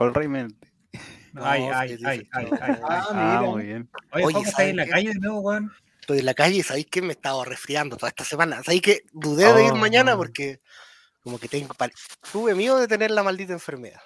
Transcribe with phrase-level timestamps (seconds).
[0.00, 0.56] con Rey Méndez.
[0.94, 1.00] Ay,
[1.34, 2.74] No, ay, ay, ay, ay, ay.
[2.88, 3.90] Ah, Ah, muy bien.
[4.12, 4.90] Oye, Oye, ¿cómo estás ¿saben en la qué?
[4.92, 5.72] calle de nuevo, weón?
[6.00, 8.62] Estoy en la calle, ¿sabéis que me he estado resfriando toda esta semana?
[8.62, 9.76] ¿Sabéis que dudé de ir Oh.
[9.76, 10.60] mañana porque
[11.22, 11.74] como que tengo
[12.32, 14.00] tuve miedo de tener la maldita enfermedad.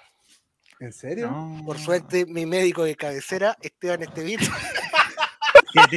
[0.81, 1.31] ¿En serio?
[1.31, 1.63] No.
[1.65, 4.47] Por suerte, mi médico de cabecera, Esteban Estevito,
[5.73, 5.97] ¿Qué, te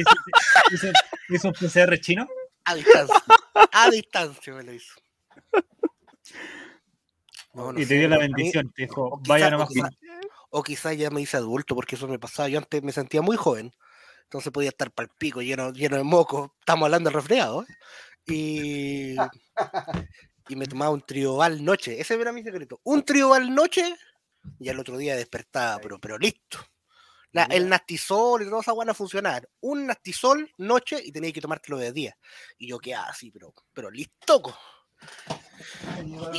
[0.70, 0.92] hizo-
[1.28, 2.28] hizo un PCR chino?
[2.66, 3.16] a distancia,
[3.72, 4.94] a distancia me lo hizo.
[7.54, 9.68] No, no Y sé, te dio la mí- bendición, te dijo, vaya quizá- nomás.
[9.68, 9.90] o quizá-
[10.50, 12.48] o quizá ya me hice adulto, porque eso me pasaba.
[12.48, 13.74] Yo antes me sentía muy joven,
[14.24, 16.54] entonces podía estar pal pico, lleno, lleno de moco.
[16.60, 17.62] Estamos hablando del resfriado.
[17.62, 17.66] ¿eh?
[18.26, 19.16] Y,
[20.48, 22.00] y me tomaba un trioval noche.
[22.00, 22.80] Ese era mi secreto.
[22.84, 23.96] Un trioval noche
[24.60, 26.58] y al otro día despertaba, pero, pero listo.
[27.32, 29.48] La- el nastisol y toda esa van a funcionar.
[29.60, 32.16] Un nastisol noche y tenías que tomártelo de día.
[32.58, 34.42] Y yo quedaba así, pero, pero listo.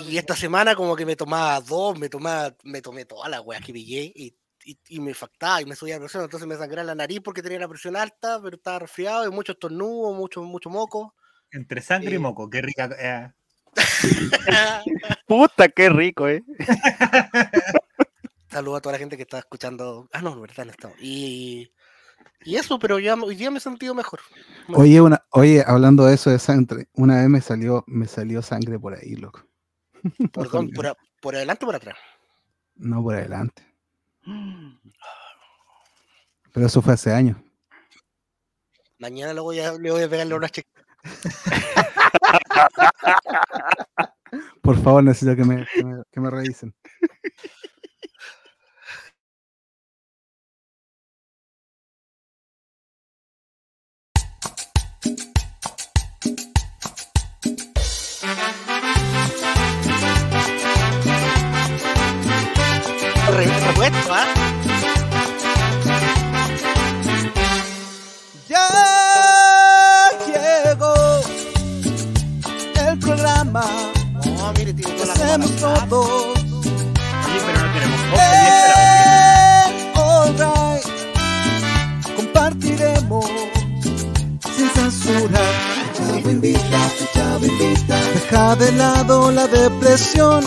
[0.06, 3.64] Y esta semana como que me tomaba dos, me tomaba, me tomé todas las weas
[3.64, 6.84] que pillé y, y, y me factaba y me subía la presión, entonces me sangraba
[6.86, 10.70] la nariz porque tenía la presión alta, pero estaba resfriado y mucho estornudo, mucho, mucho
[10.70, 11.16] moco.
[11.52, 12.20] Entre sangre y Eh.
[12.20, 12.90] moco, qué rica.
[13.00, 13.32] eh.
[15.28, 16.44] Puta, qué rico, eh.
[18.52, 20.10] Saludos a toda la gente que está escuchando.
[20.12, 20.98] Ah, no, en verdad no estamos.
[21.00, 21.72] Y,
[22.46, 24.22] y eso, pero ya hoy día me he sentido mejor.
[24.68, 28.42] Me- Oye, una, oye, hablando de eso de sangre, una vez me salió, me salió
[28.42, 29.46] sangre por ahí, loco.
[30.34, 30.74] ¿Por, dónde?
[30.74, 31.98] ¿Por, a- por adelante o por atrás?
[32.76, 33.64] No por adelante.
[36.54, 37.38] Pero eso fue hace años.
[38.98, 40.70] Mañana le voy a, le voy a pegarle una checa.
[44.62, 46.74] Por favor, necesito que me, que me, que me revisen.
[63.92, 64.26] Repuesto, ¿ah?
[68.48, 70.94] Ya llegó
[72.88, 73.64] el programa
[74.26, 76.06] No, mire, tiene que toda la hacemos todos.
[77.26, 80.86] Oye, pero no tenemos copa, Eh, alright.
[82.16, 83.26] Compartiremos
[84.56, 85.42] sin censura.
[85.98, 86.82] Chavo invita,
[87.14, 87.98] chavo invita.
[88.14, 90.46] Deja de lado la depresión.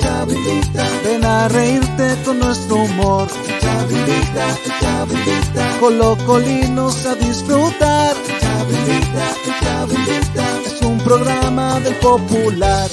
[0.00, 0.84] Chavo invita.
[1.04, 3.28] Ven a reírte con nuestro humor.
[3.60, 5.78] Chavo invita.
[5.80, 8.16] Colocolinos a disfrutar.
[8.40, 10.58] Chavo invita.
[10.64, 12.90] Es un programa del popular.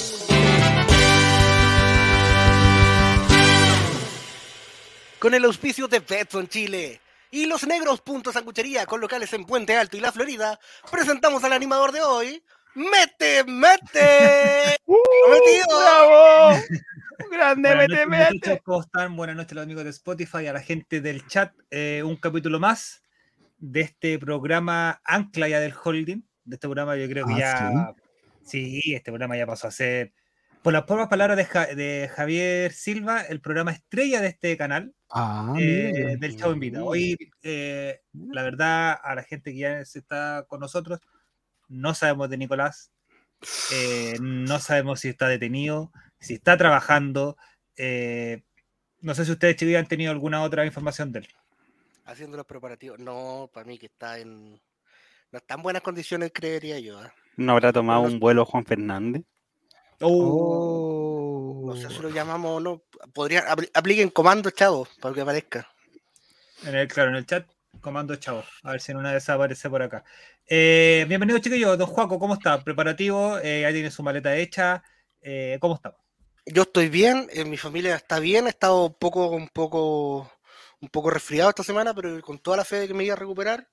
[5.19, 6.99] Con el auspicio de Betson Chile
[7.31, 10.59] y los negros puntos sanguchería con locales en Puente Alto y La Florida,
[10.91, 12.43] presentamos al animador de hoy,
[12.75, 14.77] Mete, Mete.
[14.85, 15.79] Prometido.
[15.79, 16.57] ¡Bravo!
[17.31, 18.61] Grande, mete, noches, mete.
[18.63, 19.15] ¿cómo están?
[19.15, 21.53] Buenas noches a los amigos de Spotify, a la gente del chat.
[21.71, 23.01] Eh, un capítulo más
[23.57, 26.23] de este programa Ancla ya del Holding.
[26.45, 27.93] De este programa yo creo que Ah, ya...
[28.43, 30.11] Sí, este programa ya pasó a ser,
[30.61, 34.93] por las pocas palabras de, Ja- de Javier Silva, el programa estrella de este canal,
[35.09, 36.15] Ah, eh, mira.
[36.17, 36.83] del Chavo Invita.
[36.83, 40.99] Hoy, eh, la verdad, a la gente que ya se está con nosotros,
[41.67, 42.91] no sabemos de Nicolás,
[43.71, 47.37] eh, no sabemos si está detenido, si está trabajando.
[47.77, 48.43] eh,
[49.01, 51.27] no sé si ustedes, chicos, han tenido alguna otra información de él.
[52.05, 52.99] Haciendo los preparativos.
[52.99, 54.53] No, para mí que está en...
[55.31, 56.99] No está en buenas condiciones, creería yo.
[56.99, 57.13] ¿ah?
[57.35, 59.23] ¿No habrá tomado un vuelo Juan Fernández?
[59.99, 61.63] Oh.
[61.65, 62.83] No sé si lo llamamos o no.
[63.13, 65.67] Podría, apli- apliquen comando, chavos, para que aparezca.
[66.63, 67.45] En el, claro, en el chat,
[67.81, 68.43] comando chavo.
[68.63, 70.03] A ver si en una de esas aparece por acá.
[70.47, 71.77] Eh, bienvenido, chiquillos.
[71.77, 72.63] Don Juaco, ¿cómo está?
[72.63, 73.37] ¿Preparativo?
[73.39, 74.83] Eh, ya tiene su maleta hecha.
[75.21, 75.95] Eh, ¿Cómo está?
[76.45, 80.29] Yo estoy bien, eh, mi familia está bien, he estado un poco, un poco,
[80.81, 83.17] un poco resfriado esta semana, pero con toda la fe de que me iba a
[83.17, 83.69] recuperar.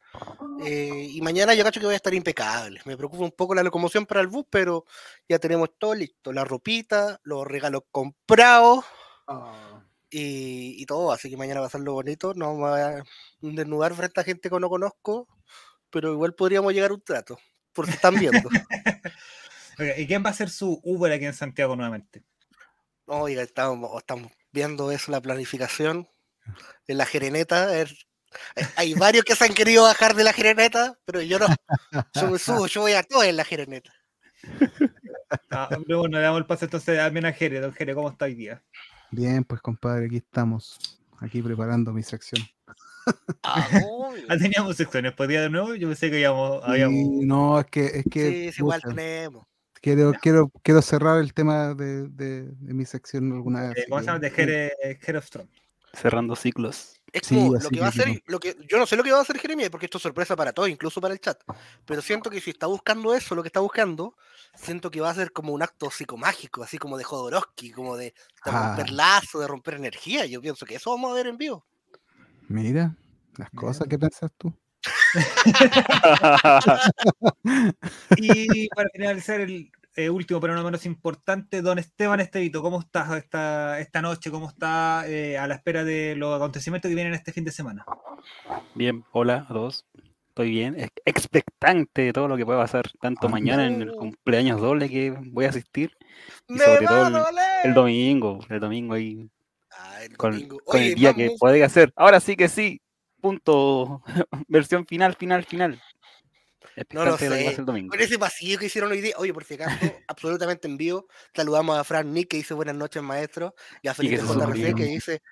[0.65, 2.81] Eh, y mañana yo cacho que voy a estar impecable.
[2.85, 4.85] Me preocupa un poco la locomoción para el bus, pero
[5.29, 8.85] ya tenemos todo listo, la ropita, los regalos comprados
[9.31, 9.70] Ah.
[10.11, 12.35] Y, y todo, así que mañana va a ser lo bonito.
[12.35, 13.03] No me voy a
[13.41, 15.29] desnudar frente a gente que no conozco,
[15.91, 17.39] pero igual podríamos llegar a un trato,
[17.73, 18.49] por si están viendo.
[19.79, 22.23] Oiga, ¿Y quién va a ser su Uber aquí en Santiago nuevamente?
[23.07, 26.07] Oiga, estamos, estamos viendo eso, la planificación
[26.87, 27.79] en la Jereneta.
[27.81, 28.07] es-
[28.55, 31.47] hay- Hay varios que se han querido bajar de la Jereneta, pero yo no.
[32.15, 33.93] Yo me subo, yo voy a todo en la Jereneta.
[35.51, 37.61] Ah, luego le damos el paso entonces a Jere.
[37.61, 38.63] Don Jere, ¿cómo está hoy día?
[39.11, 41.01] Bien, pues compadre, aquí estamos.
[41.19, 42.43] Aquí preparando mi sección.
[43.43, 43.69] Ah.
[44.29, 45.75] Ah, teníamos secciones, ¿podía de nuevo?
[45.75, 46.63] Yo pensé que habíamos...
[46.65, 46.95] habíamos...
[46.99, 48.29] Y no, es que, es que.
[48.29, 49.47] Sí, sí, igual tenemos.
[49.81, 53.79] quiero, quiero, quiero cerrar el tema de, de, de mi sección alguna vez.
[53.79, 54.19] Eh, ¿Cómo se llama?
[54.19, 55.47] De Head of Strong.
[55.95, 57.01] Cerrando ciclos.
[57.13, 58.23] Es Sí, como lo así que va a hacer, mismo.
[58.27, 60.37] lo que, yo no sé lo que va a hacer Jeremías, porque esto es sorpresa
[60.37, 61.41] para todos, incluso para el chat.
[61.87, 64.17] Pero siento que si está buscando eso, lo que está buscando,
[64.55, 68.07] siento que va a ser como un acto psicomágico, así como de Jodorowsky, como de,
[68.07, 68.15] de
[68.45, 68.75] Ah.
[68.77, 70.27] romper lazo, de romper energía.
[70.27, 71.67] Yo pienso que eso vamos a ver en vivo.
[72.49, 72.97] Mira,
[73.37, 74.53] las cosas que pensás tú.
[78.17, 83.13] Y para finalizar, el eh, último, pero no menos importante, don Esteban Estevito, ¿cómo estás
[83.17, 84.31] esta, esta noche?
[84.31, 87.85] ¿Cómo está eh, a la espera de los acontecimientos que vienen este fin de semana?
[88.75, 89.87] Bien, hola a todos.
[90.41, 94.59] Estoy bien, ex- expectante de todo lo que pueda pasar, tanto mañana en el cumpleaños
[94.59, 95.95] doble que voy a asistir,
[96.49, 97.25] Y ¡Me sobre todo el-
[97.65, 99.29] el domingo, el domingo ahí
[99.73, 100.59] Ah, el con, domingo.
[100.65, 101.93] con Oye, el día más que puede hacer.
[101.95, 102.81] Ahora sí que sí,
[103.21, 104.03] punto,
[104.49, 105.79] versión final, final, final.
[106.93, 107.29] No lo sé.
[107.29, 107.91] ser el domingo.
[107.91, 109.69] Con ese pasillo que hicieron hoy día, oye, por si acaso,
[110.09, 114.17] absolutamente en vivo, saludamos a Fran Nick que dice buenas noches, maestro, y a Felipe
[114.23, 115.23] JRC que dice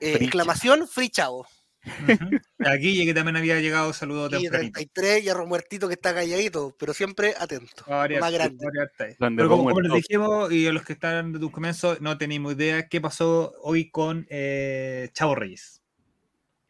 [0.00, 1.46] eh, Free exclamación free chavo.
[1.84, 2.36] Ujú.
[2.58, 4.72] A Guille, que también había llegado, saludo Y tempranito.
[4.74, 7.84] 33 y a Romuertito que está calladito, pero siempre atento.
[7.88, 8.58] Más grande.
[9.18, 12.88] Pero como, les dijimos, y a los que están desde un comienzo, no teníamos idea
[12.88, 15.80] qué pasó hoy con eh, Chavo Reyes.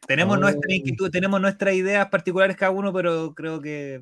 [0.07, 0.41] Tenemos Oh.
[0.41, 4.01] nuestra inquietud, tenemos nuestras ideas particulares cada uno, pero creo que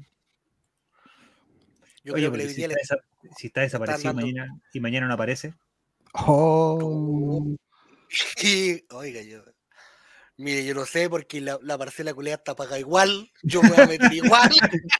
[2.03, 3.03] Yo Oye, creo que si está, desa-
[3.35, 5.53] si está desaparecido mañana, y mañana no aparece.
[6.13, 7.45] Oh,
[8.43, 9.43] Y, oiga, yo.
[10.39, 13.29] Mire, yo no sé porque la, la parcela culea está pagada igual.
[13.43, 14.49] Yo me voy a meter igual.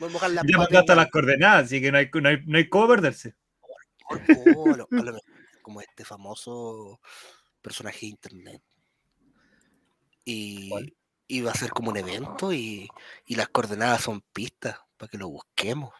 [0.00, 2.56] Voy a mojar la Ya mandaste las coordenadas, así que no hay, no hay, no
[2.56, 3.34] hay cómo perderse.
[4.08, 5.18] Oh, lo- lo
[5.60, 7.00] como este famoso
[7.60, 8.62] personaje de internet.
[10.24, 10.94] Y, ¿Cuál?
[11.26, 12.88] y va a ser como un evento y,
[13.26, 15.92] y las coordenadas son pistas para que lo busquemos.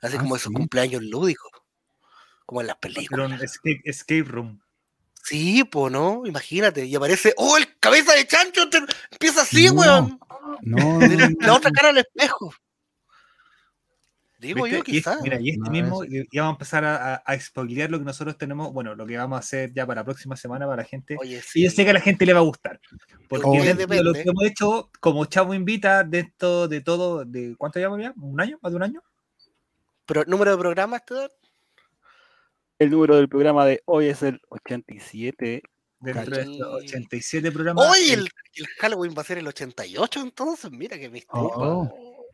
[0.00, 0.54] Así Ah, como esos sí.
[0.54, 1.50] cumpleaños lúdicos.
[2.46, 3.30] Como en las películas.
[3.84, 4.60] escape room.
[5.28, 6.22] Sí, pues, ¿no?
[6.24, 6.86] Imagínate.
[6.86, 8.68] Y aparece, ¡oh, el cabeza de chancho!
[8.70, 8.78] te-
[9.10, 9.72] Empieza así, No.
[9.72, 10.20] weón.
[10.62, 12.54] no, la, no, la otra cara al espejo.
[14.38, 14.70] Digo ¿Viste?
[14.70, 15.22] yo, Y, este- quizás.
[15.22, 17.98] mira, y este No, mismo, y y vamos a empezar a, a, a spoilear lo
[17.98, 20.82] que nosotros tenemos, bueno, lo que vamos a hacer ya para la próxima semana para
[20.82, 21.16] la gente.
[21.18, 21.62] Oye, Y sí.
[21.64, 22.78] yo sé que a la gente le va a gustar.
[23.28, 27.56] Porque Oye, de lo que hemos hecho, como Chavo invita, de esto, de todo, de
[27.56, 28.12] ¿cuánto llevamos ya?
[28.20, 28.58] ¿Un año?
[28.62, 29.02] ¿Más de un año?
[30.04, 31.28] Pero número de programas, te dan?
[32.78, 35.62] El número del programa de hoy es el 87.
[36.00, 36.98] Dentro de estos Cachín.
[36.98, 37.86] 87 programas.
[37.90, 38.28] Oye, el-
[38.80, 41.50] Halloween va a ser el 88, entonces, mira qué misterio.
[41.54, 42.26] Oh.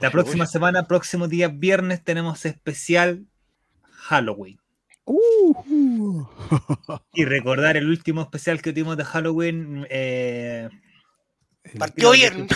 [0.00, 3.26] la próxima semana, próximo día viernes, tenemos especial
[3.82, 4.58] Halloween.
[5.04, 6.24] Uh,
[7.14, 9.86] Y recordar el último especial que tuvimos de Halloween.
[9.90, 10.68] eh,
[11.78, 12.48] Partió bien.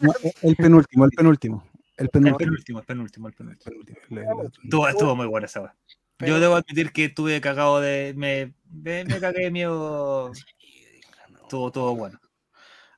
[0.00, 0.12] no,
[0.42, 1.67] el penúltimo, el penúltimo.
[1.98, 2.78] El penúltimo.
[2.78, 3.68] el penúltimo, el penúltimo.
[4.88, 5.76] Estuvo, muy buena esa weá.
[6.20, 8.14] Yo debo admitir que estuve cagado de.
[8.16, 10.32] Me, me, me cagué de miedo.
[11.42, 12.20] Estuvo todo bueno.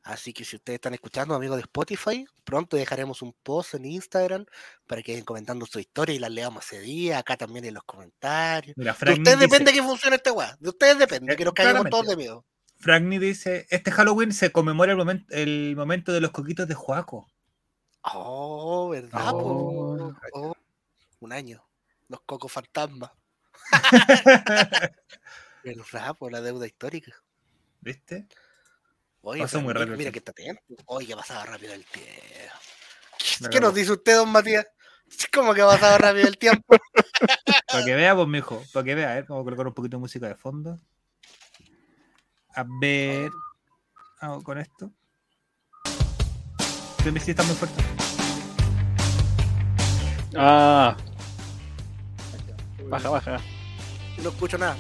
[0.02, 4.44] Así que si ustedes están escuchando, amigos de Spotify, pronto dejaremos un post en Instagram
[4.86, 7.84] para que vayan comentando su historia y la leamos ese día, acá también en los
[7.84, 8.76] comentarios.
[8.76, 10.56] Mira, De ustedes dice, depende que funcione este weá.
[10.58, 12.44] De ustedes depende, Eh, que nos caigamos todos de miedo.
[12.78, 17.28] Frank dice: Este Halloween se conmemora el momento, el momento de los coquitos de Juaco.
[18.02, 19.30] Oh, ¿verdad?
[19.30, 19.38] po?
[19.38, 20.54] Oh, Oh,
[21.20, 21.64] un año.
[22.08, 23.10] Los cocos fantasmas.
[25.64, 26.16] ¿Verdad?
[26.18, 27.12] Por la deuda histórica.
[27.80, 28.26] ¿Viste?
[29.22, 30.62] Oye, Pasó muy rápido Mira que está atento.
[30.86, 33.50] Oye, que pasaba rápido el tiempo.
[33.50, 34.66] ¿Qué nos dice usted, don Matías?
[35.32, 36.76] ¿Cómo que ha pasado rápido el tiempo?
[37.70, 38.62] Para que vea, pues, mijo.
[38.72, 40.80] Para que vea, a ver, vamos a colocar un poquito de música de fondo.
[42.54, 43.30] A ver.
[44.20, 44.92] Hago con esto.
[47.02, 47.82] Que sí está muy fuerte.
[50.36, 50.94] Ah,
[52.90, 53.40] baja, baja.
[54.22, 54.76] No escucho nada.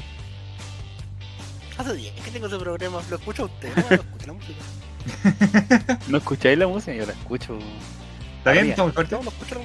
[1.78, 3.00] Hace días que tengo ese programa.
[3.08, 3.72] ¿Lo escucha usted?
[3.76, 5.98] No, no escucho la música.
[6.08, 6.94] ¿No escucháis la música?
[6.94, 7.58] Yo la escucho.
[8.38, 8.68] ¿Está bien?
[8.68, 9.16] ¿Está muy fuerte?
[9.16, 9.62] No, escucho.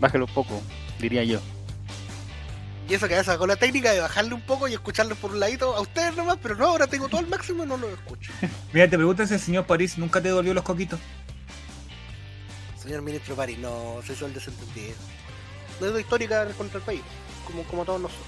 [0.00, 0.62] Bájalo un poco,
[0.98, 1.38] diría yo.
[2.88, 5.32] Y eso que a veces hago la técnica de bajarle un poco y escucharlo por
[5.32, 7.90] un ladito a ustedes nomás, pero no, ahora tengo todo al máximo y no lo
[7.90, 8.32] escucho.
[8.72, 10.98] Mira, te preguntas si el señor París nunca te devolvió los coquitos.
[12.88, 14.94] Señor ministro París, no soy el desentendido.
[15.78, 17.02] Deuda histórica contra el país,
[17.46, 18.26] como, como todos nosotros.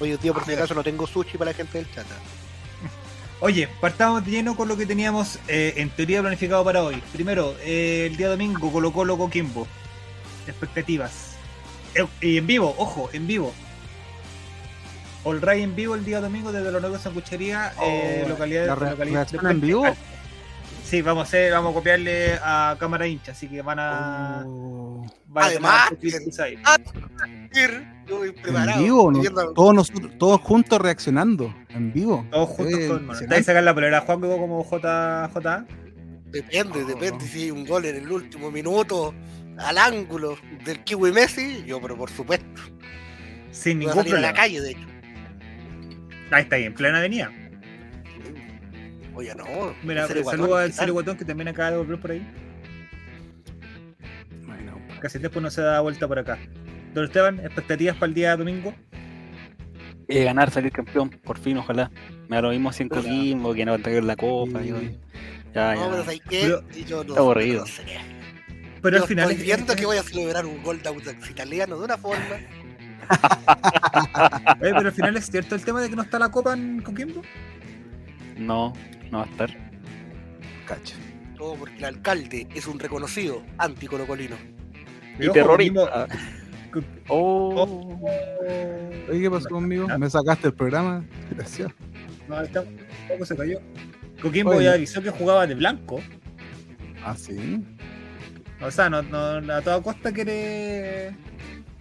[0.00, 2.06] Oye, tío, por si acaso no tengo sushi para la gente del chat.
[3.40, 7.02] Oye, partamos de lleno con lo que teníamos eh, en teoría planificado para hoy.
[7.12, 9.66] Primero, eh, el día domingo, Colo Colo Coquimbo.
[10.46, 11.36] Expectativas.
[11.94, 13.52] Eh, y en vivo, ojo, en vivo.
[15.24, 18.90] All Ray en vivo el día domingo desde la Nueva Sanguchería, eh, Oh, localidad, ¿la
[18.92, 19.84] localidad en vivo?
[20.94, 24.42] Sí, vamos a hacer, vamos a copiarle a cámara hincha, así que van a a
[24.44, 25.90] tener Además,
[26.64, 26.76] ah,
[27.52, 28.80] En preparado.
[28.80, 29.12] vivo,
[29.56, 31.52] todos nosotros, todos juntos reaccionando.
[31.70, 32.24] En vivo.
[32.30, 33.00] Todos juntos Eh, con.
[33.00, 33.26] impresionante.
[33.26, 35.66] ¿Te vas a sacar la polera a Juan como J, JA?
[36.26, 37.10] Depende, depende.
[37.12, 37.20] no.
[37.20, 39.12] Si hay un gol en el último minuto
[39.58, 42.62] al ángulo del Kiwi Messi, yo, pero por supuesto.
[43.50, 44.40] Sin ningún salir a la problema.
[44.40, 44.86] calle, de hecho.
[46.30, 47.32] Ahí está ahí, en plena avenida.
[49.14, 49.44] Oye, no.
[49.82, 50.72] Mira, era saludo al.
[50.72, 52.26] Cero Guatón que también acaba de volver por ahí.
[54.46, 56.38] Bueno, Casi después no se da vuelta por acá.
[56.94, 58.74] Don Esteban, expectativas para el día domingo.
[60.08, 61.90] Eh, ganar, salir campeón, por fin, ojalá.
[62.28, 64.60] Me da lo mismo si en Pero- Coquimbo, que no traigan la copa.
[64.62, 64.76] Yo-
[65.54, 66.04] ya, No, pero ya.
[66.04, 66.40] ¿sabes qué?
[66.42, 67.60] Pero- yo no, Está aburrido.
[67.60, 67.82] no sé.
[68.82, 69.30] Pero Yo al final.
[69.30, 72.36] estoy viendo es- que voy a celebrar un gol de Audax italiano de una forma.
[74.60, 76.80] Oye, pero al final es cierto el tema de que no está la copa en
[76.82, 77.22] Coquimbo.
[78.36, 78.72] No,
[79.10, 79.50] no va a estar.
[80.66, 80.96] cacho.
[81.36, 84.36] Todo porque el alcalde es un reconocido anticolocolino.
[85.18, 86.06] Y ojo, terrorista.
[86.06, 88.00] Coquimbo- Oh.
[89.08, 89.86] Oye, ¿qué pasó conmigo?
[89.90, 89.96] ¿Ah?
[89.98, 91.04] ¿Me sacaste el programa?
[91.30, 91.70] Gracias.
[92.28, 92.64] No, está.
[93.08, 93.60] Poco se cayó.
[94.20, 94.64] Coquimbo Oye.
[94.64, 96.00] ya avisó que jugaba de blanco.
[97.04, 97.62] Ah, sí.
[98.60, 101.14] O sea, no, no, a toda costa quiere.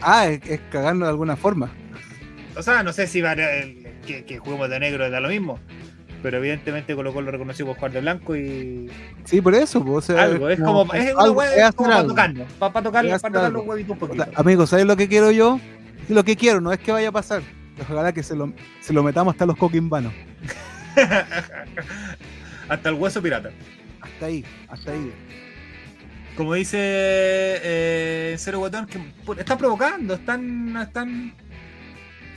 [0.01, 1.71] Ah, es, es cagarnos de alguna forma.
[2.55, 3.35] O sea, no sé si va a-
[4.05, 5.59] que, que juguemos de negro da lo mismo.
[6.23, 8.89] Pero evidentemente Colo Colo lo reconoció por jugar de blanco y.
[9.25, 9.83] Sí, por eso.
[9.83, 12.81] pues, o sea, algo, es como, es una algo, es es como para tocarnos, para,
[12.81, 14.23] tocar, Es para tocar los huevitos un O poquito.
[14.23, 15.59] sea, amigos, ¿sabes lo que quiero yo?
[16.09, 17.41] Lo que quiero, no es que vaya a pasar.
[17.81, 20.13] Ojalá que se lo, se lo metamos hasta los coquimbanos.
[22.69, 23.51] Hasta el hueso pirata.
[24.01, 25.11] Hasta ahí, hasta ahí.
[26.37, 28.99] Como dice eh, Cero Guatón, que
[29.39, 31.33] están provocando, están, están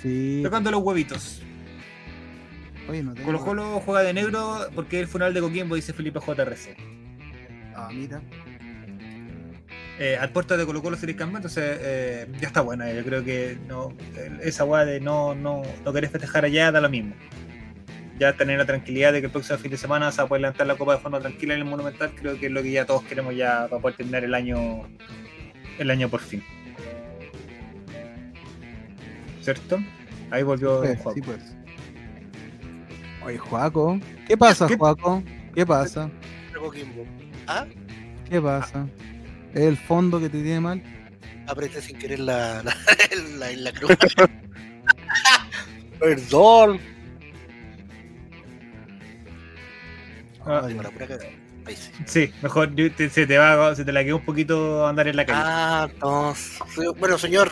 [0.02, 0.40] Sí.
[0.44, 1.42] tocando los huevitos.
[2.88, 3.26] Oye, no tengo...
[3.26, 6.76] Colo Colo juega de negro porque es el funeral de Coquimbo, dice Felipe JRC.
[7.74, 8.20] Ah, mira.
[9.98, 12.92] Eh, al puerto de Colo Colo seréis campeón, entonces eh, ya está buena.
[12.92, 16.80] Yo creo que no el- esa weá de no, no, no querer festejar allá da
[16.80, 17.14] lo mismo.
[18.18, 20.42] Ya tener la tranquilidad de que el próximo fin de semana se va a poder
[20.42, 22.86] levantar la copa de forma tranquila en el Monumental, creo que es lo que ya
[22.86, 24.88] todos queremos ya para poder terminar el año
[25.78, 26.42] el año por fin.
[29.42, 29.78] ¿Cierto?
[30.30, 31.14] Ahí volvió Sí, el juego.
[31.14, 31.56] sí, pues.
[33.26, 33.98] Oye, Juaco.
[34.28, 34.76] ¿Qué pasa, ¿Qué?
[34.76, 35.20] Juaco?
[35.52, 36.08] ¿Qué pasa?
[37.48, 37.66] ¿Ah?
[38.30, 38.86] ¿Qué pasa?
[39.52, 40.80] ¿Es el fondo que te tiene mal?
[41.48, 42.76] Apreté sin querer la, la,
[43.38, 43.90] la, la cruz.
[45.98, 46.78] Perdón.
[50.44, 50.90] Ah, Ay, pura
[51.74, 51.90] sí.
[52.04, 55.26] Sí, mejor te- se te va, se te la quedó un poquito andar en la
[55.26, 55.40] calle.
[55.44, 56.60] Ah, entonces.
[57.00, 57.50] Bueno, señor.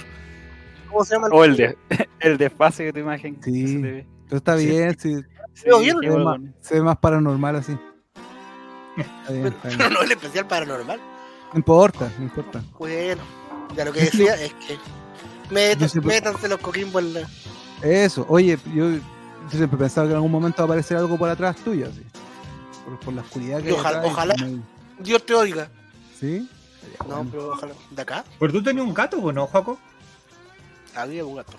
[0.89, 1.27] ¿Cómo se llama?
[1.33, 1.77] O el, de,
[2.21, 3.35] el desfase de tu imagen.
[3.41, 3.67] que Sí.
[3.67, 4.07] se te ve.
[4.27, 4.67] Pero está Sí.
[4.67, 5.23] bien, sí, Sí,
[5.55, 7.73] Se, ve más, se ve más paranormal así.
[8.97, 9.79] Está bien, está bien.
[9.79, 11.01] Pero no el especial paranormal.
[11.53, 12.63] No importa, no importa.
[12.79, 13.23] Bueno,
[13.77, 14.79] ya lo que decía es que
[15.51, 17.29] metan- siempre- métanse los coquimbos en la.
[17.83, 18.99] Eso, oye, yo, yo
[19.51, 22.03] siempre pensaba que en algún momento va a aparecer algo por atrás tuyo, así.
[22.85, 24.35] Por, por la oscuridad que Y ojalá- hay ojalá.
[24.99, 25.69] Dios te oiga.
[26.19, 26.49] ¿Sí?
[27.09, 27.29] No, Bueno.
[27.33, 27.73] pero ojalá.
[27.91, 28.25] ¿De acá?
[28.39, 29.79] Pero tú tenías un gato, ¿o no, Juaco?
[30.95, 31.53] Había un gato.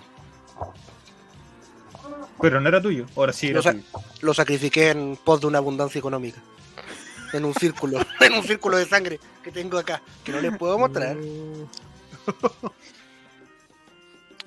[2.40, 3.06] Pero no era tuyo.
[3.16, 3.84] Ahora sí era Lo, sa- tuyo.
[4.20, 6.40] lo sacrifiqué en pos de una abundancia económica.
[7.32, 10.78] En un círculo, en un círculo de sangre que tengo acá, que no les puedo
[10.78, 11.16] mostrar.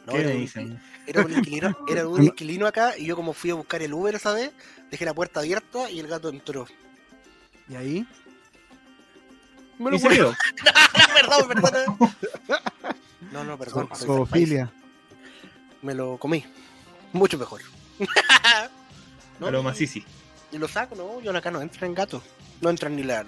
[0.05, 0.81] No, ¿Qué era, dicen?
[1.05, 4.15] era un inquilino, era un inquilino acá y yo como fui a buscar el Uber
[4.15, 4.51] esa vez,
[4.89, 6.65] dejé la puerta abierta y el gato entró.
[7.67, 8.07] ¿Y ahí?
[9.77, 10.15] Me lo ¿Y comí.
[10.15, 10.33] quedó?
[11.13, 11.97] perdón, perdón.
[13.31, 13.87] No, no, perdón.
[13.95, 14.71] Zoofilia.
[15.83, 16.43] Me lo comí.
[17.13, 17.61] Mucho mejor.
[19.39, 20.03] No, A lo y- macizi.
[20.51, 22.21] Y lo saco, no, yo acá no entran gatos.
[22.59, 23.23] No entran ni la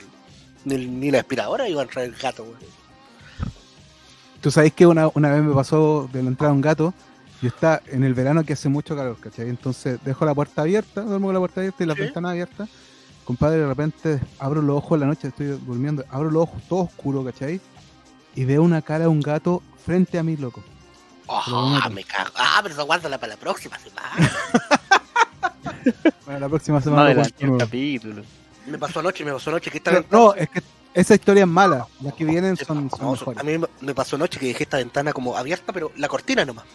[0.65, 2.57] ni, ni la aspiradora y va a entrar el gato, güey.
[4.41, 6.93] Tú sabes que una, una vez me pasó de la entrada un gato.
[7.41, 9.47] Yo está en el verano que hace mucho calor, ¿cachai?
[9.49, 12.01] Entonces dejo la puerta abierta, duermo con la puerta abierta y la Sí.
[12.01, 12.67] ventana abierta.
[13.23, 16.79] Compadre, de repente abro los ojos en la noche, estoy durmiendo, abro los ojos todo
[16.81, 17.61] oscuro, ¿cachai?
[18.35, 20.61] Y veo una cara de un gato frente a mí, loco.
[21.33, 22.31] Oh, Pero me cago.
[22.35, 24.11] Ah, pero eso guárdala para la próxima semana.
[26.25, 27.11] Bueno, la próxima semana.
[27.39, 28.23] el capítulo.
[28.67, 30.23] me pasó anoche, me pasó anoche que esta Pero ventana.
[30.23, 30.61] no, es que
[30.93, 31.87] esa historia es mala.
[32.01, 33.39] Las que vienen son, son No, mejores.
[33.39, 36.65] a mí me- pasó anoche que dejé esta ventana como abierta, pero la cortina nomás.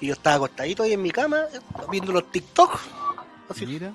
[0.00, 2.78] Y yo estaba acostadito ahí en mi cama, eh, viendo los TikTok.
[3.48, 3.92] Así, Mira.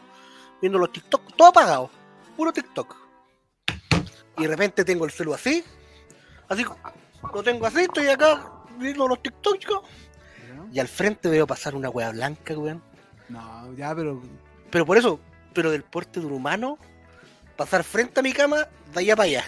[0.62, 1.90] viendo los TikTok, todo apagado.
[2.36, 2.96] Puro TikTok.
[4.38, 5.64] Y de repente tengo el celu así.
[6.50, 6.66] Así,
[7.34, 9.82] lo tengo así, estoy acá viendo los TikTok, chicos.
[10.72, 12.82] Y al frente veo pasar una wea blanca, weón.
[13.30, 14.22] No, ya, pero.
[14.70, 15.20] Pero por eso,
[15.54, 16.78] pero del porte de un humano,
[17.56, 19.44] pasar frente a mi cama, de allá para allá.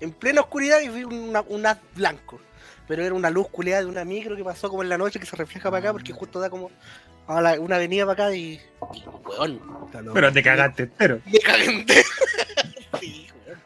[0.00, 2.40] en plena oscuridad y vi una, un haz blanco.
[2.88, 5.26] Pero era una luz culeada de una micro que pasó como en la noche que
[5.26, 6.70] se refleja para acá porque justo da como
[7.28, 8.60] a la- una avenida para acá y.
[8.94, 9.60] y weón.
[10.14, 11.20] Pero te cagaste entero.
[11.26, 12.08] me cagué entero.
[13.00, 13.58] Sí, weón.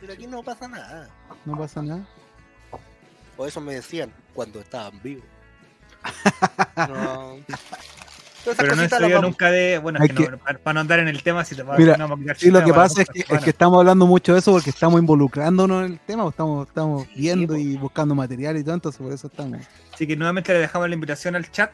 [0.00, 1.08] Pero aquí no pasa nada.
[1.44, 2.06] No pasa nada.
[3.36, 5.24] O eso me decían cuando estaban vivos.
[6.76, 7.38] No.
[8.56, 9.78] Pero no las estudió nunca de.
[9.78, 11.76] Bueno, es que, que- no, para, para no andar en el tema, si te va
[11.76, 13.44] Mira, no a Sí, lo que pasa es que, es semanas.
[13.44, 17.04] que estamos hablando mucho de eso porque estamos involucrándonos en el tema, o estamos, estamos
[17.06, 19.58] Sí, viendo y buscando material y todo, entonces por eso estamos.
[19.92, 21.72] Así que nuevamente le dejamos la invitación al chat.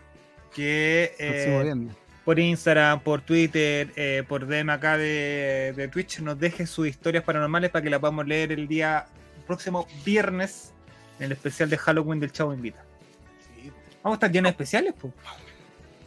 [0.55, 1.89] Que eh,
[2.25, 7.23] por Instagram, por Twitter, eh, por DM acá de, de Twitch, nos deje sus historias
[7.25, 9.07] paranormales para que la podamos leer el día
[9.47, 10.73] próximo viernes
[11.19, 12.85] en el especial de Halloween del Chavo Invita.
[14.03, 15.13] Vamos a estar llenos de especiales, pues.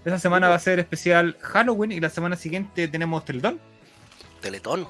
[0.04, 3.60] Esa semana va a ser especial Halloween y la semana siguiente tenemos Teletón,
[4.40, 4.88] Teletón.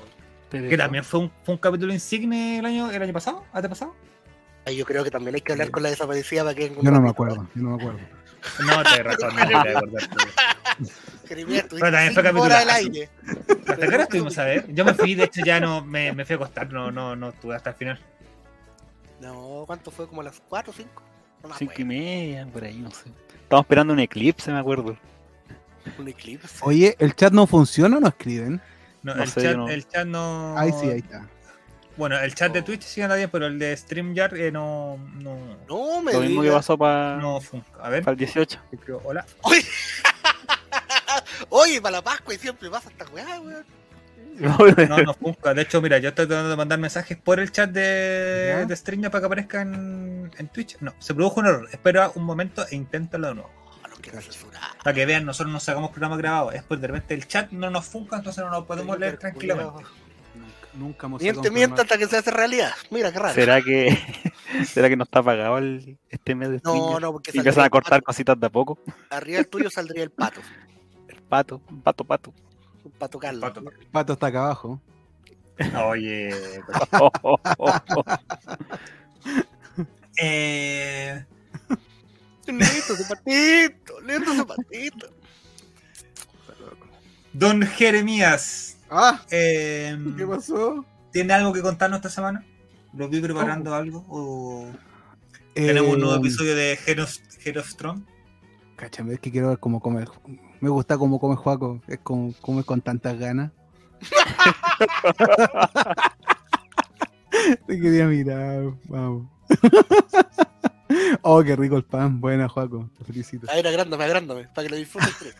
[0.51, 3.45] que también fue un, fue un capítulo insigne el año, el año pasado,
[4.75, 7.09] Yo creo que también hay que hablar con la desaparecida para que Yo no me
[7.09, 7.99] acuerdo, yo no me acuerdo.
[8.59, 10.09] No, te razón, no te voy a acordar.
[11.27, 12.23] Jeremías, estuviste Pero también fue
[12.71, 13.09] aire.
[13.67, 14.73] ¿Hasta qué hora estuvimos a ver?
[14.73, 17.29] Yo me fui, de hecho ya no me, me fui a acostar, no, no, no
[17.29, 17.99] estuve hasta el final.
[19.21, 20.07] No, ¿cuánto fue?
[20.07, 21.03] ¿Como las 4 o 5?
[21.43, 21.87] No me Cinco y acuerdo.
[21.87, 23.03] media, por ahí, no sé.
[23.43, 24.97] Estamos esperando un eclipse, me acuerdo.
[25.97, 26.57] Un eclipse.
[26.61, 28.61] Oye, ¿el chat no funciona o no escriben?
[29.03, 30.57] No, No el, sé, chat, no- el chat no.
[30.57, 31.27] Ahí sí, ahí está.
[31.97, 35.37] Bueno, el chat de Twitch sí anda bien, pero el de StreamYard eh, no, no,
[35.69, 37.39] No me Lo mismo que pasó para no.
[37.81, 38.59] A ver, el 18.
[38.71, 39.25] escribo, hola.
[39.43, 39.63] Oye,
[41.49, 43.65] Oye, para la Pascua y siempre pasa esta weá, weón.
[44.89, 45.53] No, no funca.
[45.53, 48.65] De hecho, mira, yo estoy tratando de mandar mensajes por el chat de, ¿Ya?
[48.65, 50.77] de StreamYard para que aparezca en, en Twitch.
[50.81, 51.69] No, se produjo un error.
[51.71, 53.51] Espera un momento e inténtalo de nuevo.
[53.83, 54.61] A los que no censurar.
[54.83, 56.51] Para que vean, nosotros no sacamos programa grabado.
[56.51, 59.71] Es pues de repente el chat no nos funca, entonces no lo podemos leer tranquilamente.
[59.73, 59.89] Nunca,
[60.73, 62.73] nunca hemos Miente, miente hasta que se hace realidad.
[62.91, 63.33] Mira, qué raro.
[63.33, 63.97] ¿Será que
[64.67, 67.69] será que no está pagado el, este mes de No, no, porque Y empiezan a
[67.69, 68.05] cortar el pato.
[68.07, 68.79] cositas de a poco.
[69.09, 70.41] Arriba del tuyo saldría el pato.
[71.29, 72.33] Pato, pato, pato.
[72.85, 73.41] Un pato Carlos.
[73.41, 73.63] Pato.
[73.91, 74.79] Pato está acá abajo.
[75.87, 76.29] Oye.
[76.93, 78.03] Oh, oh, oh, oh.
[80.17, 81.25] Eh,
[82.47, 83.99] Listo, su patito.
[84.01, 85.07] Listo, su patito.
[87.33, 90.85] don Jeremías, Ah, eh, ¿qué pasó?
[91.11, 92.45] ¿tiene algo que contarnos esta semana?
[92.93, 94.05] ¿Lo vi preparando algo?
[94.09, 94.71] ¿O
[95.53, 98.03] tenemos un nuevo Eh, episodio de Head of, Head of Throne?
[98.75, 100.05] Cáchame, es que quiero ver cómo come.
[100.61, 101.81] Me gusta cómo come Juaco.
[101.87, 103.51] Es como come con tantas ganas.
[107.67, 109.27] Te quería mirar, vamos.
[111.21, 112.19] oh, qué rico el pan.
[112.19, 112.89] Buena, Juaco.
[112.97, 113.49] Te felicito.
[113.51, 115.35] A ver, agrándame, agrándame, para que lo disfrutes.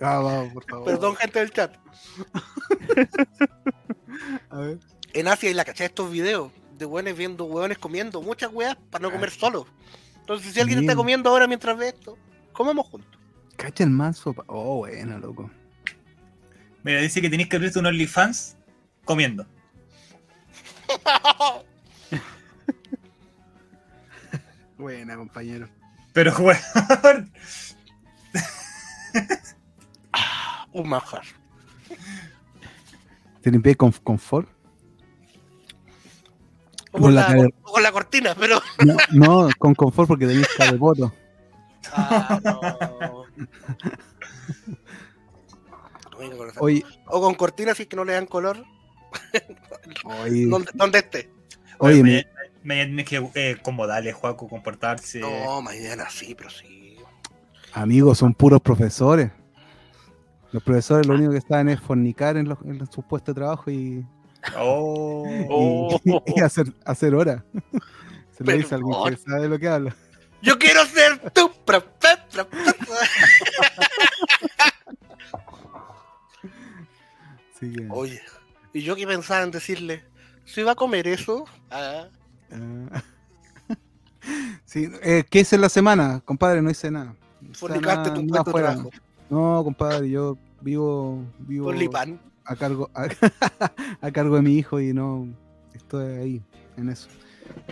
[0.00, 0.86] Ah, vamos, por favor.
[0.86, 1.76] Perdón, gente del chat.
[4.50, 4.78] A ver.
[5.12, 9.02] En Asia hay la de estos videos de hueones viendo hueones comiendo muchas weas para
[9.02, 9.66] no comer solo.
[10.18, 12.18] Entonces, si alguien está comiendo ahora mientras ve esto,
[12.52, 13.20] comemos juntos.
[13.56, 14.32] Cacha el manso.
[14.32, 15.50] pa- Oh, bueno, loco.
[16.82, 18.56] Mira, dice que tenéis que abrirte un OnlyFans
[19.04, 19.46] comiendo.
[24.76, 25.68] Buena, compañero.
[26.12, 26.58] Pero, weón,
[30.72, 31.22] Un manjar.
[33.40, 34.48] ¿Te limpié con confort?
[36.90, 38.60] O Con con, la la, cara- o con la cortina, pero.
[38.84, 41.12] No, no, con confort porque tenías poto.
[41.92, 43.24] Ah, no.
[47.06, 48.64] O con cortina si es que no le dan color.
[50.04, 51.30] oye, Donde, donde esté.
[51.78, 52.26] oye, me,
[52.62, 55.20] me tienes que eh, como darle, Juaco, comportarse.
[55.20, 56.96] No, mañana sí, pero sí.
[57.72, 59.30] amigos, son puros profesores.
[60.52, 63.70] Los profesores lo único que saben es fornicar en, los, en sus puestos de trabajo
[63.70, 64.06] y,
[64.58, 65.24] Oh.
[65.28, 65.46] y-
[66.12, 66.22] Oh.
[66.26, 67.44] y hacer, hacer hora.
[68.30, 69.96] Se lo Pero, dice a alguien que sabe de lo que habla.
[70.44, 71.88] Yo quiero ser tu profe,
[72.30, 72.56] profe.
[77.54, 78.20] Así que, Oye,
[78.74, 80.04] y yo que pensaba en decirle,
[80.44, 82.08] si va a comer eso, ah,
[82.52, 83.02] ah.
[84.66, 86.20] Sí, eh, ¿Qué hice en la semana?
[86.24, 87.14] Compadre, no hice nada.
[87.54, 88.90] Fornicaste tu puesto de trabajo.
[89.30, 91.72] No, compadre, yo vivo, vivo
[92.46, 93.08] a cargo a,
[94.06, 95.26] a cargo de mi hijo y no
[95.72, 96.42] estoy ahí
[96.76, 97.08] en eso.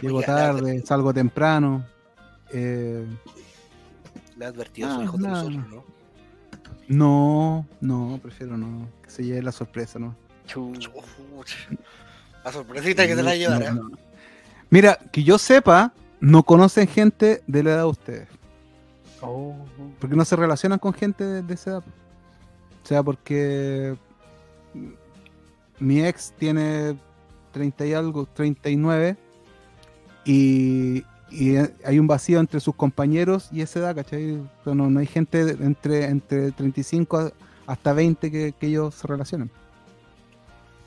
[0.01, 1.85] Llego tarde, salgo temprano.
[2.53, 3.07] Eh,
[4.37, 5.85] Le ha advertido a Ah, su hijo de nosotros, ¿no?
[6.89, 8.89] no, no, prefiero no.
[9.03, 10.15] Que se lleve la sorpresa, ¿no?
[12.45, 13.73] La sorpresita que se la llevará.
[13.73, 13.99] No, no.
[14.71, 18.29] Mira, que yo sepa, no conocen gente de la edad de ustedes.
[19.21, 19.55] Oh.
[20.01, 21.85] Porque no se relacionan con gente de, de esa edad.
[22.83, 23.97] O sea, porque
[25.79, 26.97] mi ex tiene
[27.53, 29.17] 30 y algo, 39,
[30.25, 34.33] y, y eh, hay un vacío entre sus compañeros y esa edad, ¿cachai?
[34.37, 37.33] O sea, no, no hay gente entre, entre 35 a-
[37.67, 39.51] hasta 20 que, que ellos se relacionan.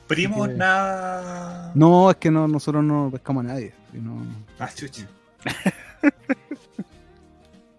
[0.06, 1.72] Primos, que- nada.
[1.74, 3.74] No, es que no, nosotros no pescamos a nadie.
[3.92, 4.24] y no-
[4.58, 5.06] Ah, chucha.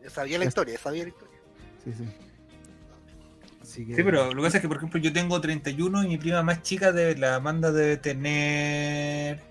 [0.08, 1.38] Sabía la historia, sabía la historia.
[1.84, 2.04] sí, sí.
[3.62, 6.08] Así que- Sí, pero lo que pasa es que, por ejemplo, yo tengo 31 y
[6.08, 9.42] mi prima más chica de la Amanda debe tener.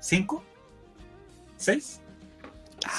[0.00, 0.42] ¿5?
[1.58, 2.00] ¿6?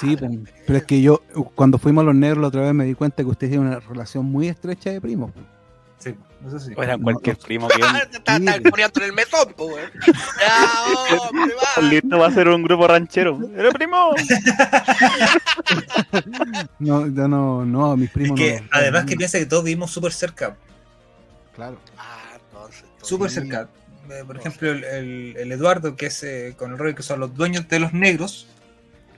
[0.00, 0.30] Sí, pues,
[0.66, 1.22] pero es que yo,
[1.54, 3.80] cuando fuimos a los negros la otra vez me di cuenta que ustedes tienen una
[3.80, 5.30] relación muy estrecha de primos.
[5.32, 5.44] pues.
[5.98, 6.14] Sí,
[6.46, 6.72] eso sí.
[6.76, 7.44] O era No, cualquier no.
[7.44, 8.60] primo que Está, está Sí.
[8.70, 9.80] poniendo en el mesón, va.
[11.82, 13.38] listo va a ser un grupo ranchero.
[13.56, 14.14] ¡Era primo!
[16.78, 18.66] No, yo no, no, mis Es primos que no.
[18.70, 20.56] además no, que piensa que todos vivimos súper cerca.
[21.54, 21.78] Claro.
[21.98, 22.84] Ah, entonces.
[23.02, 23.68] Súper cerca.
[24.10, 27.20] Eh, Por ejemplo, el, el- el Eduardo, que es eh, con el rollo que son
[27.20, 28.46] los dueños de los negros,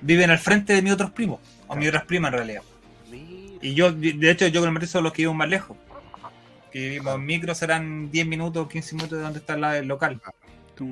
[0.03, 2.63] viven al frente de mis otros primos, o mis otras primas en realidad.
[3.61, 5.77] Y yo, de hecho, yo con el Martín los que vivo más lejos.
[6.73, 10.21] Que vivimos en micro serán 10 minutos, 15 minutos de donde está la- el local.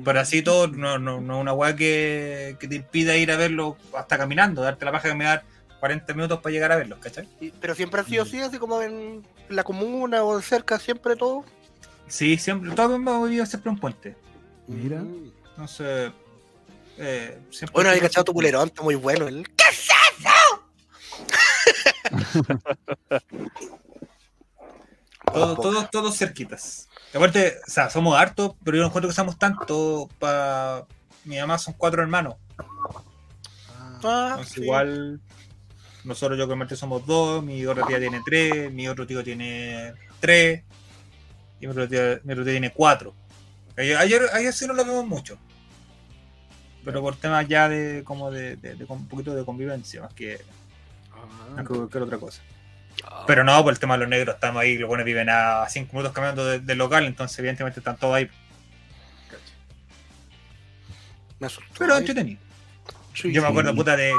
[0.05, 3.75] Pero así todo, no, no, no una weá que, que te impida ir a verlo
[3.97, 5.43] hasta caminando, darte la paja de caminar
[5.79, 7.27] 40 minutos para llegar a verlos, ¿cachai?
[7.59, 11.43] Pero siempre ha sido así, así como en la comuna o cerca, siempre todo.
[12.07, 14.15] Sí, siempre, todos hemos vivido siempre un puente.
[14.67, 15.03] Mira.
[15.49, 16.11] Entonces,
[16.97, 17.39] eh.
[17.73, 19.27] Bueno, había cachado tu culerón, está muy bueno.
[19.27, 19.47] El...
[25.31, 26.89] Todos, todos, todos cerquitas.
[27.13, 30.85] Aparte, o sea, somos hartos, pero yo no encuentro que seamos tanto para.
[31.25, 32.35] Mi mamá son cuatro hermanos.
[34.03, 34.61] Ah, Entonces, sí.
[34.61, 35.19] igual.
[36.03, 40.63] Nosotros, yo con somos dos, mi otra tía tiene tres, mi otro tío tiene tres,
[41.59, 43.13] y mi otro tío, mi otro tío tiene cuatro.
[43.77, 45.37] Ayer, ayer, ayer sí no lo vemos mucho.
[46.83, 50.39] Pero por temas ya de como de, de- de un poquito de convivencia, más que,
[51.13, 51.57] Ah.
[51.61, 52.41] que cualquier otra cosa.
[53.27, 55.93] Pero no, por el tema de los negros, estamos ahí, los buenos viven a 5
[55.93, 58.29] minutos caminando de- del local, entonces evidentemente están todos ahí.
[61.39, 61.47] Me.
[61.77, 62.39] Pero entretenido.
[63.13, 63.51] sí, Yo me sí.
[63.51, 64.13] acuerdo, puta, de.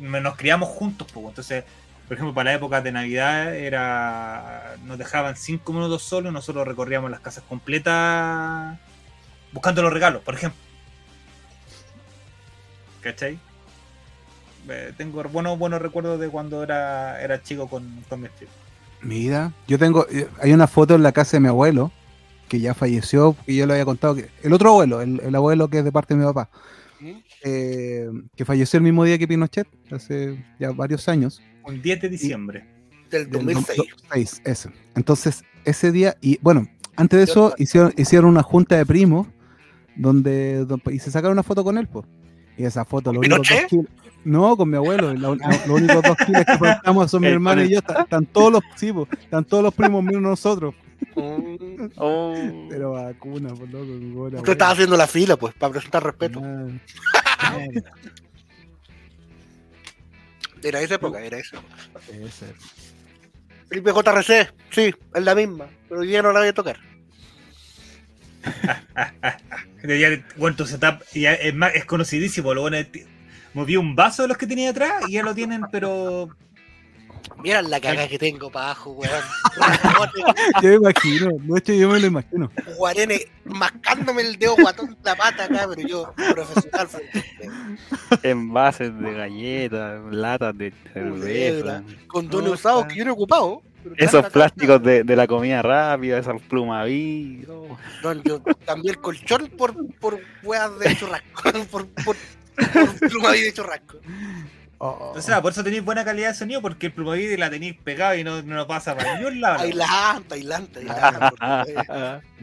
[0.00, 1.26] no- nos criamos juntos, pues.
[1.26, 1.64] Entonces,
[2.06, 4.76] por ejemplo, para la época de Navidad era.
[4.84, 8.76] Nos dejaban cinco minutos solos y nosotros recorríamos las casas completas
[9.52, 10.60] buscando los regalos, por ejemplo.
[13.02, 13.38] ¿Cachai?
[14.68, 18.50] Eh, tengo buenos, buenos recuerdos de cuando era, era chico con, con mis tíos.
[19.02, 21.92] Mira, yo tengo, eh, hay una foto en la casa de mi abuelo,
[22.48, 25.68] que ya falleció, y yo le había contado que, el otro abuelo, el, el abuelo
[25.68, 26.50] que es de parte de mi papá,
[27.44, 31.40] eh, que falleció el mismo día que Pinochet, hace ya varios años.
[31.64, 32.66] Un 10 de diciembre.
[33.10, 33.78] Del del 2006.
[33.78, 34.70] 2006, ese.
[34.96, 39.28] Entonces, ese día, y bueno, antes de eso hicieron, hicieron una junta de primos
[39.96, 42.04] donde, don- y se sacaron una foto con él, pues.
[42.58, 43.70] Y esa foto, lo único Pinochet?
[44.24, 45.14] No, con mi abuelo.
[45.14, 47.78] la- la- los únicos dos kilos que plantamos son mi El hermano y yo.
[47.78, 50.74] Están, están todos los, sí, po, están todos los primos menos nosotros.
[51.14, 51.86] Mm.
[51.96, 52.34] Oh.
[52.68, 53.84] Pero vacuna, por loco.
[53.84, 54.52] Usted abuelo.
[54.52, 56.40] estaba haciendo la fila, pues, para presentar respeto.
[57.40, 57.58] Ah,
[60.62, 61.74] Era esa época, era esa época.
[62.26, 62.46] ese.
[63.68, 66.78] Felipe JRC, sí, es la misma, pero hoy día no la voy a tocar.
[69.84, 72.52] Ya, bueno, tu setup ya es, más, es conocidísimo.
[72.52, 72.76] Lo bueno
[73.54, 76.28] movió un vaso de los que tenía atrás y ya lo tienen, pero
[77.42, 79.22] Mira la caga que tengo para abajo, weón.
[80.62, 82.50] Yo me imagino, de hecho yo me lo imagino.
[82.76, 86.88] Guarene mascándome el dedo guatón la pata acá, pero yo, profesional.
[88.22, 91.82] Envases de galletas, latas de cerveza.
[92.08, 93.62] condones usados que yo no he ocupado.
[93.96, 97.44] Esos plásticos de, de la comida rápida, esas plumaví.
[97.48, 97.76] oh.
[98.02, 101.42] No, yo cambié el colchón por, por weas de churrasco.
[101.70, 102.16] por, por,
[102.56, 103.98] por plumaví de churrasco.
[104.80, 107.76] Oh, O sea, por eso tenéis buena calidad de sonido, porque el plumaví la tenéis
[107.82, 109.60] pegado y no, no lo pasa para ningún lado.
[109.60, 112.22] Ailanta, ailanta, ailanta.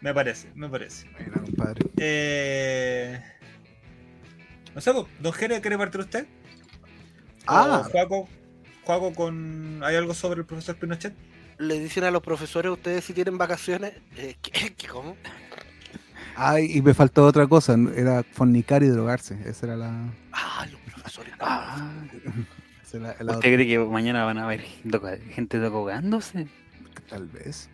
[0.00, 1.06] Me parece, me parece.
[1.44, 1.84] compadre.
[1.98, 3.20] Eh...
[4.74, 6.26] No sé, don Jere, ¿quiere partir usted?
[7.46, 7.86] Ah.
[7.90, 8.26] Juaco,
[8.84, 9.80] Juaco con...
[9.84, 11.14] ¿Hay algo sobre el profesor Pinochet?
[11.58, 15.16] Le dicen a los profesores, ustedes si tienen vacaciones, eh, ¿qué, ¿qué, ¿cómo?
[16.36, 19.36] Ay, y me faltó otra cosa, era fornicar y drogarse.
[19.44, 19.92] Esa era la.
[20.32, 21.32] Ah, los profesores.
[21.40, 21.92] Ah,
[22.82, 26.46] esa era la ¿Usted cree que mañana van a haber gente drogándose?
[27.10, 27.68] tal vez.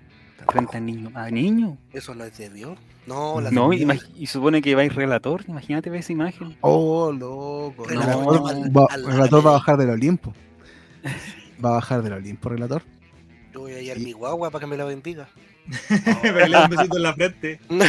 [0.50, 1.12] Frente a niños.
[1.14, 1.78] ¿A niños?
[1.92, 2.78] Eso no es de Dios.
[3.06, 3.88] No, la No, de Dios.
[3.88, 5.44] imag- y supone que va a ir relator.
[5.46, 6.56] Imagínate esa imagen.
[6.60, 7.84] Oh, loco.
[7.86, 10.32] Va, el relator va a bajar del Olimpo.
[11.64, 12.82] Va a bajar del Olimpo, relator.
[13.52, 15.28] Yo voy a hallar mi guagua para que me la bendiga.
[15.88, 17.60] Para que le un besito en la frente.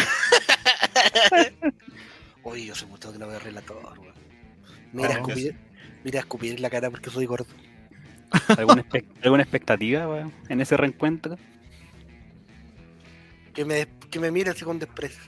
[2.44, 4.16] Oye, yo soy mucho que lo veo relator, weón.
[4.94, 5.56] Mira, escupir,
[6.04, 7.46] mira, escupir en la cara porque soy gordo.
[8.58, 8.84] ¿Alguna,
[9.22, 11.38] alguna expectativa weón, en ese reencuentro?
[13.54, 15.22] Que me, que me mire así con desprecio.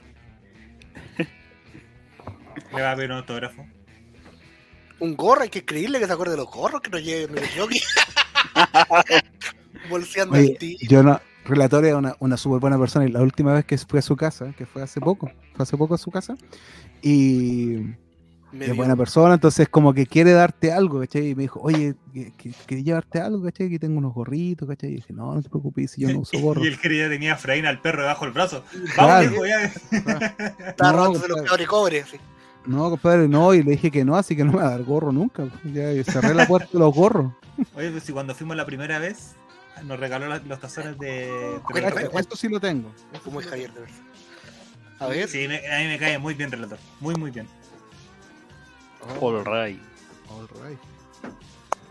[2.72, 3.66] Me va a pedir un autógrafo.
[5.00, 7.48] Un gorro, hay que escribirle que se acuerde de los gorros, que no lleve el
[7.58, 7.80] jockey.
[9.88, 10.76] Bolseando Oye, el ti.
[10.88, 13.98] yo no, Relator es una, una súper buena persona y la última vez que fui
[13.98, 16.36] a su casa, que fue hace poco, fue hace poco a su casa,
[17.02, 17.76] y
[18.52, 21.28] es buena persona, entonces como que quiere darte algo, ¿cachai?
[21.30, 23.66] Y me dijo, oye, que- que- ¿quería llevarte algo, ¿cachai?
[23.68, 24.90] Aquí tengo unos gorritos, ¿cachai?
[24.90, 26.62] Y dije, no, no te preocupes, si yo no uso gorro.
[26.64, 28.62] y el querido tenía a al perro debajo del brazo.
[28.74, 29.30] Vamos, Claro.
[29.30, 29.62] viejo, ya.
[30.68, 31.46] Estaba No, robándose los compadre.
[31.48, 32.16] cabros cobre, así.
[32.66, 34.82] No, compadre, no, y le dije que no, así que no me va a dar
[34.84, 35.44] gorro nunca.
[35.64, 37.32] Ya cerré la puerta de los gorros.
[37.74, 39.32] Oye, pues si cuando fuimos la primera vez,
[39.84, 41.56] nos regaló la- los tazones de.
[42.14, 42.90] Esto sí lo tengo.
[43.24, 43.96] Como es Javier de verdad.
[44.98, 45.28] A ver.
[45.28, 46.78] Sí, me- a mí me cae muy bien relator.
[47.00, 47.48] Muy, muy bien.
[49.20, 49.80] All right.
[50.28, 50.78] All right.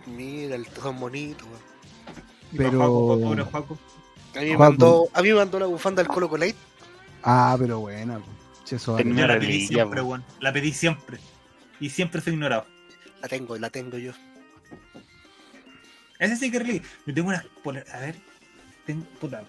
[0.05, 1.45] Mira, el son bonito,
[2.55, 3.77] Pero- pobre Juaco.
[4.35, 6.55] A mí, me mandó, a mí me mandó la bufanda del Colo Colate.
[7.23, 8.19] Ah, pero buena.
[8.19, 8.25] po.
[8.69, 9.03] Che, eso vale.
[9.03, 10.23] Tenía Yo la la pedí reliquia, siempre, weón.
[10.41, 11.17] La pedí siempre.
[11.79, 12.65] Y siempre fue ignorado.
[13.21, 14.11] La tengo, la tengo yo.
[16.19, 16.89] Ese sí que es reliquia.
[17.07, 17.93] Yo tengo unas poleras.
[17.95, 18.15] A ver.
[18.85, 19.05] Tengo.
[19.19, 19.43] Puta.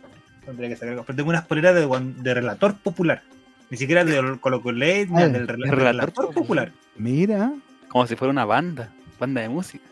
[0.46, 1.04] Tendría que sacar.
[1.04, 3.22] Pero tengo unas poleras de, de relator popular.
[3.68, 6.72] Ni siquiera del Colo Colate, ni Ah, del ¿es del relator relator popular.
[6.96, 7.52] Mira.
[7.88, 9.85] Como si fuera una banda, banda de música.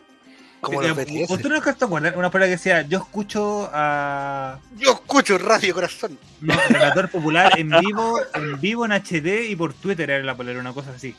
[0.61, 1.29] Como los ¿Usted BTS.
[1.49, 2.15] no te acuerdas?
[2.15, 4.59] Una polera que decía: Yo escucho a.
[4.77, 6.19] Yo escucho Radio Corazón.
[6.41, 10.59] No, relator popular en vivo, en vivo en HD y por Twitter era la polera,
[10.59, 11.15] una cosa así.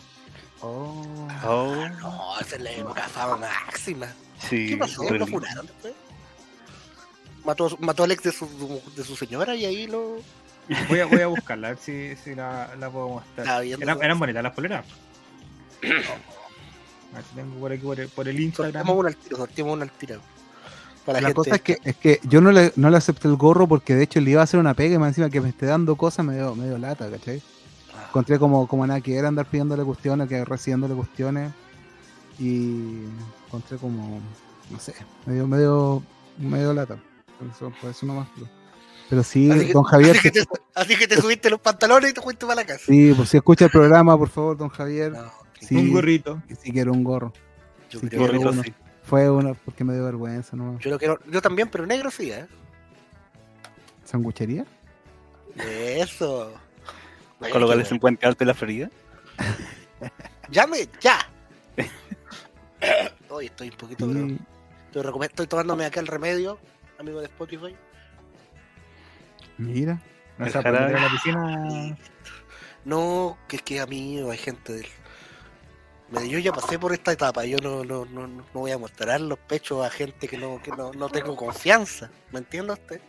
[0.60, 1.26] Oh.
[1.44, 4.08] Oh, No, esa es la época fama máxima.
[4.48, 4.68] sí.
[4.68, 5.04] ¿Qué pasó?
[5.10, 5.44] ¿Lo después?
[7.44, 10.16] Mató, mató al ex de su, de su señora y ahí lo.
[10.88, 13.64] Voy a, voy a buscarla, a ver si, si la, la puedo mostrar.
[13.64, 14.84] Eran, eran bonitas las poleras.
[17.34, 18.72] Tengo por aquí por el, por el Instagram.
[18.72, 20.20] Sorteamos una al tiro, sorteamos una al tiro.
[21.04, 23.36] Para La, la, cosa es que, es que yo no le, no le acepté el
[23.36, 25.48] gorro porque de hecho le iba a hacer una pega y más encima que me
[25.48, 27.42] esté dando cosas me dio, me dio lata, ¿cachai?
[28.08, 31.52] Encontré como, como nada que era andar pidiéndole cuestiones, que recibiéndole cuestiones
[32.38, 33.04] y
[33.46, 34.20] encontré como,
[34.70, 34.94] no sé,
[35.26, 36.02] medio, medio,
[36.38, 36.98] medio lata.
[37.38, 38.28] Por eso, por eso nomás.
[38.34, 38.48] pero-
[39.08, 40.44] Pero sí, Así que- don Javier, así, que te,
[40.74, 42.84] así que te subiste los pantalones y te fuiste para la casa.
[42.86, 46.42] sí, pues si escucha el programa, por favor, don Javier, No, sí, Un gorrito.
[46.60, 47.32] sí quiero un gorro.
[47.90, 48.62] yo, sí, creo, Gorrito uno.
[48.62, 48.72] sí.
[49.02, 50.78] Fue uno porque me dio vergüenza, ¿no?
[50.78, 51.18] yo lo quiero.
[51.26, 52.46] Yo también, pero negro sí, ¿eh?
[54.04, 54.64] ¿Sanguchería?
[55.56, 56.52] Eso.
[57.52, 58.90] Colocarles en Puente Alto de la Florida.
[60.50, 61.18] Llame, ya.
[63.28, 64.38] Hoy estoy un poquito, pero Sí.
[64.94, 66.58] estoy, estoy tomándome acá el remedio,
[66.98, 67.74] amigo de Spotify.
[69.58, 70.00] Mira.
[70.38, 70.86] O El sea, jarabe.
[70.86, 71.96] poner a la piscina.
[72.84, 74.86] No, que es que a mí hay gente del.
[76.28, 79.38] Yo ya pasé por esta etapa, yo no, no, no, no voy a mostrar los
[79.38, 83.00] pechos a gente que no, que no, no tengo confianza, ¿me entiende usted?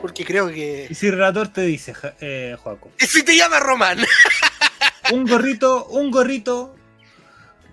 [0.00, 0.94] Porque creo Y que...
[0.94, 3.98] si el relator te dice, eh, Joaco, ¡Y si te llama Román!
[5.12, 6.74] un gorrito, un gorrito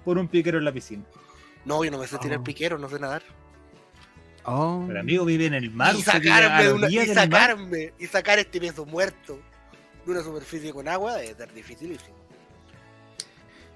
[0.04, 1.04] por un piquero en la piscina.
[1.63, 2.44] No, yo no me sé tirar Oh.
[2.44, 3.24] piquero, no sé nadar.
[4.44, 4.86] Oh.
[4.89, 7.16] El amigo vive en el mar, y sacarme, una- y del mar.
[7.16, 9.39] sacarme, y sacar este peso muerto
[10.06, 12.18] de una superficie con agua debe ser dificilísimo.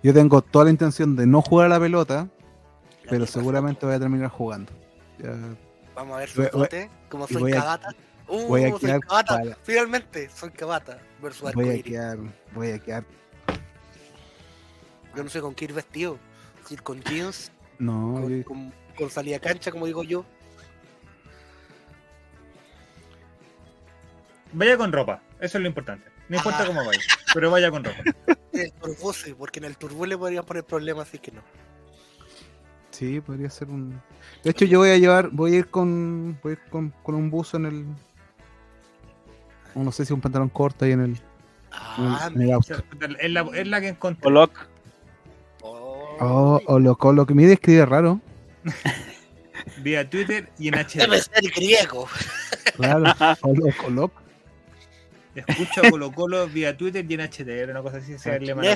[0.04, 2.28] Yo tengo toda la intención de no jugar a la pelota,
[3.04, 4.72] La pero seguramente voy a terminar jugando.
[5.20, 5.34] Ya,
[5.96, 7.90] Vamos a ver su fote, como soy voy a- cabata.
[8.28, 9.38] Uh, voy a soy quedar cabata.
[9.38, 12.18] para- Finalmente, soy cabata versus voy a quedar,
[12.54, 13.04] voy a quedar,
[15.16, 16.20] Yo no sé con qué ir vestido.
[16.68, 20.24] Si con jeans, no, con, yo- con- con salida cancha, como digo yo.
[24.54, 26.10] Vaya con ropa, eso es lo importante.
[26.30, 26.68] No importa Ah.
[26.68, 27.00] cómo vaya,
[27.34, 27.98] pero vaya con ropa.
[28.62, 31.42] En el turbose, porque en el turbó le podrían poner problemas, así que no.
[32.92, 34.02] sí, podría ser un.
[34.44, 37.16] De hecho, yo voy a llevar, voy a ir con, voy a ir con, con
[37.16, 37.86] un buzo en el,
[39.76, 41.20] o no sé si un pantalón corto ahí en el,
[41.72, 42.74] Ah, en el auto.
[43.20, 44.28] Es la, es la que encontré.
[44.28, 44.52] Oloc,
[45.62, 48.20] oh, Oh, o lo, con lo que me escribe raro.
[49.84, 51.22] Vía Twitter y en Debe HD.
[51.22, 52.08] ser griego.
[52.76, 53.04] Claro,
[53.42, 54.12] o lo, o lo-
[55.46, 57.50] Escucho a Colo Colo vía Twitter y en HD.
[57.50, 58.76] Era una cosa así, sea alemana.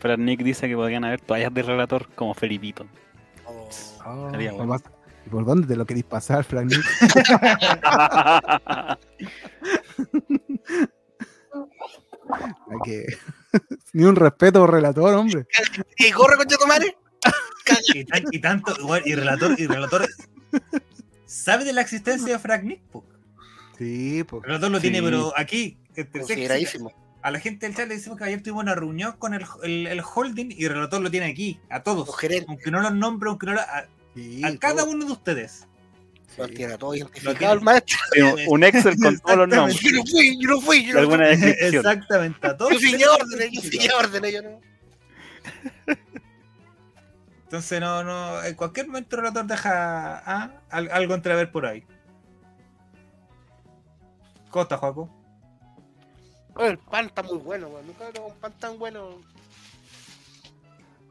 [0.00, 2.86] Pero Nick dice que podrían haber toallas de relator como Felipito.
[3.44, 3.68] Oh.
[4.04, 4.72] Oh, Sería ¿por bueno.
[4.74, 4.82] más-
[5.26, 6.70] ¿Y por dónde te lo queréis pasar, Frank?
[6.70, 6.84] Nick?
[12.84, 13.06] Que-
[13.92, 15.46] Ni un respeto por relator, hombre.
[15.98, 16.96] ¿Y corre con Chetumare?
[17.94, 20.06] Y, tan- y tanto, igual, y relator, y relator.
[21.24, 22.82] ¿Sabe de la existencia de Frank Nick?
[22.90, 23.05] po?
[23.78, 24.42] Sí, pues.
[24.44, 25.04] El relator lo tiene, Sí.
[25.04, 25.78] pero aquí.
[26.12, 26.92] Consideradísimo.
[27.22, 29.86] A la gente del chat le decimos que ayer tuvimos una reunión con el, el,
[29.88, 32.06] el holding y el relator lo tiene aquí, a todos.
[32.06, 32.44] Los.
[32.48, 34.90] Aunque no los nombre, aunque no lo- a, Sí, a cada todo.
[34.92, 35.66] uno de ustedes.
[36.38, 37.52] Lo tiene todo Lo identificado tiene.
[37.54, 37.98] el maestro.
[38.12, 39.80] Sí, un Excel con todos los nombres.
[39.80, 41.00] Yo no fui, yo no fui, yo no fui.
[41.00, 41.74] alguna descripción.
[41.86, 42.72] Exactamente, a todos.
[42.72, 44.60] Yo seguí órdenes, yo órdenes, yo no.
[47.44, 51.84] Entonces, no, no, en cualquier momento el relator deja ah, al- algo entrever por ahí.
[54.56, 55.10] ¿Cómo está, Joaco?
[56.58, 57.86] El pan está muy bueno, weón.
[57.88, 59.16] Nunca he un pan tan bueno.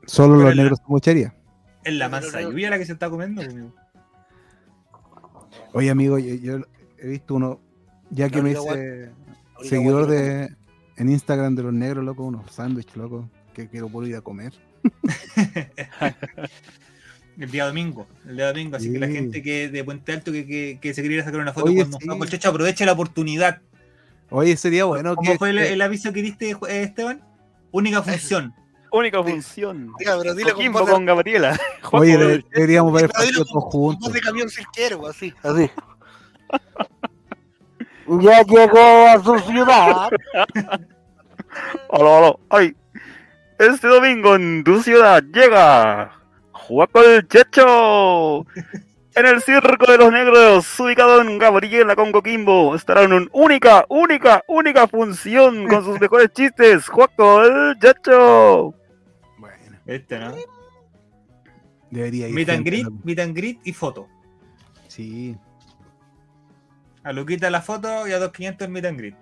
[0.08, 1.36] Solo Pero los la- negros son mochería.
[1.84, 3.44] Es la no- lluvia la que se está comiendo.
[3.44, 3.72] amigo.
[5.74, 6.66] Oye, amigo, yo, yo
[6.98, 7.60] he visto uno,
[8.10, 9.12] ya que La me hice
[9.60, 10.52] La seguidor de
[10.98, 14.56] en Instagram de los negros, loco, unos sándwiches, loco, que quiero ir a comer.
[17.38, 18.08] El día domingo.
[18.28, 18.78] El día domingo.
[18.78, 21.52] Así que la gente que de Puente Alto que, que, que se quería sacar una
[21.54, 22.30] foto Oye, con Don sí.
[22.30, 23.62] Checho, aproveche la oportunidad.
[24.30, 25.38] Oye, sería bueno ¿Cómo que...
[25.38, 27.22] fue el, que- el aviso que diste, eh, Esteban?
[27.72, 28.54] Única función.
[28.92, 29.92] Única función.
[30.00, 31.60] Diga, pero dile con Coquimbo Gabriela.
[31.92, 34.14] Oye, de- deberíamos ver el partido todos juntos.
[34.14, 35.34] de camión cirquero, así.
[35.44, 35.70] Así.
[38.08, 40.10] Ya llegó a su ciudad.
[41.90, 42.36] Hola, hola.
[42.50, 42.76] Ay,
[43.58, 46.12] este domingo en tu ciudad llega
[46.68, 48.46] Juaco el Checho.
[49.18, 53.86] En el Circo de los Negros, ubicado en Gabriela con Coquimbo, estará en una única,
[53.88, 56.88] única, única función con sus mejores chistes.
[56.90, 58.74] Juaco el Checho.
[59.38, 60.34] Bueno, Este, ¿no?
[61.92, 62.36] debería ir.
[62.36, 62.96] Meet and loco.
[63.06, 64.08] meet and greet y foto.
[64.90, 65.38] Sí.
[67.04, 69.16] A Luquita la foto y a 2.500 el meet and greet.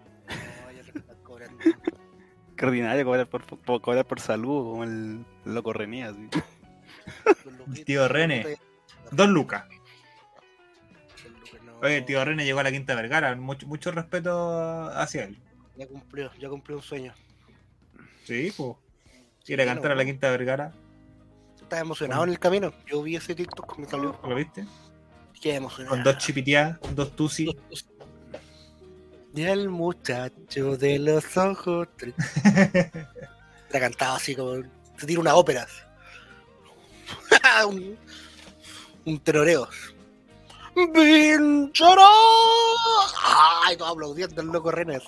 [2.56, 6.06] Qué ordinario cobrar por, por- cobrar por salud, como el loco René.
[6.06, 6.30] así.
[7.86, 8.58] Tío René.
[9.12, 9.66] Dos lucas.
[11.84, 13.36] Oye, el tío René llegó a la Quinta Vergara.
[13.36, 15.38] Mucho, mucho respeto hacia él.
[15.76, 17.14] Ya cumplió, ya cumplió un sueño.
[18.24, 18.78] Sí, pues.
[19.48, 20.72] Ir a cantar a la Quinta Vergara.
[21.62, 22.72] Estaba emocionado en el camino.
[22.88, 24.18] Yo vi ese TikTok me salió.
[24.24, 24.66] ¿Lo viste?
[25.42, 25.96] Qué emocionado.
[25.96, 27.54] Con dos chipiteadas, dos tusi.
[29.36, 31.90] Y el muchacho de los ojos.
[33.72, 34.64] La cantaba así como.
[34.98, 35.64] Se tira una ópera.
[35.64, 35.83] así.
[37.68, 37.98] un,
[39.06, 39.68] un teroreo.
[40.76, 42.10] ¡Vinchoró!
[43.66, 43.78] ¡Ay!
[43.78, 45.00] Todo aplaudiendo el loco René.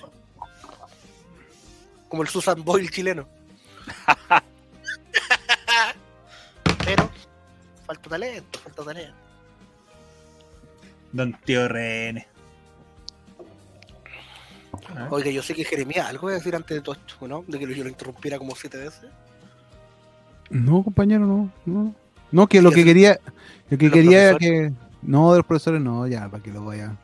[2.10, 3.28] Como el Susan Boyle chileno.
[6.86, 7.10] Pero.
[7.86, 9.16] Falta talento, falta talento.
[11.12, 12.28] Don tío René.
[14.90, 17.44] Ah, Oiga, yo sé que Jeremías, algo voy a decir antes de todo esto, ¿no?
[17.48, 19.10] De que yo lo interrumpiera como siete veces.
[20.50, 21.52] No, compañero, no.
[21.66, 21.96] No,
[22.32, 23.20] no que lo que quería.
[23.70, 24.72] Lo que ¿Los quería era profesores?
[24.74, 24.86] que.
[25.02, 26.96] No, de los profesores no, ya, para que lo vaya.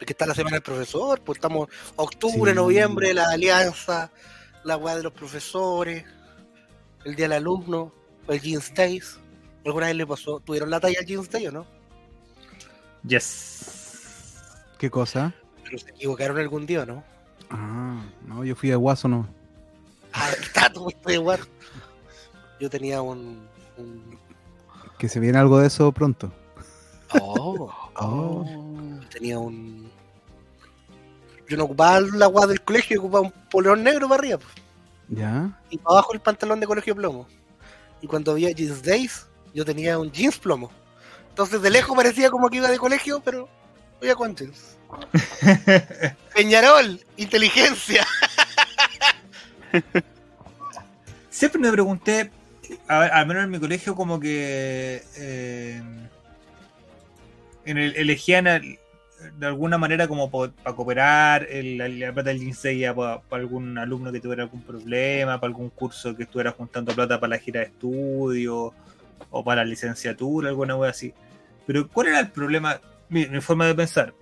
[0.00, 2.56] Es que está la semana del profesor, pues estamos octubre, Sí.
[2.56, 4.10] noviembre, la alianza,
[4.64, 6.04] la weá de los profesores,
[7.04, 7.92] el día del alumno,
[8.28, 9.18] el Jeans Days.
[9.64, 10.40] ¿Alguna vez le pasó?
[10.40, 11.66] ¿Tuvieron la talla al Jeans Day o no?
[13.04, 14.34] Yes.
[14.78, 15.32] ¿Qué cosa?
[15.64, 17.02] Pero se equivocaron algún día, ¿no?
[17.50, 19.26] Ah, no, yo fui de guaso, no.
[20.12, 21.40] Ah, está todo esto igual.
[22.60, 23.46] Yo tenía un.
[23.76, 24.18] un-
[24.98, 26.32] Que se viene algo de eso pronto.
[27.20, 28.44] Oh, Oh.
[29.10, 29.90] tenía un.
[31.48, 34.38] Yo no ocupaba la weá del colegio, ocupaba un polerón negro para arriba.
[34.38, 34.52] pues.
[35.08, 35.56] ¿Ya?
[35.70, 37.26] y para abajo el pantalón de colegio plomo.
[38.02, 40.70] Y cuando había Jeans Days, yo tenía un jeans plomo.
[41.30, 43.48] Entonces de lejos parecía como que iba de colegio, pero
[44.00, 44.76] voy a con jeans.
[46.34, 48.04] Peñarol, inteligencia.
[51.30, 52.30] Siempre me pregunté,
[52.88, 55.82] al menos en mi colegio, como que eh,
[57.64, 63.78] elegían de alguna manera como para cooperar el, la, la plata del Jinsei para algún
[63.78, 67.60] alumno que tuviera algún problema, para algún curso que estuviera juntando plata para la gira
[67.60, 68.74] de estudio
[69.30, 71.14] o para la licenciatura, alguna wea así.
[71.66, 72.80] Pero ¿cuál era el problema?
[73.08, 74.14] Mi, mi forma de pensar.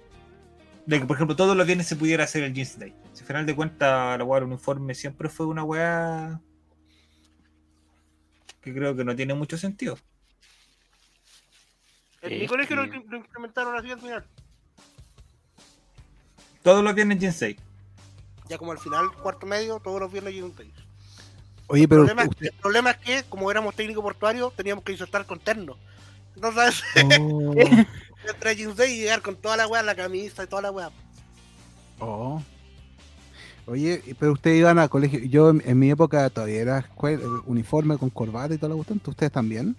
[0.87, 2.94] De que, por ejemplo, todos los viernes se pudiera hacer el Jeans Day.
[3.12, 6.40] Si al final de cuentas la weá del uniforme siempre fue una weá
[8.65, 9.99] que creo que no tiene mucho sentido.
[12.23, 14.25] En mi Es colegio lo, que- lo implementaron así al final.
[16.62, 17.59] Todos los viernes Day.
[18.49, 20.73] Ya como al final, cuarto medio, todos los viernes Days.
[21.67, 24.93] Oye, El pero problema, usted- el problema es que, como éramos técnico portuario, teníamos que
[24.93, 25.77] insertar con terno.
[26.35, 26.83] Entonces,
[27.21, 27.55] Oh,
[28.57, 30.91] Jeans Day y llegar con toda la weá, la camisa y toda la weá.
[32.01, 32.43] oh.
[33.67, 35.21] Oye, pero ustedes iban a colegio.
[35.21, 39.01] Yo en, en mi época todavía era escuela, uniforme con corbata y toda la cuestión.
[39.07, 39.77] ¿Ustedes también?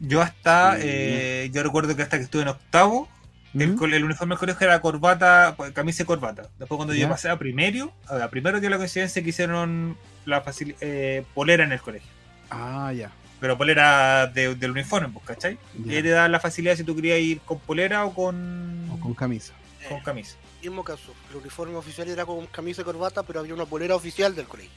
[0.00, 0.82] Yo hasta, Sí.
[0.84, 3.08] eh, yo recuerdo que hasta que estuve en octavo,
[3.54, 3.70] el,
[4.04, 6.42] uniforme del colegio era corbata, pues, camisa y corbata.
[6.58, 10.42] Después cuando yo pasé a primero, a primero dio la coincidencia que hicieron la
[10.80, 12.08] eh, polera en el colegio.
[12.50, 13.12] Ah, ya.
[13.40, 15.58] Pero polera de- del uniforme, pues, ¿cachai?
[15.84, 15.96] Y ya.
[15.96, 19.14] ahí te daban la facilidad si tú querías ir con polera o con, O con
[19.14, 19.52] camisa.
[19.88, 20.36] con camisa.
[20.60, 21.14] Mismo caso.
[21.30, 24.70] El uniforme oficial era con camisa y corbata, pero había una polera oficial del colegio.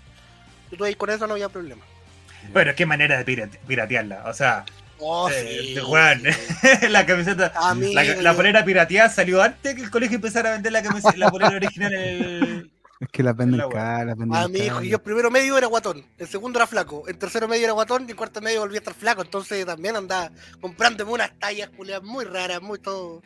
[0.83, 1.83] Ahí con eso no había problema.
[2.51, 4.23] Bueno, qué manera de pirate- piratearla.
[4.27, 4.65] O sea,
[5.05, 5.75] Oh, Eh, sí, sí.
[6.89, 7.51] la camiseta.
[7.93, 11.29] La, la polera pirateada salió antes que el colegio empezara a vender la, camiseta, la
[11.29, 12.71] polera original el.
[12.99, 13.67] Es que venden la
[14.15, 17.19] venden A mi hijo, yo en primero medio era guatón, en segundo era flaco, en
[17.19, 19.21] tercero medio era guatón y en cuarto medio volví a estar flaco.
[19.21, 20.31] Entonces también andaba
[20.61, 23.21] comprándome unas tallas culiadas muy raras, muy todo.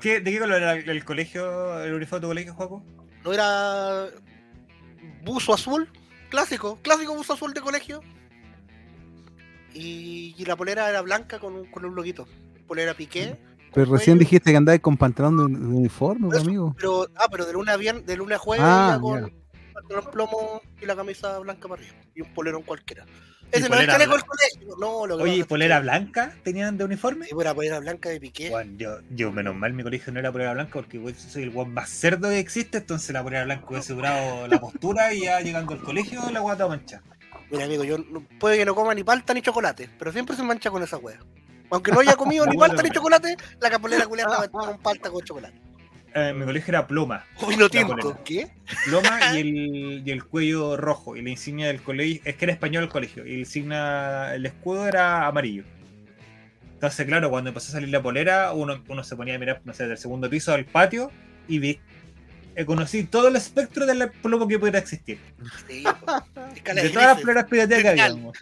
[0.00, 2.82] ¿Qué- ¿De qué color era el colegio, el uniforme de tu colegio, Juaco?
[3.24, 4.06] No era
[5.24, 5.88] buzo azul,
[6.30, 8.00] clásico, clásico buzo azul de colegio.
[9.74, 12.26] Y, y la polera era blanca con un, con un loguito.
[12.66, 13.36] Polera piqué.
[13.74, 16.74] Pero recién cuello, dijiste que andabas con pantalón de, de uniforme, Eso, amigo.
[16.76, 19.30] Pero, ah, pero de lunes a viernes, de lunes a jueves Ah, con
[19.74, 21.96] pantalón plomo y la camisa blanca para arriba.
[22.14, 23.04] Y un polerón cualquiera.
[23.50, 24.26] Ese no es el polera chaleco del blanca?
[24.26, 24.76] colegio.
[24.78, 27.26] No, lo que Oye, es ¿polera blanca tenían de uniforme?
[27.26, 28.50] Sí, era polera blanca de piqué.
[28.50, 31.72] Bueno, yo, yo, menos mal, mi colegio no era polera blanca porque soy el guan
[31.72, 32.78] más cerdo que existe.
[32.78, 36.68] Entonces, la polera blanca hubiese durado la postura y ya llegando al colegio, la guata
[36.68, 37.02] mancha.
[37.50, 40.42] Mira, amigo, yo no- puede que no coma ni palta ni chocolate, pero siempre se
[40.42, 41.18] mancha con esa wea.
[41.70, 45.22] Aunque no haya comido ni palta ni chocolate, la capolera culiada estaba con palta con
[45.24, 45.58] chocolate.
[46.14, 46.86] Eh, mi colegio era.
[47.48, 48.20] Vino La tinto, polera.
[48.24, 48.50] ¿qué?
[48.84, 51.16] Ploma y el, y el cuello rojo.
[51.16, 52.20] Y la insignia del colegio.
[52.24, 53.26] Es que era español el colegio.
[53.26, 55.64] Y el, signa, el escudo era amarillo.
[56.74, 59.74] Entonces, claro, cuando empezó a salir la polera, uno, uno se ponía a mirar, no
[59.74, 61.10] sé, del segundo piso al patio
[61.48, 61.80] y vi.
[62.54, 65.18] eh, conocí todo el espectro del plomo que pudiera existir.
[65.68, 65.84] Sí.
[66.54, 68.04] Escala De de todas las poleras pirateas que había.
[68.04, 68.14] Genial.
[68.14, 68.38] digamos.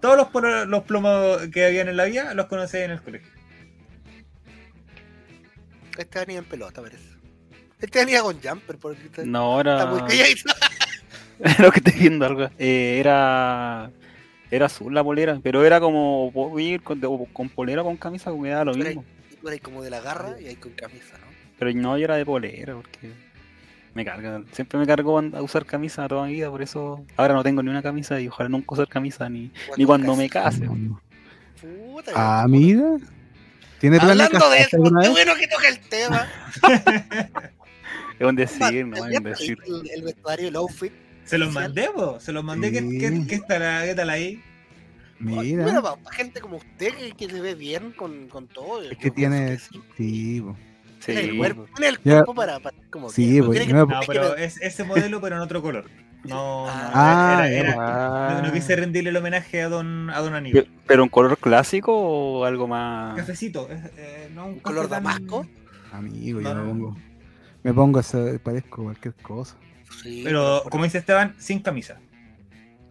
[0.00, 3.30] Todos los, los plomos que habían en la vía los conocí en el colegio.
[5.98, 7.08] Este venía en pelota, parece.
[7.80, 9.86] Este venía con jumper, porque está, No, está era.
[9.86, 10.00] muy
[11.58, 12.48] lo que estoy viendo algo.
[12.58, 13.90] Eh, era.
[14.50, 17.96] Era azul la polera, pero era como puedo ir con, de- con polera o con
[17.96, 19.04] camisa, como me da lo Pero mismo.
[19.30, 21.26] Y tú eres como de la garra y ahí con camisa, ¿no?
[21.58, 23.10] Pero no, yo era de polera, porque
[23.92, 24.42] me carga.
[24.52, 27.70] Siempre me cargo a usar camisa toda mi vida, por eso ahora no tengo ni
[27.70, 30.60] una camisa y ojalá nunca usar camisa ni, ni cuando me case.
[31.60, 32.96] Puta, Ah, mira.
[33.80, 35.10] ¿Tiene Hablando de eso, qué vez?
[35.10, 36.28] bueno que toca el tema.
[38.18, 39.58] Es un decir, no ¿Ya es un decir.
[39.66, 40.90] El, el vestuario, el outfit.
[41.26, 42.72] Se los mandé, po, se los mandé.
[42.72, 42.98] ¿Qué, Sí.
[42.98, 44.42] qué, qué está la- qué tal ahí?
[45.18, 45.82] Mira, Mira.
[45.82, 48.80] para, gente como usted que, que se ve bien con, con todo.
[48.90, 49.58] Es que tiene.
[49.58, 49.82] sí.
[49.98, 50.56] Sí, po.
[51.04, 53.72] Tiene el Sí, cuerpo, tiene el cuerpo para, para como Sí, no pues, no, que-
[53.94, 55.84] No, que pero no- es ese modelo, pero en otro color.
[56.28, 58.34] No, no, Ah, era- ya, era- Ah.
[58.40, 60.64] no, no quise rendirle el homenaje a don, a don Aníbal.
[60.64, 63.16] Pe- ¿Pero un color clásico o algo más?
[63.16, 65.46] Cafecito, eh, no un ¿Un color tan- damasco?
[65.92, 66.72] Amigo, No, yo no, me no.
[66.78, 66.96] pongo.
[67.62, 69.56] Me pongo, ese- parezco cualquier cosa.
[70.02, 71.98] Sí, Pero por- como dice Esteban, sin camisa.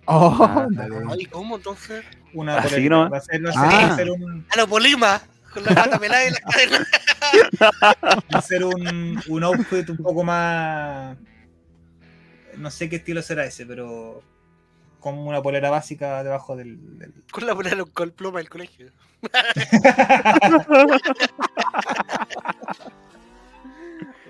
[0.05, 0.67] Oh, Ah.
[1.11, 2.03] Ay, ¿cómo entonces?
[2.33, 2.95] Una Así polerita.
[2.95, 3.11] nomás.
[3.13, 3.87] Va a ser, va a ser- Ah.
[3.87, 5.21] va a ser un, A lo polima,
[5.53, 6.87] con la pata pelada y la cadena.
[8.33, 11.17] va a ser un, un outfit un poco más.
[12.57, 14.21] No sé qué estilo será ese, pero
[14.99, 16.97] con una polera básica debajo del.
[16.99, 18.91] del- Con la polera con el pluma del colegio.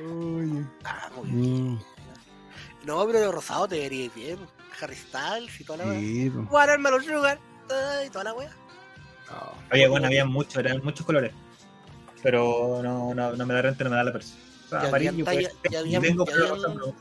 [0.08, 0.64] Oye.
[0.84, 1.72] Ah, muy bien.
[1.74, 1.80] Mm,
[2.86, 4.38] No, pero de rosado te vería bien.
[4.82, 6.00] Harry Styles y toda la wea.
[6.00, 6.40] Sí, po.
[6.54, 7.40] Watermelon Sugar.
[7.70, 8.50] Ay, toda la wea.
[9.72, 11.32] Oye, bueno, había muchos, eran muchos colores.
[12.22, 14.42] Pero no, no, no me da renta, no me da la persona.
[14.66, 16.34] O sea, Ya amarillo, pues, ya habían- tengo ya
[16.74, 16.94] no.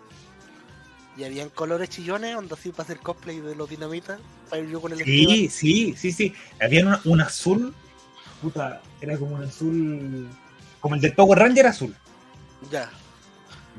[1.17, 4.19] Y habían colores chillones, onda así para hacer cosplay de los dinamitas.
[4.51, 6.35] Para ir yo con el Sí, sí, sí, sí.
[6.61, 7.75] Había un, un azul.
[8.43, 10.29] Puta, era como un azul.
[10.81, 11.95] Como el del Power Ranger azul.
[12.71, 12.91] Ya.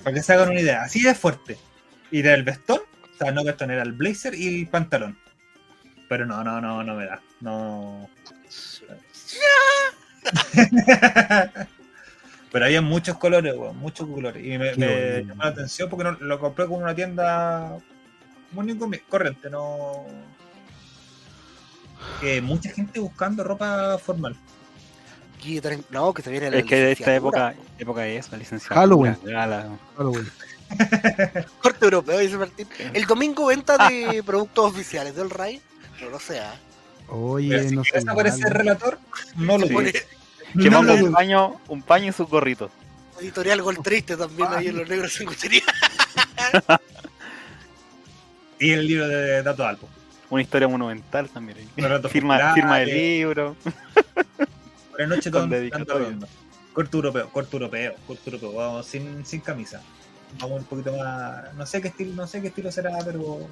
[0.04, 0.84] Para que se hagan una idea.
[0.84, 1.58] Así de fuerte.
[2.10, 2.80] Y del vestón.
[2.80, 5.18] O sea, no vestón, era el blazer y el pantalón.
[6.08, 7.22] Pero no, no, no, no me da.
[7.42, 8.10] No.
[12.56, 14.42] Pero había muchos colores, weón, muchos colores.
[14.42, 14.74] Y me,
[15.26, 17.80] llamó la atención porque no, lo compré como una tienda
[18.52, 20.06] muy corriente, no.
[22.22, 24.38] Que mucha gente buscando ropa formal.
[25.90, 27.50] No, que se viene la Es que de esta licenciatura.
[27.52, 28.76] época, época de eso, licenciado.
[28.76, 29.18] Halloween.
[29.26, 29.78] Gala.
[29.98, 30.32] Halloween.
[31.62, 32.70] Corte europeo, dice Martín.
[32.94, 35.62] El domingo venta de productos oficiales del RAI.
[36.02, 36.56] No lo sé, ¿ah?
[37.10, 38.02] Oye, Pero si no sé.
[38.08, 38.98] aparecer relator,
[39.36, 39.74] no lo Sí.
[40.62, 42.72] Que No un paño, un paño y sus gorritos.
[43.20, 45.64] Editorial Gol Triste también ahí en los negros sin cuchería.
[48.58, 49.90] Y el libro de Dato Alpo.
[50.30, 51.58] Una historia monumental también.
[51.58, 52.10] ahí.
[52.10, 53.56] Firma, firma del libro.
[54.92, 56.28] Buenas noches, con Rondo.
[56.74, 58.54] Corto europeo, corto europeo, corto europeo.
[58.54, 59.82] Vamos sin, sin camisa.
[60.40, 61.54] Vamos un poquito más.
[61.54, 63.48] No sé qué estilo, no sé qué estilo será, pero.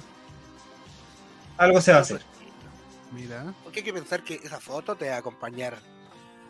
[1.58, 2.22] Algo se va a hacer.
[3.12, 3.54] Mira.
[3.62, 5.78] Porque hay que pensar que esa foto te va a acompañar.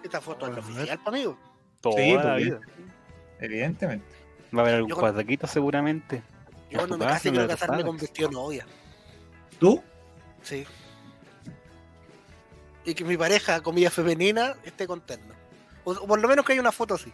[0.04, 1.38] Esta foto es oficial, pa' amigo.
[1.80, 2.60] Toda Sí, la pues, vida.
[3.40, 4.06] Evidentemente.
[4.54, 6.22] Va a haber algún cuadrequito seguramente.
[6.70, 8.02] Yo cuando me case en quiero casarme con padres.
[8.02, 8.66] vestido de novia.
[9.58, 9.82] ¿Tú?
[10.42, 10.66] Sí.
[12.84, 15.34] Y que mi pareja, comida femenina, esté contenta.
[15.84, 17.12] O, o por lo menos que haya una foto así.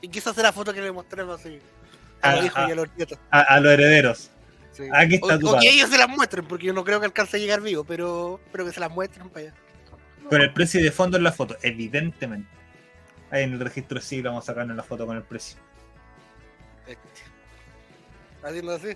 [0.00, 1.60] Y quizás sea la foto que le mostremos así.
[2.22, 2.66] A los Ah, hijos ah.
[2.68, 3.18] y a los nietos.
[3.30, 4.30] A, a los herederos.
[4.72, 4.84] Sí.
[4.92, 7.06] Aquí está o, tu o que ellos se las muestren, porque yo no creo que
[7.06, 9.54] alcance a llegar vivo, pero, pero que se las muestren para allá.
[10.28, 12.48] Con el precio de fondo en la foto, evidentemente.
[13.30, 15.58] Ahí en el registro sí vamos a sacar en la foto con el precio.
[18.42, 18.88] Haciendo así.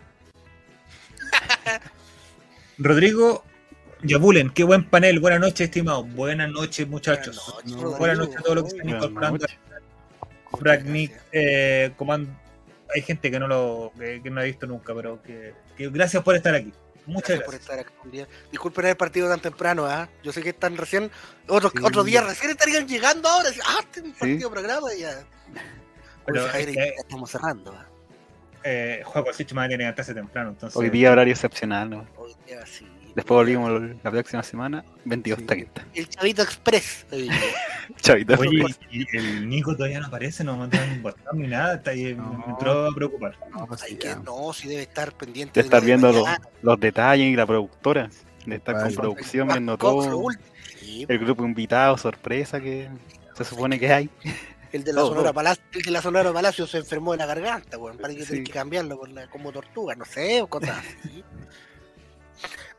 [2.78, 3.44] Rodrigo
[4.02, 5.18] Yabulen, qué buen panel.
[5.20, 6.04] Buenas noches, estimado.
[6.04, 7.42] Buenas noches, muchachos.
[7.54, 7.98] Buenas No, Rodrigo.
[7.98, 9.46] Buenas noches a todos los que están incorporando.
[11.32, 11.92] eh.
[12.94, 16.22] Hay gente que no lo que, que no ha visto nunca, pero que, que gracias
[16.22, 16.72] por estar aquí.
[17.09, 18.28] Muchas Gracias por estar acá un día.
[18.50, 20.09] Disculpen haber partido tan temprano, ¿ah?
[20.22, 21.11] Yo sé que están recién,
[21.48, 21.82] otros Sí.
[21.82, 23.48] otros días recién estarían llegando ahora.
[23.64, 25.24] Ah, este es un partido programa y ya.
[26.26, 27.72] Pero Jair, es ya estamos cerrando.
[27.72, 27.86] ¿ah?
[28.62, 30.76] Eh, Juego Switch a tener que levantarse temprano, entonces.
[30.76, 32.06] Hoy día horario excepcional, ¿no?
[32.16, 32.86] Hoy día sí.
[33.18, 35.66] Después volvimos la próxima semana, 22 Sí.
[35.92, 37.04] El Chavito Express.
[38.00, 38.34] Chavito.
[38.38, 42.44] Oye, y el Nico todavía no aparece, no botón ni nada, está ahí, No.
[42.46, 43.36] me entró a preocupar.
[43.50, 45.58] No, pues que, no, sí debe estar pendiente.
[45.60, 46.12] De estar viendo
[46.62, 48.08] los, detalles y la productora.
[48.46, 50.28] De estar con producción, viendo todo.
[50.80, 52.88] El grupo invitado, sorpresa que
[53.34, 54.10] se supone que hay.
[54.70, 55.32] el de la todo, Sonora.
[55.32, 57.98] Palacio, el de la Sonora Palacio se enfermó de la garganta, weón.
[57.98, 58.30] Parece que Sí.
[58.34, 61.24] tiene que cambiarlo por la- como tortuga, no sé, o cosas así.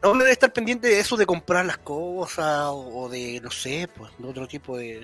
[0.01, 3.51] No, uno debe estar pendiente de eso de comprar las cosas o, o de, no
[3.51, 5.03] sé, pues, de otro tipo de.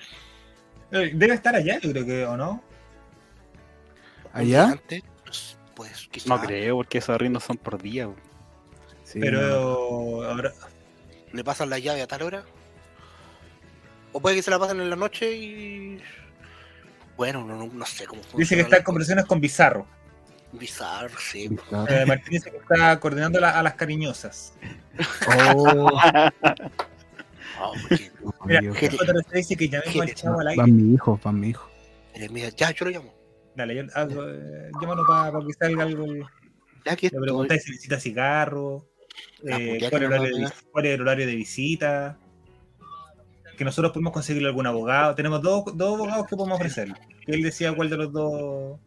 [0.91, 2.63] Eh, Debe estar allá, yo creo que, ¿o no?
[4.31, 4.79] ¿Allá?
[5.23, 6.29] Pues, pues quizá.
[6.29, 8.09] No creo, porque esos arriendos son por día.
[9.03, 10.23] Sí, Pero no.
[10.23, 10.53] ahora,
[11.31, 12.43] le pasan la llave a tal hora.
[14.13, 16.01] O puede que se la pasen en la noche y.
[17.17, 18.39] Bueno, no, no, no sé cómo funciona.
[18.41, 19.85] dice que está en conversaciones con Bizarro.
[20.57, 21.47] Bizarro, sí.
[21.49, 21.87] Bizarro.
[21.91, 24.53] Eh, Martín dice que está coordinando la- a las cariñosas.
[25.55, 25.89] Oh,
[27.57, 28.11] Ah, porque-
[28.45, 30.61] Mira, amigo, Gene- JRC dice que llamemos al Gene- chavo al aire.
[30.61, 31.69] van mi hijo, van mi hijo.
[32.13, 33.13] eh, mira, ya, yo lo llamo.
[33.55, 36.05] Dale, yo, eh, llámanos para que salga algo.
[36.05, 36.19] Le
[36.85, 37.21] Ya aquí estoy.
[37.21, 38.85] preguntáis si necesita cigarro,
[39.41, 41.27] Ya, eh, pues, ya cuál, que es el nos horario de, cuál es el horario
[41.27, 42.17] de visita.
[43.57, 45.15] Que nosotros podemos conseguirle algún abogado.
[45.15, 46.95] Tenemos dos, dos abogados que podemos ofrecerle.
[47.25, 48.77] Y él decía cuál de los dos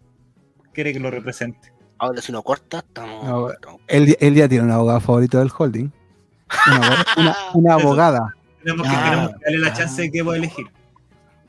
[0.73, 1.73] quiere que lo represente.
[1.99, 3.25] Ahora si no corta, estamos.
[3.25, 3.49] No,
[3.89, 5.91] Él, él ya tiene un abogado favorito del holding.
[7.55, 8.35] Una, abogada.
[8.63, 9.73] Tenemos que, Ah, tenemos que darle la ah.
[9.73, 10.67] chance de que pueda elegir.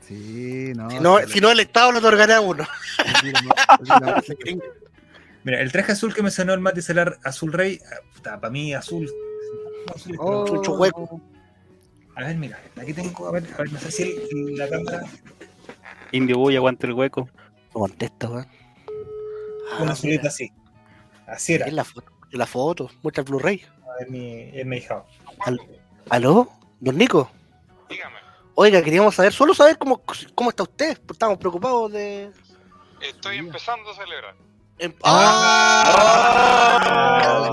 [0.00, 0.90] Sí, no.
[0.90, 2.64] Si no, si no, el Estado lo otorgará a uno.
[5.44, 7.80] Mira, el traje azul que mencionó el Mati Celar, Azul Rey,
[8.22, 9.08] para mí azul.
[9.94, 11.20] azul Oh, Chucho hueco.
[12.16, 15.02] A ver, mira, aquí tengo, a ver, a ver, no sé si el- la cámara.
[16.12, 17.28] Indio Boy, aguante el hueco.
[17.74, 18.46] No contesta, weón.
[19.78, 20.52] Una Ah, azulita mira, así.
[21.26, 21.66] Así era.
[21.66, 23.62] es la foto, es la foto, muestra el Blu-ray.
[23.84, 25.04] A ver, mi, es mi hija.
[26.08, 26.48] ¿Aló?
[26.80, 27.30] ¿Don Nico?
[27.88, 28.16] Dígame,
[28.54, 30.02] Oiga, queríamos saber, solo saber cómo,
[30.34, 30.98] cómo está usted.
[31.10, 32.30] Estamos preocupados de.
[33.00, 34.34] estoy empezando a celebrar.
[34.78, 37.50] em- Ah, ¡Ah!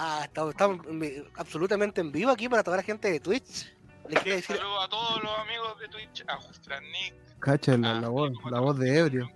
[0.00, 3.72] Ah, estamos, estamos en- absolutamente en vivo aquí para toda la gente de Twitch.
[4.08, 8.00] Les quería decir, Saludos a todos los amigos de Twitch, a Justran Nick, Cacha la,
[8.00, 9.30] la voz, la voz de ebrio.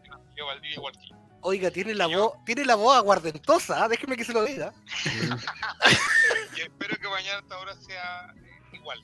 [1.42, 3.88] Oiga, tiene la voz, tiene la voz aguardentosa, ¿ah?
[3.88, 4.72] déjeme que se lo diga.
[6.56, 9.02] Y espero que mañana esta hora sea eh, igual.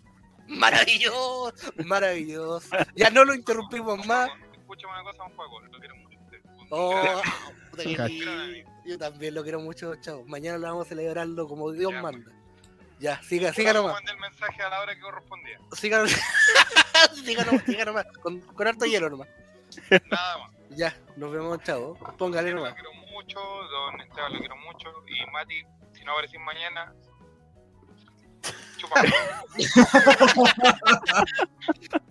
[0.49, 2.69] Maravilloso, maravilloso.
[2.95, 4.29] Ya no lo interrumpimos más.
[4.53, 6.19] Escúchame una cosa, un juego, lo quiero mucho.
[6.71, 7.23] Oh,
[7.77, 8.09] que Cacha.
[8.09, 8.71] lindo.
[8.85, 10.25] Yo también lo quiero mucho, chao.
[10.27, 12.31] Mañana lo vamos a celebrarlo como Dios Ya, manda.
[13.01, 13.95] Ya, siga, siga nomás.
[13.95, 15.59] mandar el mensaje a la hora que correspondía.
[15.73, 16.05] Siga,
[17.25, 18.07] siga nomás, siga nomás.
[18.23, 19.29] Con, con harto hielo nomás.
[20.11, 20.51] Nada más.
[20.71, 21.97] Ya, nos vemos, chao.
[22.19, 22.75] Póngale Yo lo nomás.
[22.75, 24.89] quiero mucho, don Esteban lo quiero mucho.
[25.07, 26.93] Y Mati, si no aparecís mañana,
[28.77, 29.03] chupa.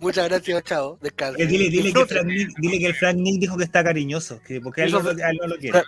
[0.00, 0.98] Muchas gracias, chao.
[1.00, 1.42] Descansa.
[1.42, 2.06] Eh, dile, dile, que.
[2.06, 5.10] Frank Nick, dile que el Frank Nick dijo que está cariñoso, que porque él, no,
[5.10, 5.82] él no lo quiere.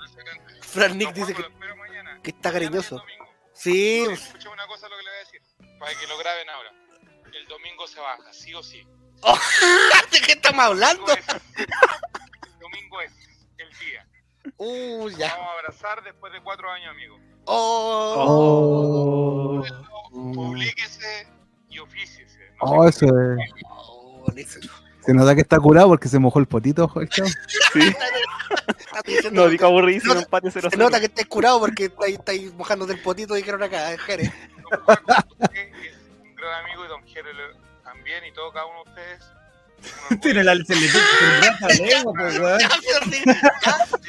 [0.60, 1.44] Fran Nick dice que,
[2.22, 3.02] que está cariñoso.
[3.60, 5.42] Sí, escucha una cosa lo que le voy a decir,
[5.78, 6.70] para que lo graben ahora.
[7.30, 8.86] El domingo se baja, sí o sí.
[10.12, 11.04] ¿de qué estamos hablando?
[11.04, 11.28] Domingo es,
[12.48, 13.12] el domingo es
[13.58, 14.06] el día.
[14.56, 15.34] Uh, Nos ya.
[15.34, 17.20] Vamos a abrazar después de cuatro años, amigo.
[17.44, 19.62] Oh.
[19.62, 19.62] Oh.
[20.10, 21.28] Publíquese
[21.68, 22.38] y ofíciese.
[22.62, 23.38] No Oh, eso es.
[23.68, 24.24] Oh.
[25.04, 27.28] Se nota que está curado porque se mojó el potito, chavo.
[27.74, 27.94] Sí.
[29.32, 32.92] No, digo aburridísimo, Se empate 0 Se nota que estés curado porque estáis, estáis mojándote
[32.92, 34.06] el potito, dijeron acá, es un
[36.36, 37.30] gran amigo y Don Jere
[37.84, 39.24] también, y todo cada uno de ustedes.
[40.22, 42.38] Tiene la lengua, pues.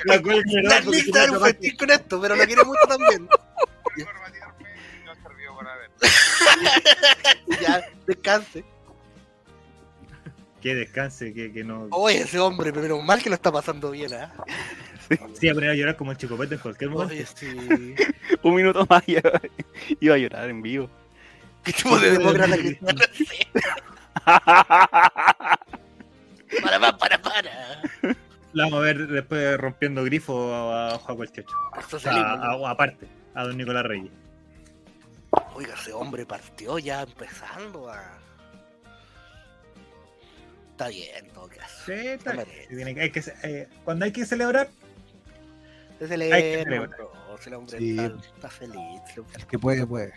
[0.05, 3.27] La cual Está tiene un festín con esto, pero lo quiere mucho también.
[3.27, 5.91] Por retirarme y no servido para ver.
[7.61, 8.63] Ya, descanse.
[10.61, 11.87] Que descanse, que, que no.
[11.91, 14.31] Oye, ese hombre, pero mal que lo está pasando bien, ¿ah?
[15.33, 17.13] Sí, a poner a llorar como el chicopete en cualquier momento.
[17.13, 17.47] Oye, sí.
[18.43, 19.17] Un minuto más y
[19.99, 20.89] iba- a llorar en vivo.
[21.63, 23.01] ¿Qué tipo de demócrata cristiano?
[26.61, 27.81] Para, para, para, para.
[28.53, 31.25] La vamos a ver después rompiendo grifo a, a O
[31.89, 31.99] socialismo.
[31.99, 34.11] sea, a- aparte, a don Nicolás Reyes.
[35.55, 38.17] Oiga, ese hombre partió ya empezando a.
[40.81, 41.83] Está bien, en todo caso.
[41.85, 42.47] Sí, está No bien.
[42.57, 42.75] merece.
[42.75, 44.67] Tiene que- hay que, eh, cuando hay que celebrar,
[45.99, 46.89] Se Hay que celebra, celebrar.
[46.97, 47.11] bro.
[47.45, 47.91] El hombre Sí.
[47.91, 48.05] está,
[48.35, 48.75] está feliz.
[49.13, 50.13] el hombre- El que puede, puede.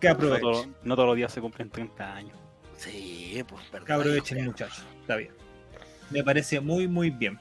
[0.00, 2.36] que No, todo- no todos los días se cumplen 30 años.
[2.78, 3.86] Sí, pues, verdad.
[3.88, 4.84] Que aprovechen, muchachos.
[5.00, 5.32] Está bien.
[6.10, 7.38] Me parece muy, muy bien.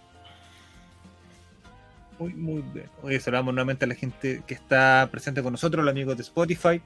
[2.17, 2.89] Muy, muy bien.
[3.03, 6.81] Hoy saludamos nuevamente a la gente que está presente con nosotros, los amigos de Spotify.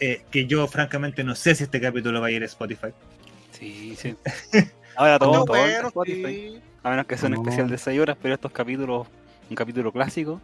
[0.00, 2.88] eh, que yo, francamente, no sé si este capítulo va a ir a Spotify.
[3.52, 4.16] Sí, sí.
[4.98, 6.24] Ahora todo, todo en bueno, Spotify.
[6.26, 6.62] sí.
[6.82, 7.40] A menos que sea un No.
[7.42, 9.06] especial de 6 horas, pero estos capítulos,
[9.48, 10.40] un capítulo clásico,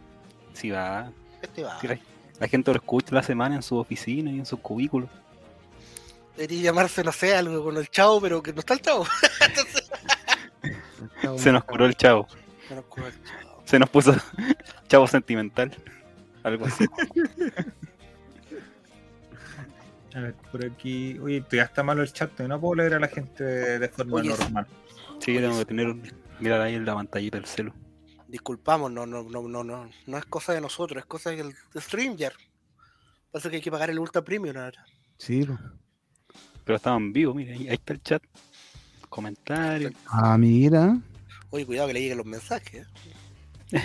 [0.53, 1.11] sí va.
[1.41, 1.79] Este va.
[1.81, 1.99] Sí, la,
[2.39, 5.09] la gente lo escucha la semana en su oficina y en sus cubículos.
[6.35, 9.05] Debería llamarse, no sé, algo con el chavo, pero que no está el chavo.
[11.37, 12.27] Se nos curó el chavo.
[12.67, 13.61] Se nos ocurre el chavo.
[13.65, 14.15] Se nos puso
[14.87, 15.75] chavo sentimental.
[16.43, 16.85] Algo así.
[20.15, 21.19] A ver, por aquí.
[21.19, 24.15] Oye, ya está malo el chat, no puedo leer a la gente de, de forma
[24.15, 24.65] Oye, normal.
[25.19, 25.87] Sí, tengo que tener.
[25.87, 27.73] un- Mirar ahí en la pantallita del celu.
[28.27, 31.81] Disculpamos, no, no, no, no, no, no es cosa de nosotros, es cosa del de
[31.81, 32.33] Stranger.
[33.31, 34.85] Pasa que hay que pagar el Ultra Premium ahora.
[35.17, 35.45] Sí.
[36.65, 38.23] Pero estaban vivos, mira, ahí ahí está el chat.
[39.09, 39.93] Comentarios.
[40.07, 40.97] Ah, mira.
[41.51, 42.85] Oye, cuidado que le lleguen los mensajes.
[43.71, 43.81] ¿eh?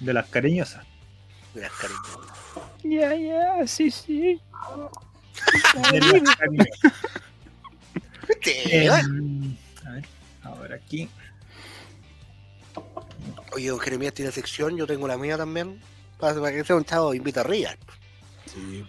[0.00, 0.84] De las cariñosas.
[2.82, 3.28] Mira, cariño.
[3.28, 4.40] Ya, ya, sí, sí.
[8.40, 8.86] ¿Qué?
[8.86, 10.04] Em, a ver,
[10.42, 11.08] ahora aquí.
[13.54, 15.80] Oye, don Jeremías tiene sección, yo tengo la mía también.
[16.18, 17.44] Para, para que sea un chavo, invita a.
[18.46, 18.86] Sí.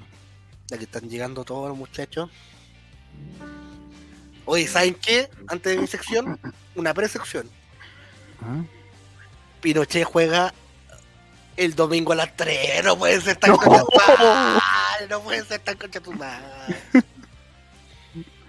[0.67, 2.29] Ya que están llegando todos los muchachos.
[4.45, 5.29] Oye, ¿saben qué?
[5.47, 6.39] Antes de mi sección,
[6.75, 7.49] una pre-sección.
[8.41, 8.63] Ah,
[9.61, 10.53] Pinochet juega
[11.57, 12.83] el domingo a las 3.
[12.83, 16.45] No puede ser tan concha tu madre, No puede ser tan concha tu madre.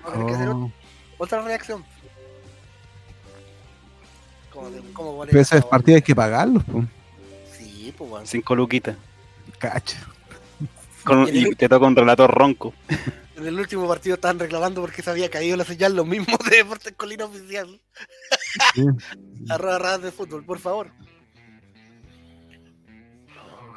[0.03, 0.73] Vamos a tener que hacer oh.
[1.19, 1.85] otra reacción.
[4.53, 6.63] ¿Cómo, cómo poner Pero ese esa- partido hay que pagarlos.
[7.57, 8.27] Sí, pues bueno.
[8.27, 8.97] Cinco luquitas.
[9.59, 9.99] Cacha.
[11.05, 12.73] Con un- y te toca un relator ronco.
[13.37, 16.59] En el último partido estaban reclamando porque se había caído la señal, lo mismo de
[16.59, 17.81] Deportes Colina Oficial.
[18.75, 18.85] Sí.
[19.51, 20.91] Arroba radas de fútbol, por favor.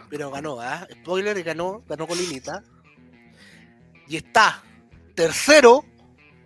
[0.10, 0.88] Pero ganó, ¿ah?
[0.92, 2.64] Spoiler, ganó, ganó Colinita.
[4.08, 4.64] Y está
[5.16, 5.84] tercero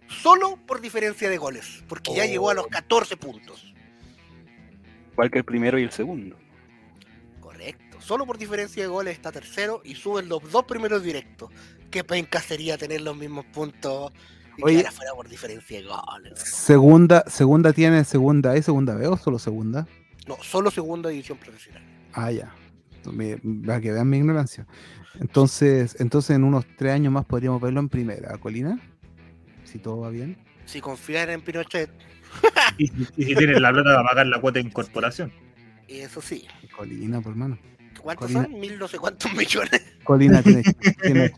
[0.08, 3.74] solo por diferencia de goles, porque ya llegó a los 14 puntos.
[5.12, 6.38] Igual que el primero y el segundo.
[7.40, 8.02] Correcto.
[8.02, 11.50] Solo por diferencia de goles está tercero y suben los dos primeros directos.
[11.90, 14.12] Qué penca sería tener los mismos puntos
[14.58, 14.78] y Oye.
[14.78, 16.40] quedar afuera por diferencia de goles.
[16.40, 19.88] Segunda, segunda tiene segunda ¿hay segunda B o solo segunda?
[20.28, 21.84] No, solo segunda división profesional.
[22.14, 22.54] Ah, ya.
[23.12, 24.66] Me- Para que vean mi ignorancia.
[25.20, 28.80] Entonces, entonces en unos tres años más podríamos verlo en primera, Colina.
[29.64, 30.38] Si todo va bien.
[30.66, 31.90] Si confían en Pinochet,
[32.78, 35.34] Y, si- y si tienen la plata para pagar la cuota de incorporación.
[35.88, 36.46] eso sí.
[36.76, 37.58] Colina, por mano.
[38.02, 38.44] ¿Cuántos Colina.
[38.44, 38.60] son?
[38.60, 39.82] Mil no sé cuántos millones.
[40.04, 40.64] Colina tiene,
[41.02, 41.34] tiene.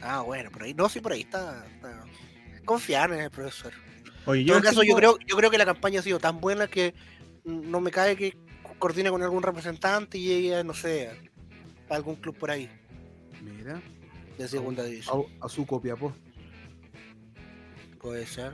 [0.00, 0.74] Ah, bueno, por ahí.
[0.74, 1.64] No, sí, por ahí está.
[1.74, 2.04] está.
[2.64, 3.72] Confiar en el profesor.
[4.26, 6.66] Oye, En todo caso, yo creo, yo creo que la campaña ha sido tan buena
[6.68, 6.94] que
[7.44, 8.36] no me cae que
[8.80, 11.10] coordine con algún representante y llegue, no sé,
[11.88, 12.68] a algún club por ahí,
[13.40, 13.80] Mira.
[14.36, 15.24] de segunda división.
[15.40, 16.12] A, a su copia, po.
[18.00, 18.52] Puede ser.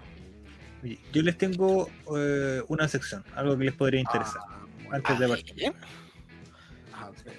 [0.83, 4.43] Oye, yo les tengo eh, una sección, algo que les podría interesar.
[4.91, 5.55] Antes de Ah, partir.
[5.55, 5.75] bien.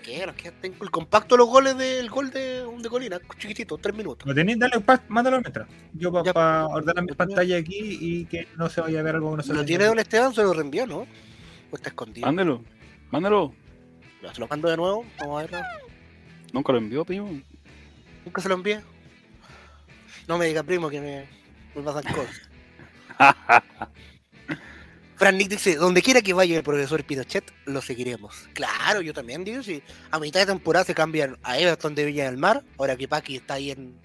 [0.03, 0.25] ¿Qué?
[0.25, 3.93] Nos queda- tengo el compacto de los goles del gol de, de Colina, chiquitito, tres
[3.95, 4.25] minutos.
[4.27, 4.57] ¿Lo tenéis?
[4.59, 5.67] Dale, pa- mándalo mientras.
[5.93, 6.67] Yo para Ya.
[6.67, 9.53] ordenar mi pantalla aquí y que no se vaya a ver algo que no se
[9.53, 9.88] ¿Lo tiene a.
[9.88, 10.33] Don Esteban?
[10.33, 10.99] Se lo reenvió, ¿no?
[11.71, 12.25] ¿O está escondido?
[12.25, 12.63] Mándalo.
[13.11, 13.53] Mándalo.
[14.21, 15.05] Ya, Se lo mando de nuevo.
[15.19, 15.63] Vamos a ver.
[16.53, 17.41] Nunca lo envió, primo.
[18.25, 18.81] Nunca se lo envié.
[20.27, 21.27] No me diga primo que me,
[21.75, 22.49] me pasan cosas.
[25.15, 28.47] Fran Nick dice, donde quiera que vaya el profesor Pinochet, lo seguiremos.
[28.53, 29.81] Claro, yo también digo, si
[30.11, 33.37] a mitad de temporada se cambian a Everton de Villa del Mar, ahora que Paki
[33.37, 33.99] está ahí en,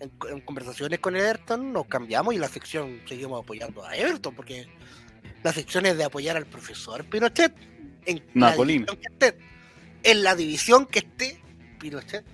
[0.00, 4.68] en, en conversaciones con Everton, nos cambiamos y la sección seguimos apoyando a Everton, porque
[5.42, 7.54] la sección es de apoyar al profesor Pinochet
[8.06, 9.38] en la división que esté.
[10.02, 11.40] En la división que esté
[11.78, 12.24] Pinochet.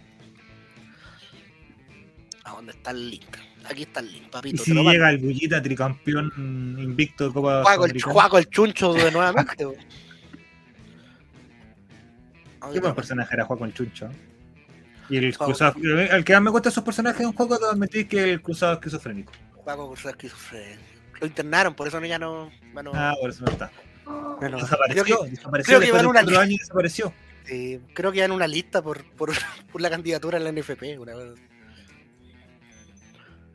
[2.44, 3.36] ¿A dónde está el link?
[3.64, 4.64] Aquí está el link, Y papito.
[4.64, 4.92] si te lo mando.
[4.92, 6.32] llega el Bullita tricampeón
[6.78, 9.56] invicto de Copa Juaco el, Juaco el chuncho de nuevamente.
[12.72, 14.08] Qué buen personaje era Juaco el Chuncho.
[15.08, 15.52] Y el Juaco.
[15.52, 18.32] cruzado, el que más me gusta de esos personajes de un juego, debo admitir que
[18.32, 19.32] el cruzado esquizofrénico.
[19.52, 20.80] Juaco Cruz esquizofrénico.
[21.20, 22.50] Lo internaron, por eso no, ya no.
[22.72, 23.70] Bueno, Ah, por eso no está.
[24.04, 27.12] Bueno, Desapareció, creo que, desapareció creo que van una años desapareció.
[27.48, 29.30] eh, creo que en una lista por, por,
[29.72, 30.98] por la candidatura en la NFP.
[30.98, 31.34] Una vez.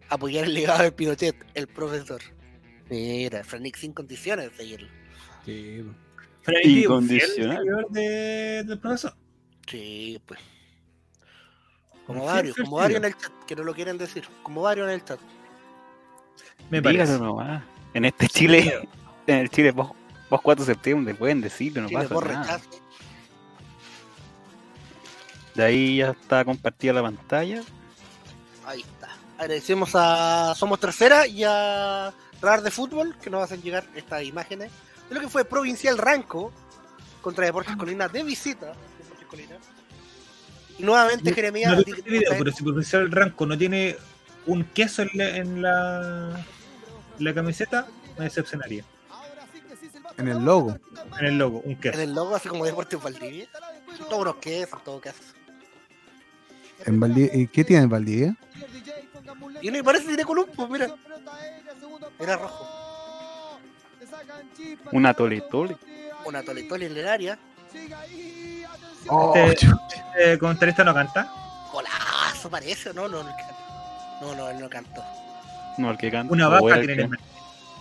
[0.10, 2.22] Apoyar el legado de Pinochet, el profesor.
[2.89, 4.88] Mira, Franik sin condiciones de seguirlo.
[5.45, 5.84] Sí,
[6.64, 7.66] Incondicional.
[7.89, 9.14] de- del profesor.
[9.68, 10.39] Sí, pues.
[12.06, 14.24] Como varios, como varios en el chat, que no lo quieren decir.
[14.43, 15.20] Como varios en el chat.
[16.70, 17.20] Me Dígalo parece.
[17.20, 17.64] nomás.
[17.93, 18.88] En este Chile,
[19.28, 19.91] en el Chile vos,
[20.30, 22.21] vos 4 de septiembre pueden decirlo, no pasa nada.
[22.21, 22.69] rechazo.
[25.55, 27.63] De ahí ya está compartida la pantalla.
[28.65, 29.09] Ahí está.
[29.38, 34.71] Agradecemos a Somos Tercera y a Radar de Fútbol que nos hacen llegar estas imágenes
[35.09, 36.51] de lo que fue Provincial Ranco
[37.21, 38.73] contra Deportes Colina de visita.
[38.99, 39.55] Deportes Colina.
[40.78, 41.75] Y nuevamente Jeremías.
[41.75, 43.95] No video, gusta pero si el ranco no tiene
[44.45, 46.45] un queso en la, en la,
[47.17, 48.84] en la camiseta, me decepcionaría.
[50.18, 50.78] En el logo.
[51.20, 51.95] En el logo, un queso.
[51.95, 53.47] en el logo, así como Deportes Valdivia.
[54.09, 55.20] Todos unos quesos, todo caso.
[56.86, 58.36] En Valdi- ¿Y qué tiene en Valdivia?
[59.61, 60.88] Y no me parece que tiene Columbo, mira.
[62.20, 62.68] Era rojo.
[64.91, 65.78] Una tole tole.
[66.26, 67.39] Una toletole en el área.
[69.09, 69.68] Oh, Este-
[70.18, 71.32] Este comentarista no canta.
[71.72, 73.07] Golazo parece, ¿o no?
[73.07, 73.30] No, no,
[74.22, 75.03] no, no, él no cantó.
[75.78, 76.34] No, el que canta.
[76.34, 77.20] Una vaca tiene que- en el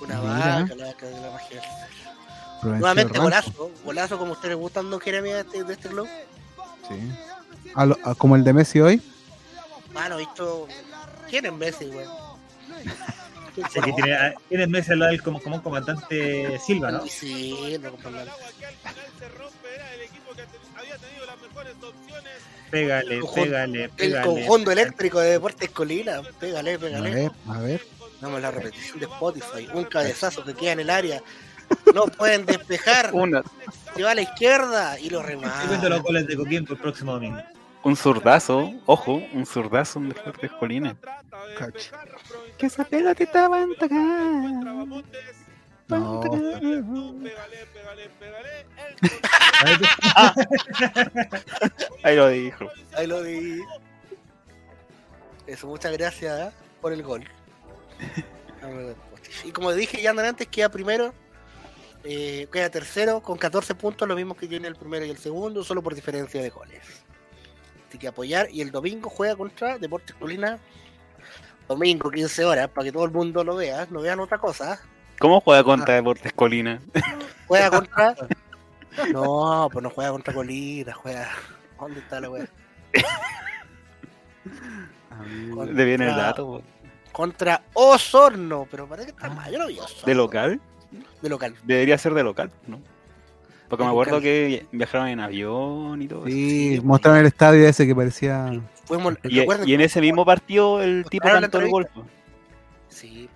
[0.01, 0.61] Una Mira.
[0.61, 1.61] vaca, la vaca de la magia.
[1.61, 2.06] del
[2.71, 6.09] Nuevamente golazo, golazo como a ustedes gustan dos Jeremías de este, de este club.
[6.89, 6.95] Sí.
[7.75, 9.01] A lo- a- como el de Messi hoy.
[9.93, 10.67] Mano, visto.
[11.29, 12.07] ¿Quién es Messi, güey?
[13.63, 17.07] Así que tiene, tiene Messi al lado del- como, como un comandante Silva, ¿no?
[17.07, 18.31] Sí, no comprendo.
[22.71, 24.27] Pégale, Conjunto- pégale, El pégale.
[24.27, 26.21] conjunto eléctrico de Deportes Colina.
[26.41, 27.11] Pégale, A pégale.
[27.15, 27.87] ver, a ver.
[28.21, 29.69] Damos la repetición de Spotify.
[29.73, 31.23] Un cabezazo que queda en el área.
[31.95, 33.11] No pueden despejar.
[33.13, 33.43] Una,
[33.95, 35.89] Se va a la izquierda y lo remata.
[35.89, 37.39] los goles de Coquín para el próximo domingo.
[37.83, 40.97] un zurdazo, ojo, un zurdazo en Deportes Colina.
[42.59, 45.03] Que esa pelotita va a tocar.
[45.89, 45.89] No,
[52.03, 52.67] Ahí lo dijo.
[52.97, 53.61] Ahí lo di.
[55.47, 56.51] Eso, muchas gracias ¿eh?
[56.81, 57.25] por el gol.
[59.45, 61.15] Y como dije ya antes, queda primero,
[62.09, 65.65] eh, queda tercero con 14 puntos, lo mismo que tiene el primero y el segundo,
[65.65, 66.83] solo por diferencia de goles.
[67.89, 68.49] Así que apoyar.
[68.51, 70.59] Y el domingo juega contra Deportes Colina.
[71.69, 74.81] Domingo, 15 horas, para que todo el mundo lo vea, no vean otra cosa.
[75.19, 76.81] ¿Cómo juega contra Deportes Colina?
[77.47, 78.15] Juega contra.
[79.13, 81.29] No, pues no juega contra Colina, juega.
[81.79, 82.49] ¿Dónde está la wea?
[85.11, 85.67] amigo.
[85.67, 86.63] De bien el Contra- dato.
[87.13, 89.51] Contra Osorno, pero parece que está mal.
[89.53, 90.07] Yo no vi Osorno.
[90.07, 90.61] ¿De local?
[91.23, 91.55] De local.
[91.65, 92.81] Debería ser de local, ¿no?
[93.69, 94.23] Porque me acuerdo local.
[94.23, 96.37] que viajaron en avión y todo eso.
[96.37, 98.53] Sí, mostraron el estadio ese que parecía.
[98.85, 101.89] Fuimos, Y, en ese mismo partido el tipo ¿Mostraron la cantó el gol.
[102.89, 103.29] Sí,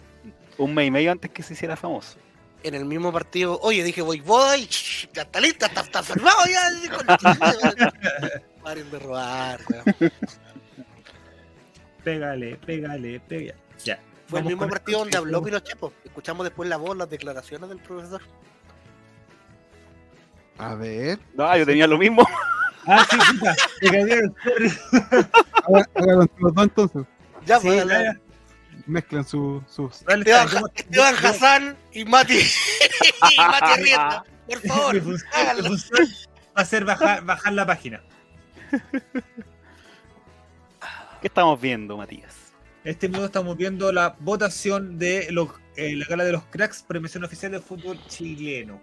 [0.58, 2.16] Un mes y medio antes que se hiciera famoso.
[2.62, 3.58] en el mismo partido.
[3.62, 4.68] Oye, dije, voy, voy.
[5.12, 7.10] Ya está lista, está, está firmado ya.
[8.62, 10.12] Paren de robar, weón.
[12.04, 13.54] Pégale, pégale, pégale.
[13.84, 13.98] Ya.
[14.30, 15.78] Fue el mismo partido donde habló Pinochet.
[16.04, 18.22] Escuchamos después la voz, las declaraciones del profesor.
[20.58, 21.18] A ver.
[21.34, 22.26] No, yo tenía lo mismo.
[22.86, 23.56] Ah, sí, puta.
[23.82, 23.98] Me
[25.94, 27.02] Hágalo entre los dos entonces.
[27.44, 28.20] Ya, Sí, pues, ya, la- ya.
[28.86, 30.04] Mezclan su- sus.
[30.04, 32.38] Dale, Esteban, Esteban Hassan y Mati.
[33.32, 34.24] y Mati Arrieta.
[34.46, 35.02] Por favor,
[35.34, 35.64] háganlo.
[35.64, 36.08] función
[36.56, 38.02] va a ser bajar, bajar la página.
[41.20, 42.34] ¿Qué estamos viendo, Matías?
[42.84, 47.24] Este minuto estamos viendo la votación de los, eh, la gala de los cracks, premiación
[47.24, 48.80] oficial del fútbol chileno.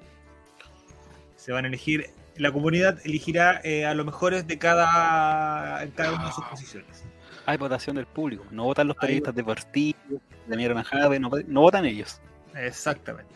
[1.35, 6.13] Se van a elegir, la comunidad elegirá eh, a los mejores de cada, en cada
[6.13, 7.03] una de sus posiciones.
[7.47, 8.45] Hay votación del público.
[8.51, 12.21] No votan los periodistas deportivos, de mierda Jave, no, no votan ellos.
[12.55, 13.33] Exactamente.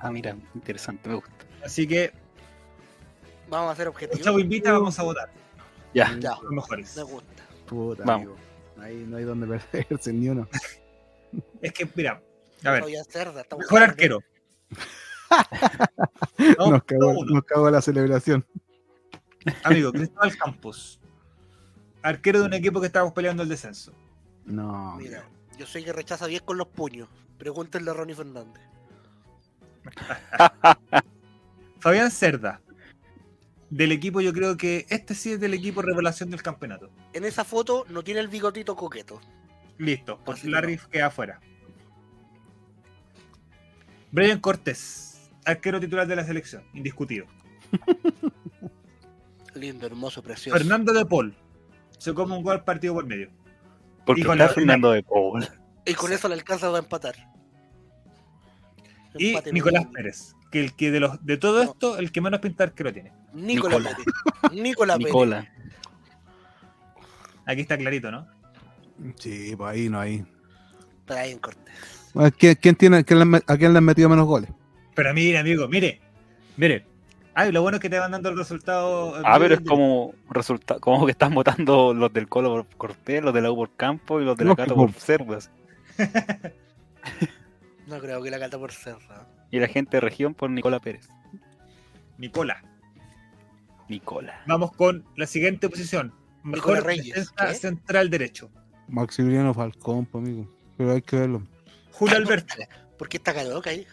[0.00, 1.30] Ah, mira, interesante, me gusta.
[1.64, 2.12] Así que,
[3.48, 4.24] Vamos a hacer objetivos.
[4.24, 5.28] Chavo Invita, vamos a votar.
[5.92, 6.96] Ya, Ya, Los mejores.
[6.96, 7.42] me gusta.
[7.66, 8.28] Puta, Vamos.
[8.28, 8.51] amigo.
[8.80, 10.48] Ahí no hay donde perderse ni uno.
[11.60, 12.20] Es que, mira,
[12.64, 12.84] a ver,
[13.58, 14.20] mejor arquero.
[16.58, 18.44] No, Nos cagó, nos cagó la celebración.
[19.64, 21.00] Amigo, Cristóbal Campos.
[22.02, 23.94] Arquero de un equipo que estábamos peleando el descenso.
[24.44, 24.96] No.
[24.96, 25.24] Mira,
[25.56, 27.08] yo soy que rechaza bien con los puños.
[27.38, 28.62] Pregúntenle a Ronnie Fernández.
[31.80, 32.60] Fabián Cerda.
[33.70, 36.90] Del equipo, yo creo que este sí es del equipo revelación del campeonato.
[37.12, 39.20] En esa foto no tiene el bigotito coqueto.
[39.78, 41.40] Listo, por Así Larry queda afuera.
[44.10, 47.26] Brian Cortés, arquero titular de la selección, indiscutido.
[49.54, 50.56] Lindo, hermoso, precioso.
[50.56, 51.34] Fernando de Paul,
[51.98, 53.30] se come un gol partido por medio.
[54.06, 55.46] porque Y con está la- Fernando de Paul.
[55.84, 57.14] Y con eso le alcanza a empatar.
[59.18, 59.86] Y Empate Nicolás.
[59.92, 63.12] Pérez, que el que de los de todo esto, el que menos pinta arquero tiene.
[63.34, 63.96] Nicolás Nicola.
[63.96, 64.62] Pérez.
[64.62, 65.12] Nicolás Pérez.
[67.46, 68.26] Aquí está clarito, ¿no?
[69.18, 70.24] Sí, pues ahí no hay.
[71.06, 72.10] Brian Cortés.
[72.14, 74.50] ¿A quién, quién tiene, quién le han met- ¿A quién le han metido menos goles?
[74.94, 76.00] Pero mire, amigo, mire,
[76.56, 76.86] mire.
[77.34, 79.14] Ay, lo bueno es que te van dando el resultado.
[79.24, 83.32] Ah, pero es como resulta como que están votando los del Colo por Cortés, los
[83.32, 84.54] de la U por Campo y los de la.
[84.54, 85.50] Cato por Cerdas.
[87.86, 89.26] No creo que la cata por cerra.
[89.50, 91.08] Y la gente de región por Nicola Pérez.
[92.16, 92.62] Nicola.
[93.88, 94.40] Nicola.
[94.46, 96.14] Vamos con la siguiente posición.
[96.42, 98.50] Mejor defensa central derecho.
[98.88, 100.48] Maximiliano Falcón, pues, amigo.
[100.76, 101.42] Pero hay que verlo.
[101.92, 102.54] Julio Alberto,
[102.98, 103.86] ¿Por qué está caloca ahí?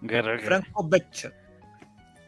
[0.00, 0.38] Guerra.
[0.38, 1.34] Franco Becher,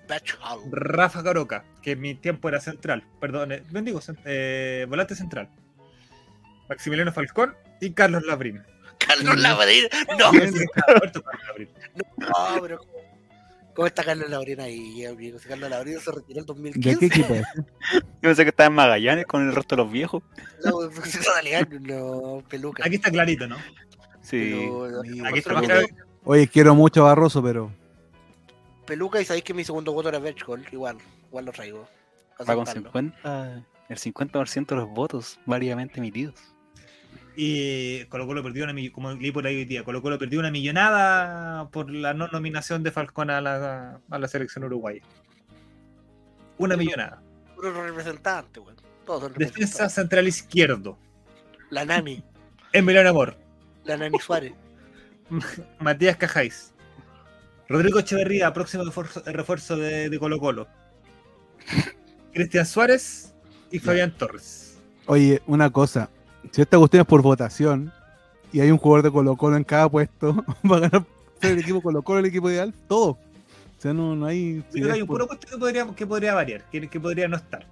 [0.08, 0.62] Bachau.
[0.72, 5.48] Rafa Caroca, que en mi tiempo era central, perdón, eh, bendigo, cent- eh, volante central.
[6.68, 8.62] Maximiliano Falcón y Carlos Labrín.
[8.98, 9.84] Carlos Labrín.
[10.18, 10.32] No,
[12.18, 12.80] no, pero.
[13.70, 15.38] ¿Cómo- ¿Cómo está Carlos Labrín ahí, amigo?
[15.38, 16.98] Si Carlos Labrín se retiró en ¿De 2015.
[16.98, 17.42] qué equipo es?
[17.92, 20.22] Yo pensé que estaba en Magallanes con el resto de los viejos.
[20.64, 20.88] No,
[21.80, 22.84] no, peluca.
[22.84, 23.56] Aquí está clarito, ¿no?
[24.22, 24.52] Sí.
[24.60, 25.86] Pero- Aquí está claro.
[26.24, 27.72] Oye, quiero mucho a Barroso, pero
[28.86, 30.66] Peluca y sabéis que mi segundo voto era Berchkol.
[30.72, 30.98] Igual,
[31.28, 31.88] igual lo traigo.
[32.40, 32.90] Va con Aceptarlo.
[32.92, 36.49] 50, el 50% de los votos válidamente emitidos.
[37.42, 40.50] Y Colo Colo perdió una como leí por ahí hoy día, Colo Colo perdió una
[40.50, 45.00] millonada por la no nominación de Falcón a la, a la selección uruguaya.
[46.58, 47.22] Una millonada.
[47.54, 48.76] Puro representante, weón.
[49.06, 50.98] Todos son Defensa central izquierdo.
[51.70, 52.22] La Nani.
[52.74, 53.38] Emiliano Amor.
[53.84, 54.52] La Nani Suárez.
[55.80, 56.74] Matías Cajáis.
[57.70, 60.68] Rodrigo Echeverría, próximo refuerzo, refuerzo de, de Colo Colo.
[62.34, 63.32] Cristian Suárez
[63.70, 64.78] y Fabián Torres.
[65.06, 66.10] Oye, una cosa.
[66.50, 67.92] Si esta cuestión es por votación
[68.52, 71.04] y hay un jugador de Colo Colo en cada puesto, va a ganar
[71.42, 73.10] el equipo Colo Colo, el equipo ideal, todo.
[73.10, 73.18] O
[73.82, 74.62] sea, no, no hay...
[74.72, 77.36] Sí, pero hay un puro puesto que podría, que podría variar, que, que podría no
[77.36, 77.64] estar.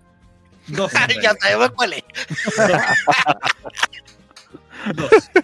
[0.68, 0.90] Dos.
[1.22, 2.04] ya sabemos cuál es.
[4.94, 5.10] Dos.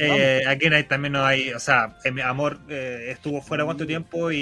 [0.00, 3.84] Eh, aquí no hay- también no hay, o sea, em- Amor eh, estuvo fuera cuánto
[3.84, 4.36] tiempo y,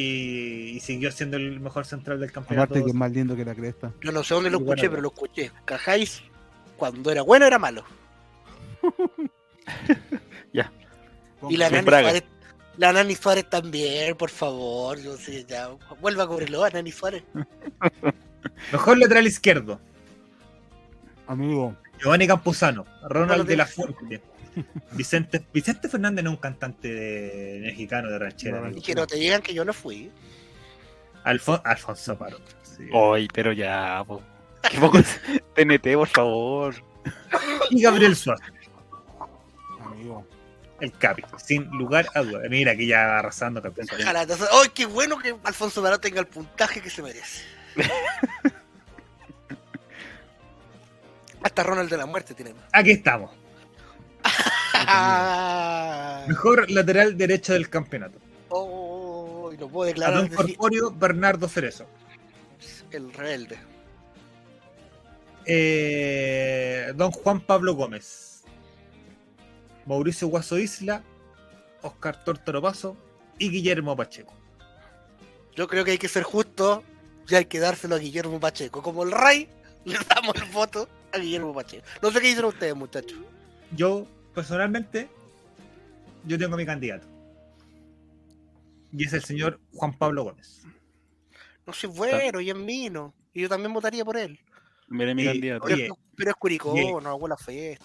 [0.76, 2.64] y siguió siendo el mejor central del campeonato.
[2.74, 3.90] Aparte que es más lindo que la cresta.
[4.02, 4.90] Yo no sé dónde lo escuché, bueno.
[4.90, 5.50] pero lo escuché.
[5.64, 6.22] Cajáis,
[6.76, 7.84] cuando era bueno, era malo.
[11.48, 11.84] Y la Nani.
[11.86, 12.24] Suárez.
[12.78, 14.98] La Nani Suárez también, por favor.
[15.00, 15.68] Yo sé, ya.
[16.00, 17.22] Vuelva a cubrirlo a Nani Suárez.
[18.72, 19.80] Mejor lateral izquierdo,
[21.26, 24.22] Amigo, Giovanni Campuzano, Ronald Bueno, de la Fuente,
[24.92, 28.60] Vicente, Vicente Fernández no es un cantante de, mexicano de ranchera.
[28.60, 28.76] No.
[28.76, 30.10] Y que no te digan que yo no fui.
[31.24, 32.38] Alfon- Alfonso Paro.
[32.62, 32.88] sí.
[32.92, 34.22] Hoy, pero ya, po.
[34.70, 35.20] Qué poco es-
[35.54, 36.74] TNT, por favor.
[37.70, 38.44] Y Gabriel Suárez,
[39.80, 40.26] amigo.
[40.80, 42.40] el Capi, sin lugar a duda.
[42.48, 43.88] Mira, aquí ya arrasando campeón.
[44.00, 44.22] Ojalá.
[44.22, 47.42] entonces, ¡Ay, qué bueno que Alfonso Baró tenga el puntaje que se merece!
[51.42, 52.54] Hasta Ronald de la Muerte tiene.
[52.72, 53.30] Aquí estamos.
[56.28, 58.18] Mejor lateral derecho del campeonato.
[58.48, 61.86] oh, y lo puedo declarar Adón decir, Corporio, Bernardo Cerezo.
[62.90, 63.58] el rebelde.
[65.46, 68.42] Eh, don Juan Pablo Gómez.
[69.86, 71.04] Mauricio Guaso Isla,
[71.82, 72.96] Oscar Tórtoro Paso
[73.38, 74.34] y Guillermo Pacheco.
[75.54, 76.82] Yo creo que hay que ser justo
[77.28, 78.82] y hay que dárselo a Guillermo Pacheco.
[78.82, 79.48] Como el Rey,
[79.84, 81.86] le damos el voto a Guillermo Pacheco.
[82.02, 83.18] No sé qué dicen ustedes, muchachos.
[83.70, 85.08] Yo, personalmente,
[86.24, 87.06] yo tengo mi candidato.
[88.92, 90.62] Y es el señor Juan Pablo Gómez.
[91.64, 93.14] No soy bueno y es mino.
[93.32, 94.40] Y yo también votaría por él.
[94.88, 95.64] Mire mi candidato.
[95.64, 97.84] oye, Pero, pero es Curicó, no hago la fiesta.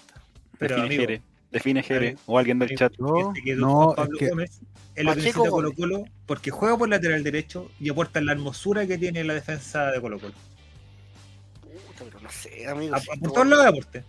[0.57, 1.21] Pero, Define amigo, Jere.
[1.51, 2.17] Define Jere.
[2.27, 2.93] O alguien del chat.
[2.97, 4.51] Yo, Este no, Juan es Pablo que Gómez
[4.95, 5.73] es lo que necesita Colo.
[5.73, 9.99] Colo porque juega por lateral derecho y aporta la hermosura que tiene la defensa de
[9.99, 10.33] Colo Colo.
[11.61, 12.95] Puta, pero no sé, amigo.
[12.95, 14.03] A, si por todos lados de aporte.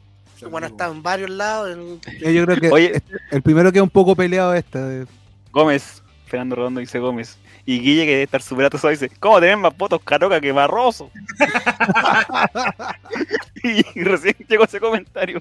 [0.51, 1.71] Bueno está en varios lados.
[1.71, 3.03] en- eh, yo creo que Oye.
[3.31, 4.79] el primero que es un poco peleado este.
[4.79, 5.07] de-
[5.53, 6.03] Gómez.
[6.27, 7.39] Fernando Redondo dice Gómez.
[7.65, 11.11] Y Guille, que debe estar súper atosado, dice: ¿Cómo tener más votos Caroca que Barroso?
[13.63, 15.41] y recién llegó ese comentario.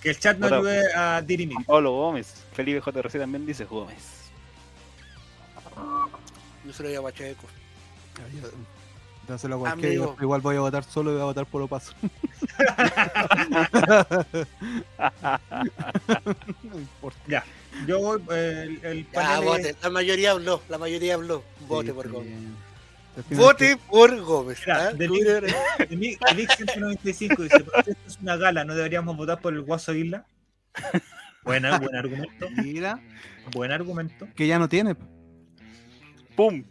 [0.00, 1.56] Que el chat no ayude a dirimir.
[1.64, 2.44] Pablo Gómez.
[2.52, 4.30] Felipe JRC también dice Gómez.
[6.64, 7.46] Yo se lo digo a Pacheco.
[9.26, 10.16] Dáselo a cualquiera, Amigo.
[10.16, 11.92] yo igual voy a votar solo y voy a votar por lo paso.
[16.62, 17.18] no importa.
[17.28, 17.44] Ya,
[17.86, 19.76] yo voy, eh, el, el Ya, panel es- vote.
[19.82, 20.62] La mayoría habló.
[20.68, 21.44] La mayoría habló.
[21.68, 22.08] Vote Sí, por.
[22.10, 22.32] Gómez.
[23.30, 24.58] Vote por Gómez.
[24.66, 24.92] Mira, ¿ah?
[24.92, 25.54] de Tú mí- eres-
[25.90, 29.52] de mí- de mí 195 dice, "Pero esto es una gala, ¿no deberíamos votar por
[29.52, 30.24] el Guaso Isla?
[31.44, 33.00] Buena, buen argumento, Mira,
[33.52, 34.28] buen argumento.
[34.34, 34.94] que ya no tiene.
[36.36, 36.64] ¡Pum!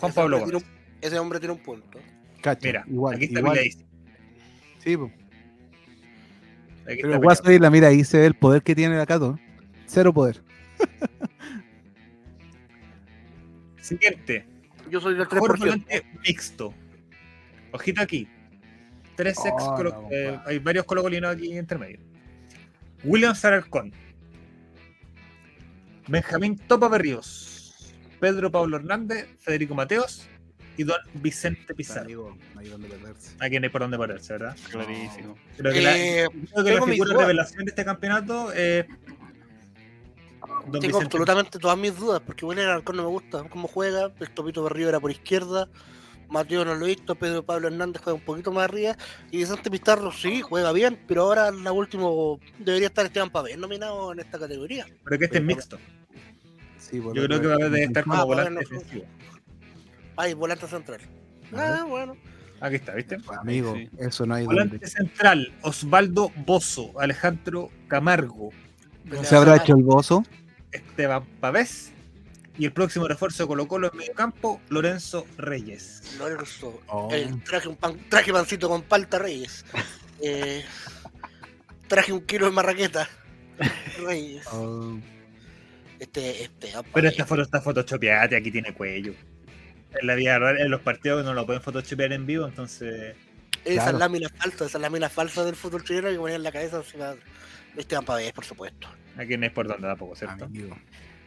[0.00, 0.64] Juan ese Pablo hombre un-
[1.00, 2.00] Ese hombre tiene un punto.
[2.40, 3.58] Cacha, Mira, igual, aquí está igual.
[4.82, 4.94] Sí,
[6.88, 7.50] aquí Pero Guaso.
[7.52, 9.38] Isla, mira, ahí se ve el poder que tiene la Cato.
[9.86, 10.42] Cero poder.
[13.80, 14.44] Siguiente,
[14.90, 15.58] Yo soy del mejor 3%.
[15.58, 16.74] volante mixto.
[17.72, 18.28] Ojito aquí.
[19.14, 22.00] Tres ex Oh, no, eh, hay varios colocolinos aquí entre medio.
[23.04, 23.92] William Sararcón.
[26.08, 27.92] Benjamín Topa Berríos.
[28.20, 30.26] Pedro Pablo Hernández, Federico Mateos
[30.76, 32.36] y don Vicente Pizarro.
[32.54, 33.34] No hay donde perderse.
[33.40, 34.56] Aquí no hay por dónde pararse, ¿verdad?
[34.70, 35.36] Clarísimo.
[35.56, 38.86] Creo que la, Eh, creo que la figura revelación de este campeonato es.
[40.72, 44.30] Tengo Vicente absolutamente todas mis dudas, porque William Arcón no me gusta cómo juega, el
[44.30, 45.68] Topito Berrío era por izquierda,
[46.28, 48.96] Mateo no lo he visto, Pedro Pablo Hernández juega un poquito más arriba,
[49.30, 54.12] y Vicente Pizarro sí, juega bien, pero ahora la último debería estar Esteban Pavés nominado
[54.12, 54.86] en esta categoría.
[55.04, 55.78] Pero que este es mixto.
[56.78, 59.04] Sí, Yo creo que va a estar como Ah, volante bueno, defensivo.
[60.16, 61.00] Ay, volante central.
[61.52, 61.64] A ver.
[61.64, 62.16] Ah, bueno.
[62.60, 63.18] Aquí está, ¿viste?
[63.40, 63.90] Amigo, Sí.
[63.98, 64.62] eso no hay donde.
[64.62, 68.50] Volante central, Osvaldo Bozo, Alejandro Camargo,
[69.22, 70.24] ¿Se habrá hecho el bozo?
[70.76, 71.92] Esteban Pavés
[72.58, 76.16] y el próximo refuerzo de Colo Colo en medio campo, Lorenzo Reyes.
[76.18, 77.10] Lorenzo, Oh.
[77.12, 79.64] el traje un pan, traje pancito con palta Reyes.
[80.22, 80.64] Eh,
[81.88, 83.08] traje un kilo de marraqueta.
[83.98, 84.46] Reyes.
[84.52, 84.96] Oh,
[85.98, 89.14] Este, este, Pero esta foto está photoshopeada, aquí tiene cuello.
[90.00, 93.16] En la vida real, en los partidos no lo pueden photoshopear en vivo, entonces
[93.66, 93.98] Esas Claro.
[93.98, 97.18] láminas falsas, esas láminas falsas del fútbol chileno que ponían la cabeza encima de
[97.76, 98.88] Esteban Pavés, por supuesto.
[99.16, 100.44] aquí no es por donde tampoco, ¿cierto?
[100.44, 100.76] amigo,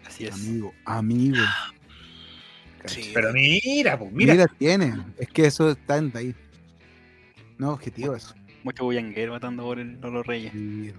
[0.08, 0.34] Así es.
[0.34, 1.38] amigo, amigo.
[2.86, 4.94] Sí, Pero mira, pues Mira, mira, tiene.
[5.18, 6.34] Es que eso está en ahí.
[7.58, 8.34] No, objetivo eso.
[8.64, 10.54] Mucho bullanguero matando por el Lolo Reyes.
[10.54, 10.94] Sí.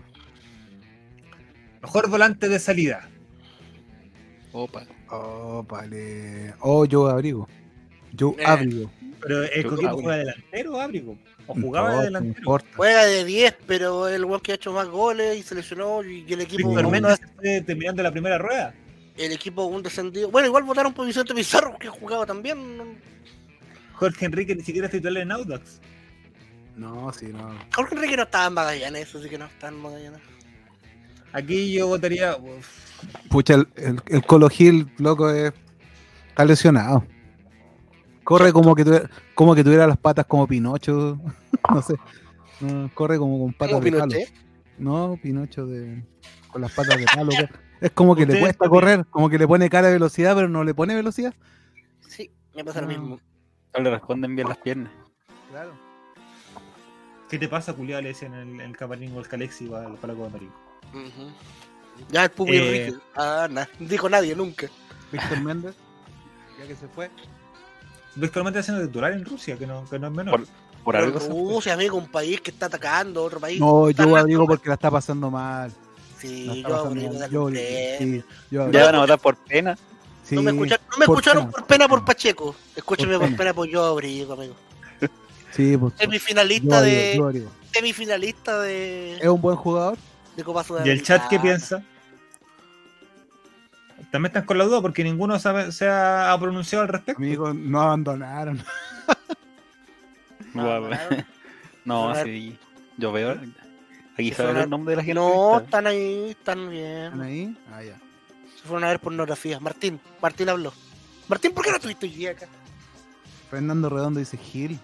[1.80, 3.08] mejor volante de salida.
[4.52, 4.84] Opa.
[5.08, 6.54] Oh, vale.
[6.60, 7.48] Oh, yo abrigo.
[8.12, 8.44] Yo Eh.
[8.44, 8.90] abrigo.
[9.22, 11.18] Pero el Coquimbo ah, juega delantero o abrigo.
[11.46, 12.58] O jugaba de No, delantero.
[12.76, 16.24] Juega de 10, pero el weón que ha hecho más goles y se lesionó y
[16.32, 18.74] el equipo, fue terminando la primera rueda.
[19.16, 20.30] el equipo un descendido.
[20.30, 22.98] Bueno, igual votaron por Vicente Pizarro, que jugaba también.
[23.94, 25.80] Jorge Enrique ni siquiera es titular en Audax.
[26.76, 27.54] No, sí, no.
[27.74, 30.20] Jorge Enrique no estaba en Magallanes, eso sí que no está en Magallanes.
[31.32, 32.36] Aquí yo votaría.
[32.36, 32.66] uf,
[33.28, 35.52] Pucha, el, el, el Colo Gil, loco, es,
[36.28, 37.04] está lesionado.
[38.24, 41.18] Corre como que, tuviera, como que tuviera las patas como Pinocho.
[41.72, 41.94] no sé.
[42.60, 44.04] No, corre como con patas Como de palo.
[44.08, 44.34] Pinochet.
[44.78, 46.04] No, Pinocho de,
[46.52, 47.30] con las patas de palo.
[47.80, 48.70] Es como que le cuesta también.
[48.80, 51.34] correr, como que le pone cara de velocidad, pero no le pone velocidad.
[52.06, 52.90] Sí, me pasa lo Ah.
[52.90, 53.20] mismo.
[53.74, 54.92] No le responden bien las piernas.
[55.50, 55.72] Claro.
[57.30, 58.02] ¿Qué te pasa, culiado?
[58.02, 60.52] Le decían en el, el camarín o el Calexi para, para la Copa América.
[60.92, 61.30] Ujú.
[62.10, 62.84] Ya el Pupi Eh.
[62.86, 63.02] Enrique.
[63.16, 64.66] Ah, nah, dijo nadie nunca.
[65.12, 65.74] Víctor Méndez,
[66.58, 67.10] ya que se fue.
[68.16, 70.46] Méndez haciendo titular en Rusia, que no, que no es menor.
[70.84, 71.18] Por Pero algo.
[71.54, 73.60] Rusia, amigo, un país que está atacando, otro país.
[73.60, 75.70] No, yo abrigo porque la está pasando mal.
[76.18, 79.76] Sí, yo abrigo Yo sí, yo Ya van a votar por pena.
[80.24, 82.04] Sí, No me, escucha- no me por escucharon pena, por pena por.
[82.04, 82.54] Pacheco.
[82.76, 83.54] Escúchame Por por pena.
[83.54, 84.54] por yo abrigo, amigo.
[85.52, 87.16] Sí, pues, yo Semifinalista abrigo, de.
[87.16, 87.50] yo abrigo.
[87.72, 89.98] Semifinalista de, Es un buen jugador.
[90.36, 91.82] de Copa ¿Y el chat qué piensa?
[94.10, 97.22] También están con la duda porque ninguno sabe, se ha pronunciado al respecto.
[97.22, 98.62] Amigos, no abandonaron.
[101.84, 102.58] No, sí.
[102.96, 103.38] Yo veo.
[104.14, 105.20] Aquí suena- el nombre de la gente.
[105.20, 107.20] No, están ahí, están ¿Están bien.
[107.20, 107.56] ahí?
[107.72, 107.96] Ah, ya.
[108.56, 109.60] Se fueron a ver pornografía.
[109.60, 110.72] Martín, Martín habló.
[111.28, 112.46] Martín, ¿por qué no estuviste hoy día acá?
[113.50, 114.78] Fernando Redondo dice Gil,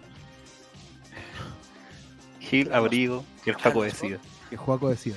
[2.40, 4.18] Gil, Abrigo y el Paco decida.
[4.48, 5.14] que Juaco decía.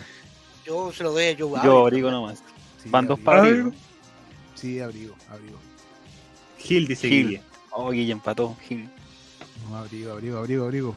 [0.65, 1.79] Yo se lo doy a Joe Yo Abrigo.
[1.85, 2.43] Abrigo nomás.
[2.83, 3.25] Sí, Van dos abrigo.
[3.25, 3.71] para Abrigo.
[4.59, 5.57] Sí, abrigo, abrigo.
[6.57, 7.27] Gil dice Gil.
[7.27, 7.41] Guille.
[7.71, 8.57] Oh, Guille empató.
[8.67, 8.89] Gil.
[9.69, 10.95] No, abrigo, abrigo, abrigo, abrigo.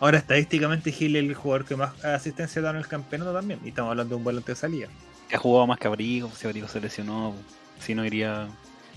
[0.00, 3.60] Ahora, estadísticamente, Gil es el jugador que más asistencia da en el campeonato también.
[3.64, 4.88] Y estamos hablando de un volante de salida.
[5.32, 6.30] Ha jugado más que Abrigo.
[6.30, 7.34] Si Abrigo se lesionó,
[7.80, 8.48] si no iría.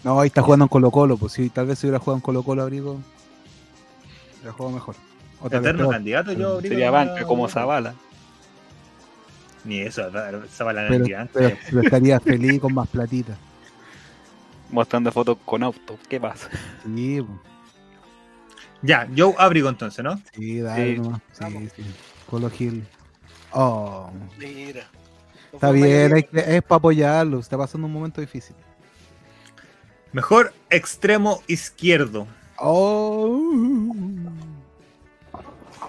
[0.04, 2.22] No, ahí está jugando en Colo Colo, pues sí, tal vez si hubiera jugado en
[2.22, 3.00] Colo Colo abrigo,
[4.38, 4.96] hubiera jugado mejor.
[5.42, 5.94] O Eterno peor.
[5.94, 7.96] candidato, yo Abrigo, Sería banca como Zavala.
[9.70, 10.04] Ni eso,
[10.50, 11.30] Zavala no Pero, es banca.
[11.34, 13.36] pero- pero estaría feliz con más platita.
[14.70, 15.98] Mostrando fotos con auto.
[16.10, 16.50] ¿Qué pasa?
[16.84, 17.40] Sí, pues,
[18.82, 20.20] Ya, Joe Abrigo entonces, ¿no?
[20.34, 21.02] sí, dale Sí.
[21.02, 21.22] nomás.
[21.32, 21.84] Sí, sí.
[22.30, 22.86] Colo Gil.
[23.52, 24.88] Oh, Mira.
[25.52, 27.40] No está bien, que- es para apoyarlo.
[27.40, 28.56] Está pasando un momento difícil.
[30.12, 32.28] Mejor extremo izquierdo.
[32.58, 33.42] Oh.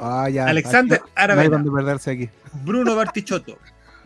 [0.00, 0.46] Ah, ya.
[0.46, 2.30] Alexander No hay Aravena, donde perderse aquí.
[2.64, 3.58] Bruno Bartichotto,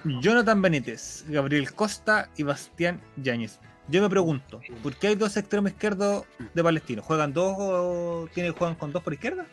[0.04, 3.58] Jonathan Benítez, Gabriel Costa y Bastián Yáñez.
[3.88, 6.24] Yo me pregunto, ¿por qué hay dos extremos izquierdos
[6.54, 7.02] de Palestino?
[7.02, 9.46] ¿Juegan dos o tienen, juegan con dos por izquierda?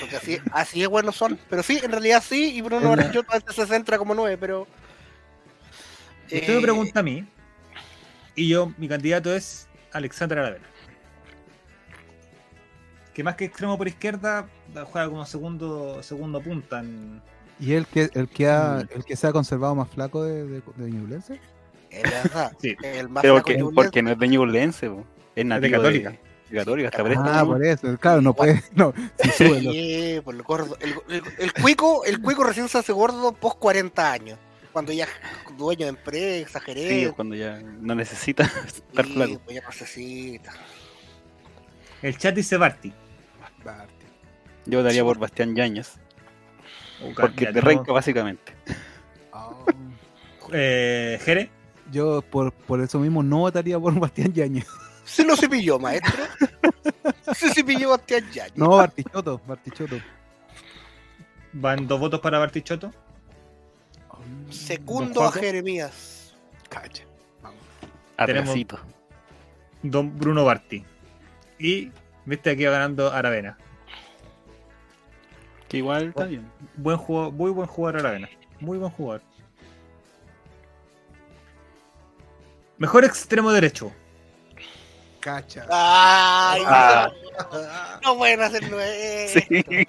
[0.00, 1.38] Porque así, así de buenos son.
[1.50, 4.66] Pero sí, en realidad sí, y Bruno Bartichotto a veces se centra como nueve, pero.
[6.24, 7.26] Usted Eh, me pregunta a mí,
[8.34, 10.66] y yo, mi candidato es Alexander Aravena.
[13.14, 14.48] Que más que extremo por izquierda,
[14.90, 16.80] juega como segundo, segundo punta.
[16.80, 17.20] en-
[17.60, 20.62] ¿Y el que, el que, ha, el que se ha conservado más flaco de, de,
[20.76, 21.38] de Ñublense?
[21.90, 22.52] Es verdad.
[22.60, 22.74] Sí.
[22.82, 23.74] El más Pero flaco que, Ñublense.
[23.74, 25.04] porque no es de Ñublense, po.
[25.36, 26.10] es nativo de Católica.
[26.50, 26.90] de Católica.
[27.38, 27.96] Ah, por eso.
[27.98, 28.62] Claro, no puede.
[28.74, 28.92] No,
[29.22, 29.70] sí, súbelo.
[29.72, 30.76] Sí, por el gordo.
[30.80, 34.38] El, el, el cuico, el cuico recién se hace gordo post 40 años.
[34.72, 35.10] Cuando ya es
[35.58, 37.12] dueño de empresa, Sí, gerente.
[37.14, 39.38] cuando ya no necesita estar flaco.
[39.44, 40.52] pues ya necesita.
[42.00, 42.92] El chat dice Barty.
[43.64, 44.06] Barty.
[44.66, 45.98] Yo daría por Bastián Yáñez.
[47.02, 48.52] O Porque te renca básicamente.
[49.32, 49.64] Oh.
[50.54, 51.48] Eh, Jere,
[51.90, 54.66] Yo por, por eso mismo no votaría por Bastián Yañez.
[55.04, 56.24] Se lo cepilló, maestro.
[57.32, 58.56] Se cepilló Bastián Yañez.
[58.56, 59.96] No, Bartichotto, Bartichotto.
[61.54, 62.92] van dos votos para Bartichotto.
[64.50, 65.32] Segundo a.
[65.32, 66.34] Jeremías.
[66.68, 67.04] Cacha.
[68.18, 68.54] Tenemos-.
[69.82, 70.84] Don Bruno Barty.
[71.58, 71.90] Y
[72.24, 73.56] viste aquí va ganando Aravena.
[75.68, 76.46] Que igual está bien.
[76.76, 78.28] Buen jugador, muy buen jugador Aravena.
[78.60, 79.22] Muy buen jugador.
[82.78, 83.92] Mejor extremo derecho.
[85.20, 85.64] Cacha.
[85.70, 87.10] Ay, Ah.
[88.02, 89.28] no, no pueden hacer nueve.
[89.28, 89.86] Sí.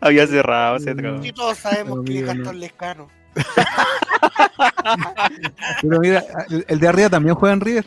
[0.00, 1.20] Había cerrado ese trago.
[1.22, 2.52] Si todos sabemos Pero que es Gastón no.
[2.52, 3.10] Lescano.
[5.82, 7.86] Pero mira, el, el de arriba también juega en River.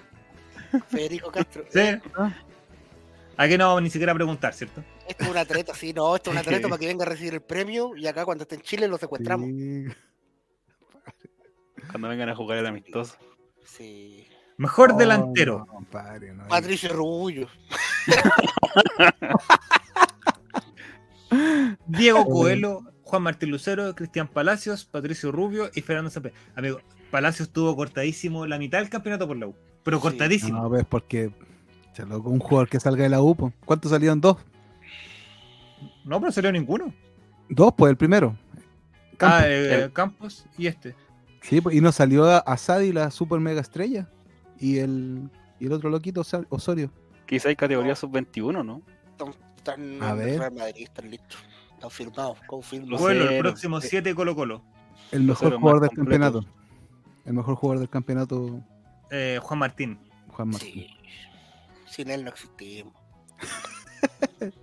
[0.87, 1.63] Federico Castro.
[1.69, 1.79] ¿Sí?
[3.37, 4.83] Aquí no vamos ni siquiera a preguntar, ¿cierto?
[5.07, 7.33] Esto es una treta, sí, no, esto es una treta para que venga a recibir
[7.33, 9.47] el premio y acá cuando esté en Chile lo secuestramos.
[9.47, 9.85] Sí.
[11.89, 13.15] Cuando vengan a jugar el amistoso.
[13.65, 14.27] Sí.
[14.57, 15.59] Mejor Oh, delantero.
[15.59, 16.47] no, compadre, no.
[16.47, 17.47] Patricio Rubullo.
[21.87, 26.35] Diego Coelho, Juan Martín Lucero, Cristian Palacios, Patricio Rubio y Fernando Cepeda.
[26.55, 29.55] Amigo, Palacios tuvo cortadísimo la mitad del campeonato por la U.
[29.83, 30.01] Pero Sí.
[30.03, 30.61] cortadísimo.
[30.61, 31.31] No, ves, porque
[31.93, 33.35] se loco, un jugador que salga de la U.
[33.65, 34.21] ¿cuántos salieron?
[34.21, 34.37] Dos.
[36.05, 36.93] No, pero salió ninguno.
[37.49, 38.35] Dos, pues el primero.
[39.17, 39.39] Campos.
[39.41, 40.95] Ah, eh, El- Campos y este.
[41.41, 44.09] Sí, pues, y nos salió a, a Sadi, la super mega estrella.
[44.59, 45.29] Y el,
[45.59, 46.91] y el otro loquito, Osorio.
[47.25, 48.81] Quizá hay categoría sub-21, ¿no?
[49.55, 50.39] Están A ver.
[50.39, 51.37] Real Madrid, están listos.
[51.73, 52.99] Están firmados, confirmados.
[53.01, 53.87] Coelho, el próximo sí.
[53.89, 54.61] 7 Colo Colo.
[55.11, 56.09] El mejor jugador del completo.
[56.33, 56.45] campeonato.
[57.25, 58.59] El mejor jugador del campeonato,
[59.11, 59.99] Eh, Juan Martín.
[60.27, 60.73] Juan Martín.
[60.73, 60.87] Sí.
[61.89, 62.93] Sin él no existimos.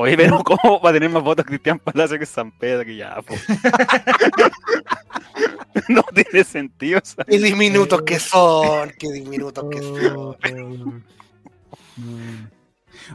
[0.00, 2.84] Oye, pero ¿cómo va a tener más votos Cristian Palacio que San Pedro?
[2.84, 3.34] Que ya, po.
[5.88, 7.00] no tiene sentido.
[7.02, 7.24] sea.
[7.24, 10.36] Qué diminutos que son, qué diminutos que son.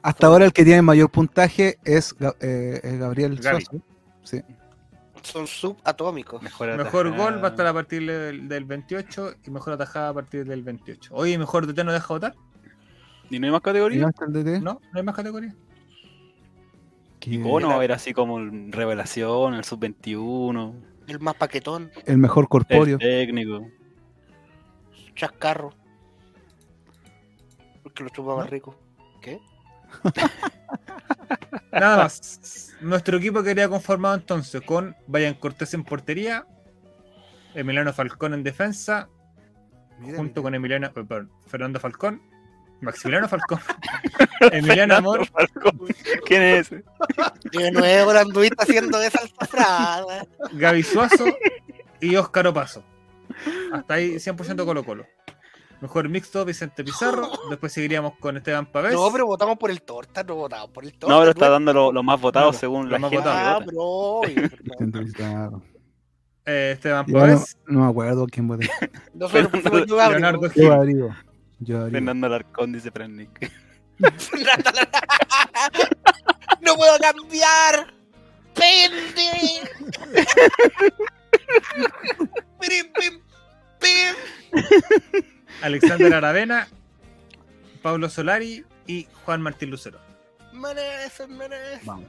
[0.01, 3.63] Hasta ahora el que tiene mayor puntaje es, eh, es Gabriel Gaby.
[3.63, 3.77] Sosa.
[4.23, 4.41] Sí.
[5.23, 6.41] Son subatómicos.
[6.41, 10.45] Mejor, gol va a estar a partir del, del 28 y mejor atajada a partir
[10.45, 11.13] del 28.
[11.15, 12.35] Oye, mejor DT no deja votar.
[13.29, 14.01] ¿Y no hay más ¿Y categoría?
[14.01, 14.61] no está el DT?
[14.61, 15.55] No, no hay más categoría.
[17.19, 20.73] Que O no, era así como el revelación, el sub-21,
[21.07, 22.95] El más paquetón, El mejor corpóreo.
[22.95, 23.65] el técnico.
[25.15, 25.73] chascarro.
[27.81, 28.75] Porque lo chupa más rico.
[31.71, 32.73] Nada más.
[32.81, 36.45] Nuestro equipo quedaría conformado entonces con Vayan Cortés en portería,
[37.53, 39.07] Emiliano Falcón en defensa,
[39.99, 42.21] Mira, junto con Emiliano, eh, perdón, Fernando Falcón,
[42.81, 43.59] Maximiliano Falcón.
[44.51, 45.25] Emiliano Amor.
[45.27, 45.79] Falcón.
[46.25, 46.83] ¿Quién es ese?
[47.51, 50.27] De nuevo la anduviste haciendo esa frase.
[50.53, 51.25] Gaby Suazo
[52.01, 52.83] y Óscar Opaso.
[53.71, 55.05] Hasta ahí 100% Colo Colo.
[55.83, 57.29] Mejor mixto Vicente Pizarro.
[57.49, 58.93] Después seguiríamos con Esteban Pavés.
[58.93, 61.13] No, pero votamos por el torta, no votamos por el torta.
[61.13, 63.27] No, pero está dando lo- los más votados No, según los la más gente.
[63.29, 64.21] Ah, bro.
[66.45, 67.57] eh, Esteban Yo no, Pavés.
[67.67, 68.69] no me acuerdo quién voté.
[69.13, 70.69] Leonardo Yo.
[70.69, 71.09] Darío.
[71.59, 71.91] Yo Darío.
[71.91, 73.51] Fernando Alarcón, dice Frennick.
[76.61, 77.93] ¡No puedo cambiar!
[78.53, 79.69] ¡Pende!
[82.61, 83.19] ¡Pim, pim,
[83.81, 84.15] pim!
[85.63, 86.67] Alexander Aravena.
[87.81, 89.99] Pablo Solari y Juan Martín Lucero.
[90.53, 91.81] Merece, merece.
[91.85, 92.05] Vamos.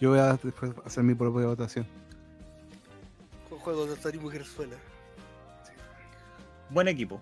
[0.00, 1.86] Yo voy a después hacer mi propia votación.
[3.48, 4.76] Con juegos de Sony Mujerzuela.
[6.70, 7.20] Buen equipo.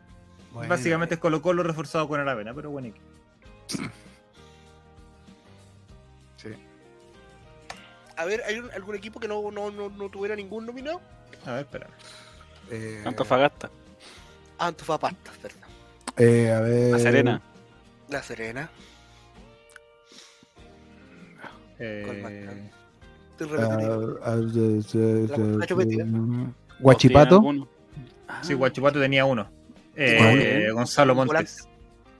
[0.52, 0.68] Bueno.
[0.68, 3.06] Básicamente es Colo Colo reforzado con Aravena, pero buen equipo.
[6.36, 6.48] Sí.
[8.16, 11.00] A ver, ¿hay un- algún equipo que no, no, no, no tuviera ningún nominado?
[11.46, 11.86] A ver, espera.
[12.70, 13.70] Eh, Antofagasta.
[14.60, 15.60] Ah, Antofagasta, perdón.
[16.18, 16.92] eh, a ver.
[16.92, 17.42] La Serena.
[18.08, 18.70] La Serena.
[21.78, 22.70] Eh,
[23.58, 23.78] ah,
[24.22, 24.36] ah,
[26.78, 27.42] Guachipato.
[28.28, 29.48] Ah, sí, Guachipato tenía uno.
[29.96, 30.68] Eh.
[30.72, 31.66] Gonzalo Montes.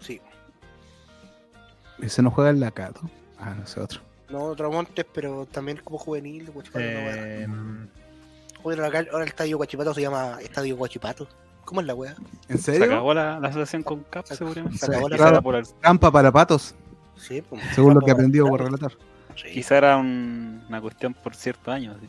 [0.01, 0.21] Sí.
[2.01, 3.03] Ese no juega en la Cato.
[3.39, 4.01] Ah, no sé otro.
[4.31, 6.51] No, Tramontes, pero también como juvenil.
[6.51, 7.47] Guachipato, no, Eh,
[8.63, 11.27] Bueno, acá- ahora el estadio Guachipato se llama Estadio Guachipato.
[11.71, 12.17] ¿Cómo es la wea?
[12.49, 12.87] ¿En Se serio?
[12.87, 14.77] acabó la, la asociación con CAP, seguramente.
[14.77, 16.75] Se acabó la- era, por el- Trampa para patos,
[17.17, 17.63] Sí, pues.
[17.77, 18.91] según lo que aprendió por relatar.
[19.37, 22.09] Sí, quizá era un- una cuestión por ciertos años, así,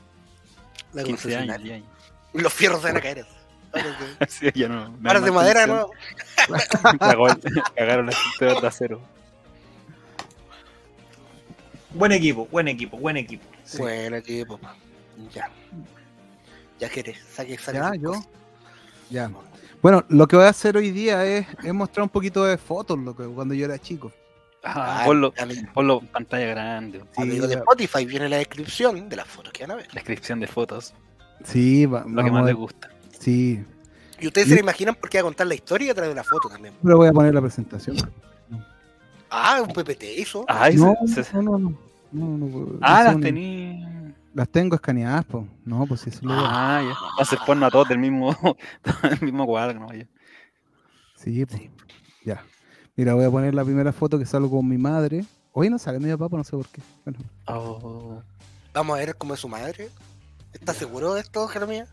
[0.93, 1.63] la 15 años, concesionaria.
[1.63, 2.43] 10 años.
[2.43, 3.25] Los fierros se van a caer.
[4.19, 4.97] Así ya no.
[5.05, 5.67] Ahora de madera.
[5.67, 5.91] ¿no?
[7.75, 8.99] Cagaron la gente de acero.
[11.93, 13.45] buen equipo, buen equipo, buen equipo.
[13.63, 13.77] Sí.
[13.77, 14.59] Bueno, equipo.
[15.35, 15.49] Ya.
[16.79, 17.77] Ya querés, saque, saque.
[17.77, 18.09] Ya, yo.
[18.13, 18.27] cosas.
[19.11, 19.29] Ya.
[19.81, 22.97] Bueno, lo que voy a hacer hoy día es, es mostrar un poquito de fotos
[22.97, 24.11] lo que, cuando yo era chico.
[24.63, 25.33] Ah, Ah, ponlo,
[25.73, 26.99] ponlo en pantalla grande.
[27.15, 27.55] Sí, Amigo de.
[27.55, 29.87] Spotify viene la descripción de las fotos que van a ver.
[29.91, 30.93] Descripción de fotos.
[31.43, 32.89] Sí, va- Lo que más les gusta.
[33.19, 33.63] Sí,
[34.19, 36.23] Y ustedes se lo imaginan porque va a contar la historia a través de la
[36.23, 36.75] foto también.
[36.83, 37.97] pero voy a poner la presentación.
[39.31, 40.45] Ah, un PPT hizo.
[40.47, 40.93] Ah, no,
[41.33, 41.59] no, no,
[42.11, 43.83] no, no, no, ah, las un- tení.
[44.33, 45.45] Las tengo escaneadas, pues.
[45.65, 46.89] No, pues eso lo Ah, ya.
[46.93, 48.35] Va a ser porno a todos del mismo,
[49.03, 49.93] del mismo cuadro, ¿no?
[49.93, 50.05] Ya.
[51.15, 51.61] Sí, pues.
[52.25, 52.43] Ya.
[52.95, 55.25] Mira, voy a poner la primera foto que salgo con mi madre.
[55.53, 56.81] Hoy no sale mi papá, no sé por qué.
[57.05, 58.21] Bueno, Oh.
[58.73, 59.89] Vamos a ver cómo es su madre.
[60.53, 61.89] ¿Estás seguro de esto, Jeremías?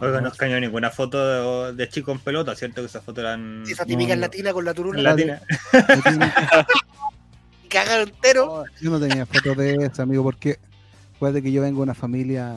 [0.00, 2.82] Oiga, no escañó ninguna foto de, de chico en pelota, ¿cierto?
[2.82, 4.20] Que esas fotos eran Esa típica no.
[4.20, 4.98] latina con la turula.
[4.98, 5.40] en latina.
[7.64, 8.64] Y cagan entero.
[8.66, 10.58] No, yo no tenía fotos de eso, amigo, porque
[11.24, 12.54] acuérdate que yo vengo de una familia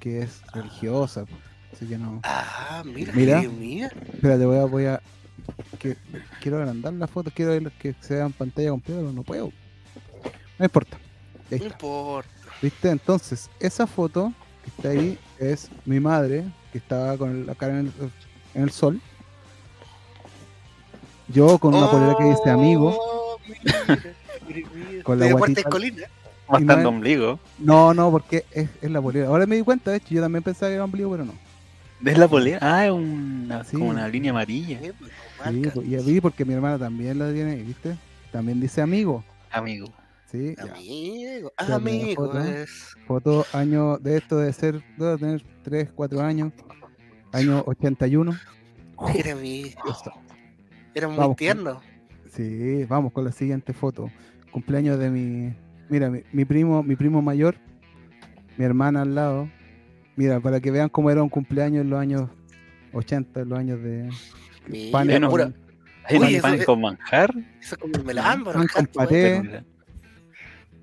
[0.00, 1.38] que es religiosa, pues,
[1.74, 2.20] así que no.
[2.24, 3.88] Ah, mira, Mira.
[4.14, 5.02] Espérate, voy a, voy a
[5.78, 5.98] que,
[6.40, 9.52] quiero agrandar la foto, quiero ver que se vea en pantalla completa, pero no puedo.
[10.58, 10.96] No importa.
[11.50, 12.30] No importa.
[12.62, 12.88] ¿Viste?
[12.88, 14.32] Entonces, esa foto
[14.64, 17.92] que está ahí es mi madre, que estaba con la cara en el,
[18.54, 18.98] en el sol.
[21.28, 22.96] Yo con una polera que dice amigo.
[22.98, 23.36] Oh.
[25.02, 26.06] Con la De guatita- Colina.
[26.48, 27.40] Mostrando no- ombligo.
[27.58, 29.28] No, no, porque es, es la polera.
[29.28, 31.32] Ahora me di cuenta, de hecho, yo también pensaba que era ombligo, pero no.
[32.00, 32.58] ¿Ves la polera?
[32.60, 33.76] Ah, es una, Sí.
[33.76, 34.78] como una línea amarilla.
[34.80, 35.70] Pues, Sí, marca.
[35.74, 37.96] pues, y vi porque mi hermana también la tiene, ¿viste?
[38.30, 39.24] También dice amigo.
[39.50, 39.86] Amigo.
[40.30, 40.54] Sí.
[40.58, 42.26] Amigo, Ya, amigo.
[42.26, 42.40] foto.
[42.40, 42.94] Es...
[43.06, 46.52] Foto año de esto de ser, debe tener 3, 4 años.
[47.32, 48.36] Año 81.
[49.14, 49.74] Era, mi-
[50.94, 51.80] era muy Vamos, tierno.
[52.32, 54.10] Sí, vamos con la siguiente foto.
[54.50, 55.54] Cumpleaños de mi.
[55.88, 57.56] Mira, mi, mi primo, mi primo mayor,
[58.56, 59.48] mi hermana al lado.
[60.16, 62.30] Mira, para que vean cómo era un cumpleaños en los años
[62.92, 64.08] 80, en los años de
[64.66, 65.30] Mira, pan, no
[66.08, 67.30] hay pan eso- con manjar.
[67.60, 68.52] Eso es como melambo.
[68.52, 68.68] Pan ¿no?
[68.72, 69.36] con paté.
[69.36, 69.42] ¿eh?
[69.44, 69.64] Pero-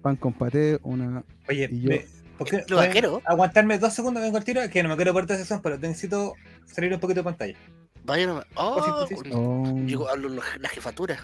[0.02, 1.24] pan con paté, una.
[1.50, 2.06] Oye, Y yo- me-
[2.38, 3.22] ¿por qué- Lo vaquero.
[3.26, 6.34] aguantarme dos segundos, vengo al tiro, que no me quiero perder esa sesión, pero necesito
[6.66, 7.56] salir un poquito de pantalla.
[8.06, 8.46] Vaya nomás.
[8.56, 9.30] Oh, sí, sí, sí.
[9.34, 11.18] oh, llegó a lo- lo- la jefatura.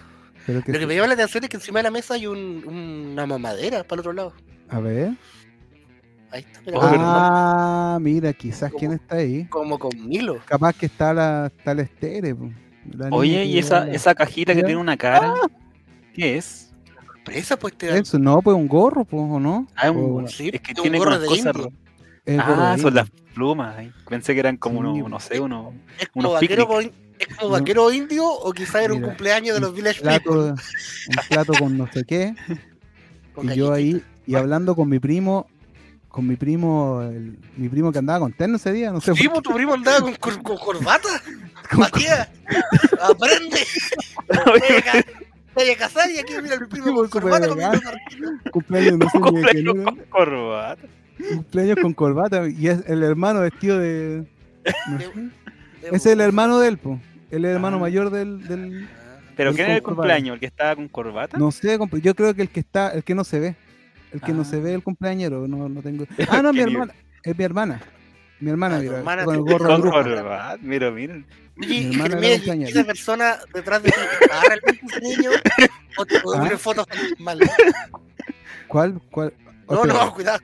[0.46, 0.86] Pero que Lo que sí.
[0.88, 2.64] me llama la atención es que encima de la mesa hay un,
[3.12, 4.32] una mamadera para el otro lado.
[4.68, 5.12] A ver.
[6.32, 9.46] Ahí está, mira, Oh, Ah, mira, quizás quién está ahí.
[9.46, 10.38] como con Milo.
[10.44, 12.36] Capaz que está la, está la estere.
[12.92, 15.34] La Oye, y esa, esa cajita que tiene una cara,
[16.14, 16.72] ¿qué es?
[17.04, 17.98] Sorpresa, pues te dan.
[17.98, 19.66] Eso, no, pues un gorro, pues, ¿o no?
[19.76, 21.72] Ah, es, O- un, Sí, es que un tiene gorro unas de cosas, indio.
[22.26, 23.74] Es Ah, son las plumas.
[23.78, 23.92] ay.
[24.08, 25.74] Pensé que eran como Sí, unos, no sé, unos.
[25.98, 29.54] ¿Es como, Unos vaquero, con- ¿Es como vaquero indio o quizá era un Mira, cumpleaños
[29.54, 30.50] de los Village plato, People?
[30.50, 32.34] un plato con no sé qué.
[33.34, 35.46] Con y yo ahí, y hablando con mi primo,
[36.08, 39.30] con mi primo, el- mi primo que andaba con terno ese día, no sé por
[39.30, 41.08] pues, tu primo andaba con, cor- con corbata.
[41.70, 42.28] Con- Matías,
[43.00, 43.64] aprende.
[45.54, 47.64] Vaya a casar y aquí mira el primo con corbata con mi
[49.84, 50.82] con corbata.
[51.28, 54.24] Cumpleaños con corbata, y es el hermano vestido de...
[54.88, 55.10] no sé.
[55.92, 57.00] Es el hermano de él, po.
[57.30, 57.80] El hermano Ah.
[57.80, 58.88] mayor del, del-
[59.36, 60.34] ¿Pero El quién era el cumpleaños?
[60.34, 61.38] ¿El que estaba con corbata?
[61.38, 63.56] No sé, yo creo que el que está, el que no se ve.
[64.12, 64.44] El que no Ah.
[64.44, 66.04] se ve el cumpleañero, no, no tengo.
[66.28, 66.92] Ah, no, mi hermana.
[67.22, 67.80] Es mi hermana.
[68.40, 70.02] Mi hermana, Ah, mira, hermana con el gorro de Con bruja.
[70.02, 70.58] corbata.
[70.62, 71.22] Mira, mira.
[71.56, 72.68] Mi y hermana cumpleañera.
[72.70, 75.30] ¿y esa persona detrás de ti está realmente ese niño?
[75.98, 76.40] ¿O te o ¿Ah?
[76.40, 76.86] tiene fotos
[77.18, 77.38] mal?
[78.68, 79.00] ¿Cuál?
[79.10, 79.32] ¿Cuál?
[79.68, 80.40] No, no, cuidado.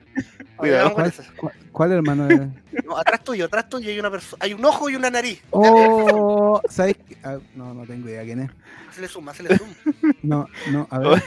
[0.56, 0.94] Cuidado.
[0.94, 1.22] ¿Cuál, eso.
[1.36, 2.40] cuál- cuál hermano es?
[2.86, 4.44] No, atrás tuyo, atrás tuyo hay una persona.
[4.44, 5.42] Hay un ojo y una nariz.
[5.50, 6.96] Oh, ¿sabes?
[7.08, 7.16] qué?
[7.24, 8.50] Ah, no, no tengo idea quién es.
[8.94, 9.72] Se le suma, se le suma.
[10.22, 11.22] No, no, a ver.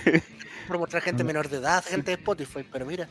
[0.68, 3.08] Por mostrar gente menor de edad, gente de Spotify, pero mira.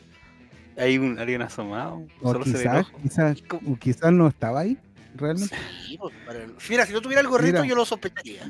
[0.77, 2.05] Hay un, alguien asomado.
[2.23, 2.99] O Solo se ve el quizás, ojo.
[3.03, 4.79] quizás, o quizás no estaba ahí,
[5.17, 5.57] realmente.
[5.87, 7.67] Sí, pues, pero- Mira, si no tuviera el gorrito, Mira.
[7.67, 8.43] yo lo sospecharía.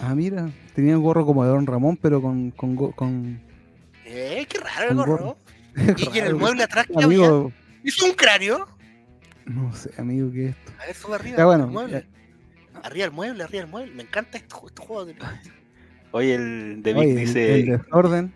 [0.00, 2.50] Ah, mira, tenía un gorro como de Don Ramón, pero con.
[2.52, 3.40] con, go- con
[4.06, 5.36] Eh, qué raro el gorro.
[6.14, 7.26] Y en el mueble atrás que había.
[7.28, 7.52] Amigo,
[7.84, 8.66] Hizo un cráneo.
[9.46, 10.72] no sé, amigo, ¿qué es esto?
[10.82, 11.36] A ver, sube arriba.
[11.38, 12.06] Ya bueno, el mueble.
[12.82, 13.94] Arriba el mueble, arriba el mueble.
[13.94, 15.04] Me encanta este, este juego.
[15.06, 15.14] De...
[16.12, 17.54] Oye, el de Vic Oye, el- dice.
[17.60, 18.34] el desorden.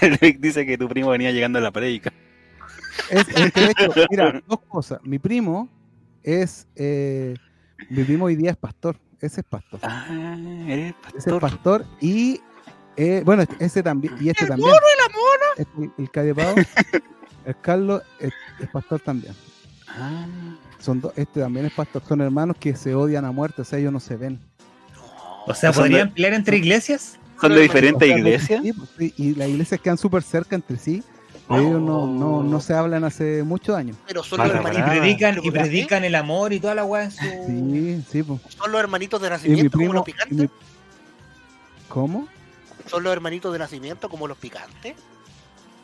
[0.00, 2.12] El Vic dice que tu primo venía llegando a la predica.
[3.10, 5.00] Es, es que de hecho, mira, dos cosas.
[5.04, 5.68] Mi primo
[6.22, 6.66] es.
[6.76, 7.34] Eh,
[7.90, 8.98] mi primo hoy día es pastor.
[9.20, 9.80] Ese es pastor.
[9.82, 10.06] Ah,
[10.68, 11.40] eres Ese es pastor.
[11.40, 11.86] pastor.
[12.00, 12.40] Y.
[12.96, 14.14] eh, bueno, este- ese también.
[14.20, 14.68] Y este ¡El también.
[14.70, 15.88] mono y la mona!
[15.88, 16.54] Este, el Cadepao.
[17.46, 19.34] el Carlos es, es pastor también.
[19.88, 20.26] Ah,
[20.78, 22.02] Son dos, este también es pastor.
[22.06, 23.62] Son hermanos que se odian a muerte.
[23.62, 24.40] O sea, ellos no se ven.
[25.46, 27.18] O sea, de- ¿podrían pelear entre iglesias?
[27.40, 28.62] ¿Son de diferentes O sea, iglesias?
[28.62, 31.02] sí, pues, y las iglesias quedan súper cerca entre sí.
[31.46, 33.96] pero Ellos no, no, no se hablan hace muchos años.
[34.08, 34.84] Pero son los Y hermanitos.
[34.84, 34.98] verdad.
[35.00, 35.58] predican, ¿Pero y qué?
[35.60, 37.20] predican el amor y toda la weá en su.
[37.46, 38.40] Sí, sí, pues.
[38.48, 40.38] Son los hermanitos de Y mi nacimiento como los y picantes.
[40.38, 40.48] mi-
[41.88, 42.26] ¿Cómo?
[42.86, 44.94] Son los hermanitos de nacimiento como los picantes.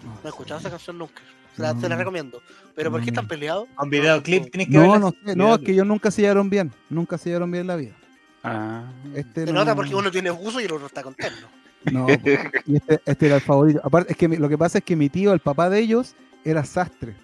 [0.02, 1.22] No he escuchado esa canción nunca.
[1.56, 1.80] Se la, No.
[1.80, 2.42] se la recomiendo.
[2.74, 3.28] Pero ¿por qué están No.
[3.28, 3.68] peleados?
[3.74, 6.72] Con videoclip tienes que No, no sé, no, es que ellos nunca se llevaron bien.
[6.88, 7.94] Nunca se llevaron bien en la vida.
[8.42, 8.84] Ah.
[9.14, 11.46] Este Se no- nota porque uno tiene buzo y el otro está contento.
[11.90, 13.80] No, y este, este era el favorito.
[13.84, 16.14] Aparte, es que mi- lo que pasa es que mi tío, el papá de ellos,
[16.44, 17.14] era sastre.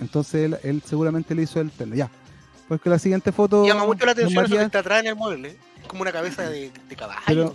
[0.00, 1.94] Entonces él, él seguramente le hizo el pelo.
[1.94, 2.10] Ya.
[2.68, 3.64] Pues que la siguiente foto.
[3.66, 5.56] Llama mucho la atención eso que está atrás en el mueble.
[5.94, 7.22] Como una cabeza de, de caballo.
[7.24, 7.54] Pero,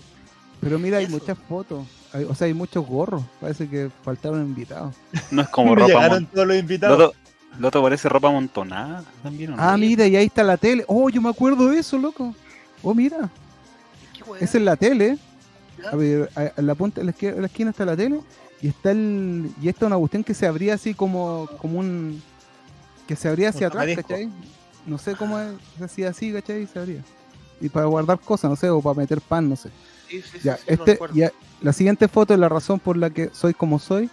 [0.62, 1.12] pero mira, hay Eso.
[1.14, 1.86] muchas fotos.
[2.14, 3.22] Hay- o sea, hay muchos gorros.
[3.42, 4.96] Parece que faltaron invitados.
[5.30, 5.88] No es como ropa.
[5.88, 6.96] llegaron todos los Lo invitados.
[7.00, 7.14] otro,
[7.60, 9.52] lo otro parece ropa amontonada también.
[9.52, 9.62] ¿o no?
[9.62, 10.86] Ah, mira, y ahí está la tele.
[10.88, 12.34] Oh, yo me acuerdo de eso, loco.
[12.82, 13.30] Oh, mira,
[14.40, 15.18] esa es la tele.
[15.92, 18.22] A ver, a- en la punta, en la esquina, en la esquina está la tele.
[18.62, 19.52] Y está el.
[19.62, 22.24] Y esta es una cuestión que se abría así como, como un.
[23.06, 24.06] Que se abría hacia Un atrás.
[24.86, 26.64] No sé cómo es, se hacía así, ¿cachai?
[26.64, 27.04] Y se abría.
[27.62, 29.70] Y para guardar cosas, no sé, o para meter pan, no sé.
[30.08, 31.16] Sí, sí, sí, Ya, sí, este, recuerdo.
[31.16, 31.32] ya,
[31.62, 34.10] la siguiente foto es la razón por la que soy como soy.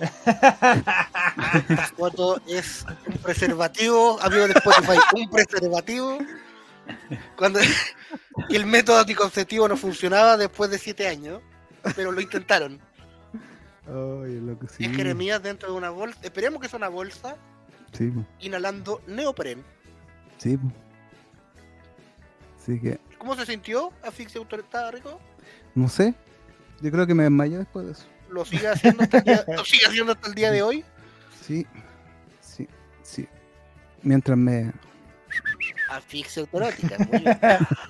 [0.00, 6.18] Esta foto es un preservativo, amigo de Spotify, un preservativo.
[7.36, 7.60] Cuando
[8.50, 11.40] el método anticonceptivo no funcionaba después de siete años,
[11.96, 12.78] pero lo intentaron.
[13.86, 14.84] Ay, loco, sí.
[14.84, 17.36] Es Jeremías dentro de una bolsa, esperemos que sea una bolsa,
[17.96, 19.62] Sí, inhalando neopren.
[20.38, 20.58] sí.
[22.64, 22.72] Po.
[22.72, 23.92] Así que, ¿Cómo se sintió?
[24.02, 25.20] ¿Asfixia autorizada, Rico?
[25.74, 26.14] no sé.
[26.80, 28.04] Yo creo que me desmayé después de eso.
[28.30, 30.84] ¿Lo sigue haciendo hasta el día, ¿lo sigue haciendo hasta el día de hoy?
[31.40, 31.66] Sí,
[32.40, 32.68] sí,
[33.02, 33.28] sí.
[34.02, 34.72] Mientras me.
[35.88, 36.96] Asfixia autorótica.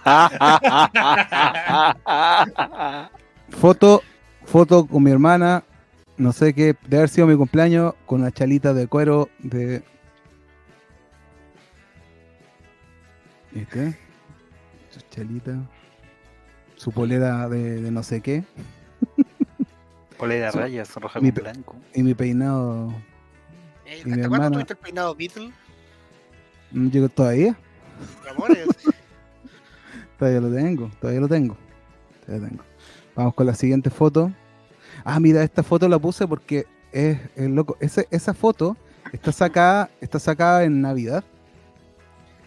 [3.50, 4.02] Foto,
[4.44, 5.64] foto con mi hermana.
[6.16, 9.82] No sé qué, de haber sido mi cumpleaños con una chalita de cuero de.
[13.52, 13.98] ¿Viste?
[15.14, 15.56] Su chalita.
[16.76, 18.42] Su polera de, de no sé qué.
[20.18, 20.58] Polera Sí.
[20.58, 21.76] rayas, roja Mi con blanco.
[21.94, 22.92] Y mi peinado.
[23.86, 25.52] Eh, Y mi ¿Hasta cuándo hermana- tuviste el peinado Beatle?
[26.72, 27.56] ¿No llegó todavía?
[30.18, 31.56] Todavía lo tengo, todavía lo tengo.
[32.24, 32.64] Todavía lo tengo.
[33.14, 34.32] Vamos con la siguiente foto.
[35.04, 37.76] Ah, mira, esta foto la puse porque es, es loco.
[37.80, 38.76] Ese- esa foto
[39.12, 41.22] está sacada, está sacada en Navidad.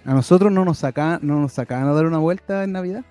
[0.07, 3.03] A nosotros no nos sacaban, no nos sacaban a dar una vuelta en Navidad.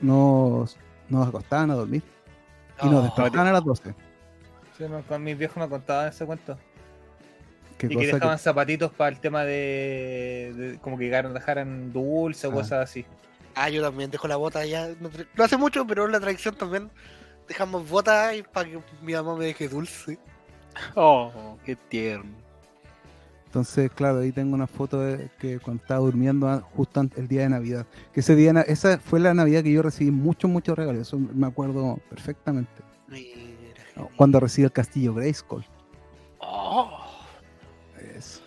[0.00, 0.76] Nos,
[1.08, 2.02] nos acostaban a dormir.
[2.82, 3.94] Y nos No, despertaban a las 12.
[4.78, 6.56] Sí, con mis viejos me contaban ese cuento.
[7.78, 11.32] ¿Qué Y que cosa que- dejaban zapatitos para el tema de, de- como que dejaran,
[11.34, 12.54] dejaran dulce o Ah.
[12.54, 13.04] cosas así.
[13.54, 14.88] Ah, yo también dejo la bota ya.
[15.36, 16.90] No, hace mucho, pero en la tradición también
[17.48, 20.18] dejamos bota y para que mi mamá me deje dulce.
[20.94, 22.30] Oh, qué tierno.
[23.50, 27.48] Entonces, claro, ahí tengo una foto de que cuando estaba durmiendo justo el día de
[27.48, 27.84] Navidad.
[28.12, 31.02] Que ese día, esa fue la Navidad que yo recibí muchos, muchos regalos.
[31.02, 32.70] Eso me acuerdo perfectamente.
[33.08, 34.08] Mira.
[34.16, 35.64] Cuando recibí el castillo Grayskull.
[36.38, 36.96] Oh,
[38.16, 38.40] Eso.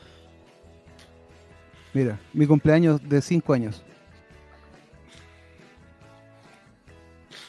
[1.93, 3.83] Mira, mi cumpleaños de 5 años.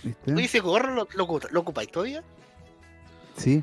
[0.02, 0.34] ¿Viste?
[0.34, 2.24] Oye, ese gorro lo, lo, lo ocupáis todavía.
[3.36, 3.62] Sí.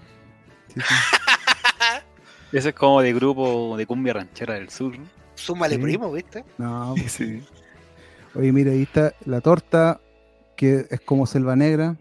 [0.70, 0.96] Sí, sí.
[2.52, 4.98] ese es como de grupo de cumbia ranchera del sur.
[4.98, 5.06] ¿no?
[5.36, 5.82] Súmale Sí.
[5.82, 6.44] primo, ¿viste?
[6.58, 7.44] No, pues, Sí.
[8.36, 10.00] oye, mira, ahí está la torta,
[10.56, 11.98] que es como selva negra.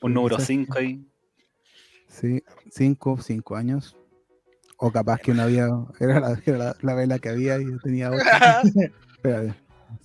[0.00, 1.06] Un número Quizás- 5 ahí.
[2.08, 3.96] Sí, 5, 5 años.
[4.78, 5.68] O capaz que no había,
[6.00, 8.62] era la, era la, la vela que había y yo tenía otra.
[9.16, 9.54] Espérate,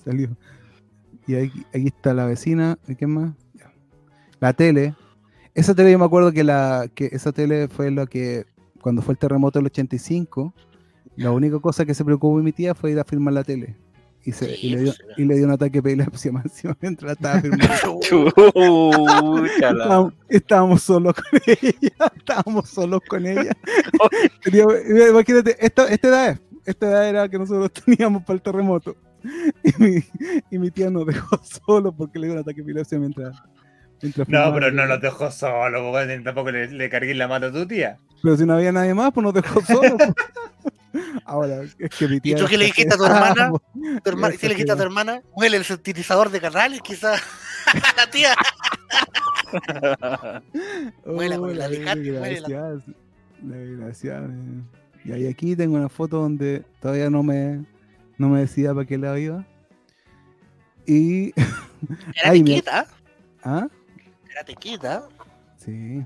[0.03, 0.29] salió.
[1.27, 3.33] Y aquí, aquí está la vecina, ¿y qué más?
[4.39, 4.95] La tele.
[5.53, 8.45] Esa tele yo me acuerdo que la que esa tele fue lo que
[8.81, 10.53] cuando fue el terremoto del 85,
[11.15, 13.75] la única cosa que se preocupó mi tía fue ir a filmar la tele.
[14.23, 17.13] Y, se, Sí, y, le, dio, y le dio un ataque de epilepsia más mientras
[17.13, 17.99] estaba filmando.
[19.45, 23.51] Estábamos, estábamos solos con ella, estábamos solos con ella.
[25.09, 28.95] Imagínate, esta, esta edad es, esta edad era que nosotros teníamos para el terremoto.
[29.63, 30.03] Y mi,
[30.49, 33.35] y mi tía nos dejó solos porque le dio un ataque de epilepsia mientras
[34.27, 37.97] No, pero no los dejó solo, tampoco le, le cargué la mano a tu tía.
[38.21, 39.93] Pero si no había nadie más, pues nos dejó solos.
[39.97, 40.13] pues.
[41.25, 42.35] Ahora, es que mi tía.
[42.35, 43.51] tú qué le dijiste a tu hermana?
[44.03, 47.21] Tu hermana, si le dijiste a tu hermana, huele el sintetizador de canales, quizás.
[47.97, 48.35] la tía.
[51.05, 52.81] Oh, Muela con el la alicate, desgraciada,
[53.45, 54.61] la desgraciada, eh.
[55.03, 57.65] Y ahí aquí tengo una foto donde todavía no me,
[58.17, 59.45] no me decía para qué lado iba.
[60.85, 61.33] Y.
[62.15, 62.85] Era Ay, mira.
[63.43, 63.67] tequita.
[64.31, 65.07] Era tequita.
[65.57, 66.03] Sí.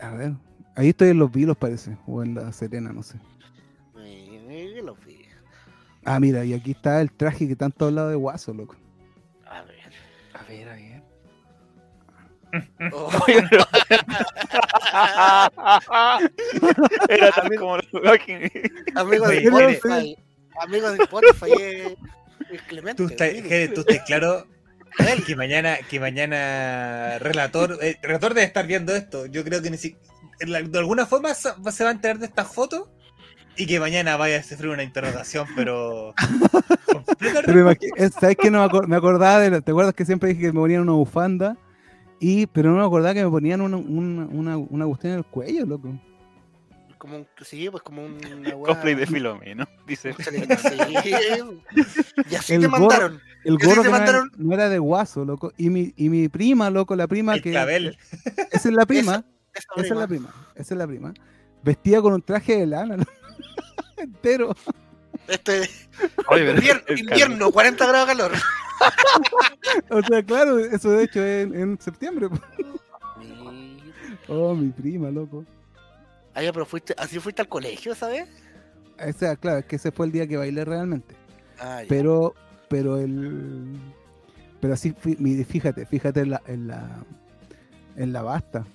[0.00, 0.32] A ver.
[0.74, 1.96] Ahí estoy en los vilos, parece.
[2.06, 3.18] O en la Serena, no sé.
[3.98, 5.26] Eh, vi.
[6.04, 8.76] Ah, mira, y aquí está el traje que tanto hablado de Guaso, loco.
[9.46, 9.92] A ver.
[10.34, 10.90] A ver, a ver.
[12.92, 13.08] Oh,
[17.08, 17.74] Era tal como
[18.96, 20.16] amigo de Spotify.
[20.60, 21.94] Amigo de Spotify es,
[22.62, 23.04] Clemente.
[23.04, 23.30] Estás,
[23.72, 24.48] tú estás claro
[25.26, 29.26] que mañana, que mañana relator, eh, relator debe estar viendo esto.
[29.26, 29.96] Yo creo que ni si-
[30.40, 31.50] de alguna forma se
[31.84, 32.90] va a enterar de esta foto
[33.56, 36.14] y que mañana vaya a sufrir una interrogación, pero
[37.18, 37.74] Pero
[38.18, 38.50] ¿sabes qué?
[38.50, 39.60] No me, acor- me acordaba de.
[39.62, 41.56] ¿Te acuerdas que siempre dije que me ponían una bufanda?
[42.18, 45.24] Y, pero no me acordaba que me ponían una, una, una, una cuestión en el
[45.24, 45.98] cuello, loco.
[47.00, 48.18] Como un, sí, pues como un.
[48.24, 50.14] una weá- Cosplay de Filomeno, dice.
[52.30, 53.20] Y así El te gorro- mandaron.
[53.42, 54.30] El ¿Y así gorro te no era, mandaron?
[54.36, 55.52] no era de guaso, loco.
[55.56, 57.50] Y mi, y mi prima, loco, la prima el que.
[57.52, 57.96] clavel.
[58.52, 59.24] Esa es la prima.
[59.54, 60.28] Esa Esa es la prima.
[60.28, 60.46] prima.
[60.54, 61.14] Esa es la prima.
[61.62, 62.96] Vestida con un traje de lana,
[63.96, 64.54] entero.
[65.26, 65.68] Este,
[66.28, 68.32] Oye, invierno, invierno, 40 grados de calor.
[69.90, 72.28] O sea, claro, eso de hecho es en, en septiembre.
[74.28, 75.44] Oh, mi prima, loco.
[76.34, 78.28] Ah, ya, pero fuiste, así fuiste al colegio, ¿sabes?
[78.98, 81.14] O sea, claro, es que ese fue el día que bailé realmente.
[81.58, 81.88] Ah, ya.
[81.88, 82.34] Pero,
[82.68, 83.78] pero el.
[84.60, 87.04] Pero así, fíjate, fíjate en la, en la,
[87.96, 88.66] en la basta.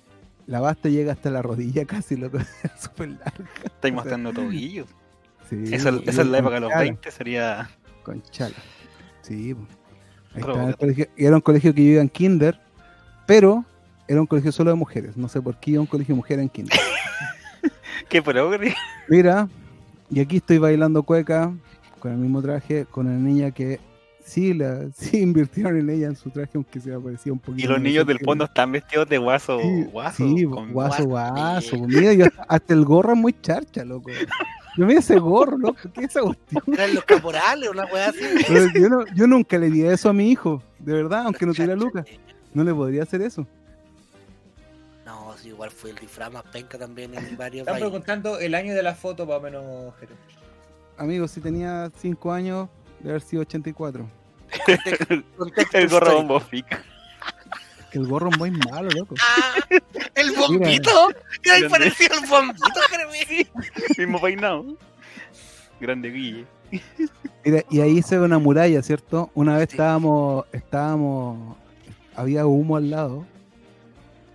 [0.46, 2.38] La basta llega hasta la rodilla casi, loco.
[2.64, 3.44] Es súper larga.
[3.64, 4.88] Estáis mostrando tobillos.
[5.48, 7.70] Sí, Esa, y- esa es la época de los con chala, 20, sería.
[8.02, 8.56] Con chala.
[9.22, 9.54] Sí.
[10.34, 11.06] Ahí el colegio.
[11.16, 12.60] Y era un colegio que yo iba en kinder,
[13.26, 13.64] pero
[14.08, 15.16] era un colegio solo de mujeres.
[15.16, 16.78] No sé por qué iba a un colegio de mujeres en kinder.
[18.08, 18.74] ¿Qué progre?
[19.08, 19.48] Mira,
[20.10, 21.52] y aquí estoy bailando cueca
[21.98, 23.80] con el mismo traje, con una niña que
[24.24, 27.64] sí, la, sí invirtieron en ella en su traje, aunque se me parecía un poquito.
[27.64, 29.60] Y los niños del fondo están vestidos de guaso.
[29.60, 31.76] Sí, guaso sí, con- guaso, guaso.
[31.78, 31.86] guaso.
[31.88, 34.10] Mira, yo hasta- hasta el gorro es muy charcha, loco.
[34.78, 35.78] Yo mira ese gorro, loco.
[35.94, 36.62] ¿Qué es esa cuestión?
[36.74, 38.18] Eran los caporales, una weá así.
[38.48, 41.52] Pero yo, no- yo nunca le di eso a mi hijo, de verdad, aunque no
[41.54, 42.04] tuviera lucas.
[42.52, 43.46] No le podría hacer eso.
[45.56, 48.94] Igual fue el disfraz más penca también en varios Están preguntando el año de la
[48.94, 50.12] foto, más o menos, Jere.
[50.98, 52.68] Amigo, si tenía 5 años,
[52.98, 54.06] debe haber sido 84.
[55.38, 56.84] Contexto El gorro bombo fica.
[57.90, 59.14] Que el gorro es muy malo, loco.
[59.18, 59.54] Ah,
[60.14, 60.90] el bombito.
[61.40, 63.48] ¿Qué hay parecido el bombito, Jeremy?
[63.96, 64.76] Mismo peinado.
[65.80, 66.44] Grande Guille.
[67.46, 69.30] Mira, y ahí se ve una muralla, ¿cierto?
[69.32, 69.76] Una vez Sí.
[69.76, 71.56] estábamos, estábamos,
[72.14, 73.26] había humo al lado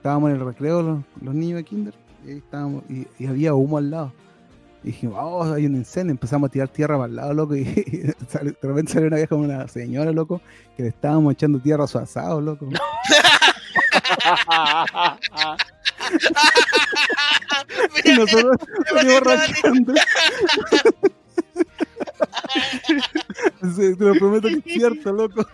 [0.01, 1.93] estábamos en el recreo los, los niños de kinder
[2.25, 4.11] y, ahí estábamos, y, y había humo al lado.
[4.83, 6.11] Y dijimos, oh, hay un incendio.
[6.11, 7.55] Empezamos a tirar tierra para el lado, loco.
[7.55, 8.15] Y, de
[8.63, 10.41] repente salió una vieja con una señora, loco,
[10.75, 12.67] que le estábamos echando tierra a su asado, loco.
[18.03, 18.57] Y nosotros
[18.89, 19.93] salimos rachando.
[23.75, 25.45] Sí, te lo prometo que es cierto, loco.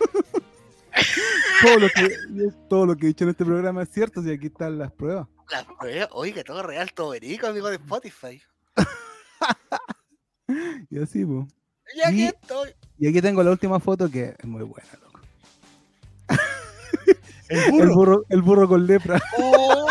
[1.62, 2.16] Todo lo, que,
[2.68, 5.26] todo lo que he dicho en este programa es cierto, y aquí están las pruebas.
[5.50, 8.40] La prueba, oiga, todo real, todo verídico, amigo de Spotify.
[10.90, 11.46] Y así, pues.
[11.94, 12.70] Y aquí Y- estoy.
[12.98, 15.20] Y aquí tengo la última foto que es muy buena, loco.
[17.48, 18.24] El El burro.
[18.28, 19.20] el burro con lepra.
[19.38, 19.86] Oh,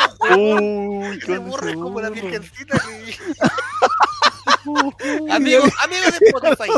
[1.25, 3.15] con burro es como la virgencita que...
[5.31, 6.69] Amigo, amigo de Spotify,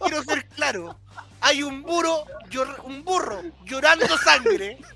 [0.00, 0.98] quiero ser claro.
[1.46, 4.78] Hay un burro, llor- un burro llorando sangre.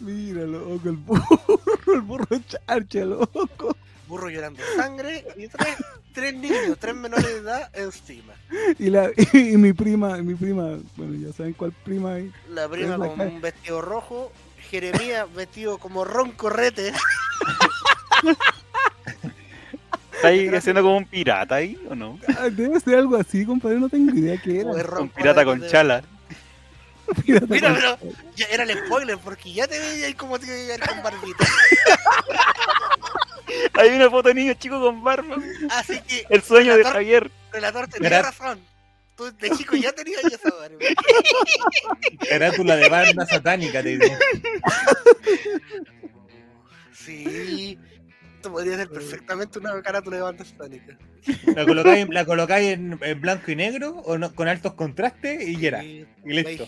[0.00, 1.60] Mira, loco, el burro,
[1.94, 3.76] el burro charcha, loco.
[4.08, 5.76] Burro llorando sangre y tres,
[6.12, 8.34] tres niños, tres menores de edad encima.
[8.80, 12.32] Y, la, y, mi prima, mi prima, bueno, ya saben cuál prima hay.
[12.48, 14.32] La prima Es la con un vestido rojo,
[14.68, 16.32] Jeremías vestido como ron
[20.20, 22.18] ¿Está ahí haciendo como un pirata ahí o no?
[22.38, 24.70] Ah, Debe ser algo así, compadre, no tengo idea qué era.
[24.70, 26.02] Un pirata con chala.
[27.26, 27.98] Mira, pero
[28.36, 31.02] ya era el spoiler porque ya te veía ahí como te iba a llegar con
[31.02, 31.44] barbita.
[33.80, 35.36] Hay una foto de niño chico con barba.
[35.70, 37.30] Así que El sueño de Javier.
[37.52, 38.60] relator tenía Era- razón.
[39.16, 40.78] Tú de chico ya tenías esa barba.
[42.28, 44.04] Carátula de banda satánica, te digo.
[46.94, 47.78] Sí.
[48.40, 50.96] Esto podría ser perfectamente una carátula de banda satánica.
[51.54, 55.56] La colocáis, la colocáis en, en blanco y negro o no- con altos contrastes y
[55.60, 55.84] ya era.
[55.84, 56.64] Y listo.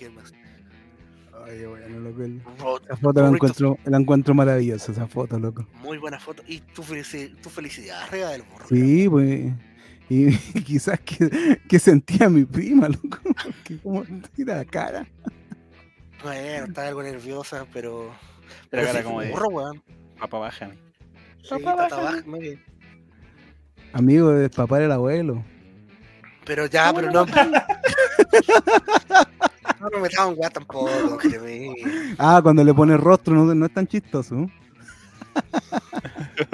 [1.46, 2.22] Ay, bueno, loco.
[2.24, 5.66] el- Oh, Esa foto la encuentro, la encuentro maravillosa, esa foto, loco.
[5.76, 6.42] Muy buena foto.
[6.46, 8.66] Y tu, felici- tu felicidad arriba del burro.
[8.68, 9.50] Sí, pues.
[10.10, 13.18] Y, quizás que, que sentía mi prima, loco.
[13.64, 14.04] Que como
[14.36, 15.06] tira la cara.
[16.22, 18.12] Bueno, estaba algo nerviosa, pero.
[18.68, 19.82] Pero cara sí, como de burro, weón.
[20.18, 20.74] papá bájame.
[21.50, 22.62] Baja, muy bien.
[23.92, 25.44] Amigo del papá del abuelo.
[26.44, 27.26] Pero ya, pero no.
[29.90, 32.14] No metamos en weá tampoco, Jeremías.
[32.18, 34.48] Ah, cuando le pone rostro no, no es tan chistoso.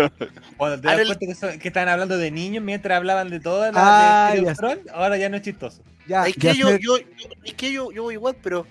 [0.56, 3.28] Cuando te Ahora das el- cuenta que, son- que estaban hablando de niños mientras hablaban
[3.31, 5.82] de todas Ah, las de ya Troll, ahora ya no es chistoso.
[6.06, 7.05] Ya, es ya que yo, sé- yo, yo-
[7.44, 8.66] es que yo, yo voy igual, pero.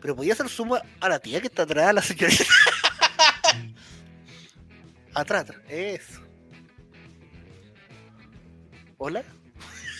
[0.00, 2.44] Pero podía hacer suma a la tía que está atrás, la señorita.
[5.14, 5.60] Atrás, atrás.
[5.68, 6.20] Eso.
[8.98, 9.22] ¿Hola?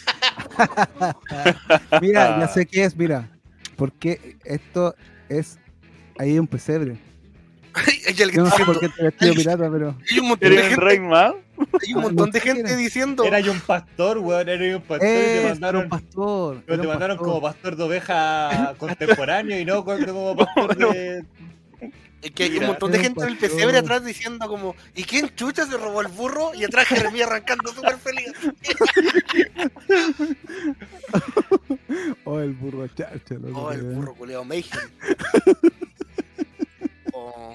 [2.00, 3.28] Mira, ya sé qué es, mira.
[3.76, 4.94] Porque esto
[5.28, 5.58] es.
[6.18, 6.96] Ahí hay un pesebre.
[7.74, 9.96] Hay alguien Yo no sé por qué te vestido pirata, pero.
[10.10, 11.32] hay un montón de ¿Eres un gente, rey más?
[11.82, 13.24] hay un montón de gente diciendo.
[13.24, 16.62] Era yo un pastor, weón, era yo un pastor y te era mandaron, un pastor.
[16.66, 17.28] pero te un mandaron pastor.
[17.32, 21.24] como pastor de oveja contemporáneo y no como pastor de...
[22.24, 25.28] Es que hay un montón de gente en el pesebre atrás diciendo como, ¿y quién
[25.36, 26.55] chucha se robó el burro?
[26.55, 28.32] Y atrás Jeremías arrancando súper feliz.
[32.24, 33.60] Oh, el burro charcha, loco.
[33.60, 34.72] Oh, el burro Mayhem.
[37.12, 37.55] Oh,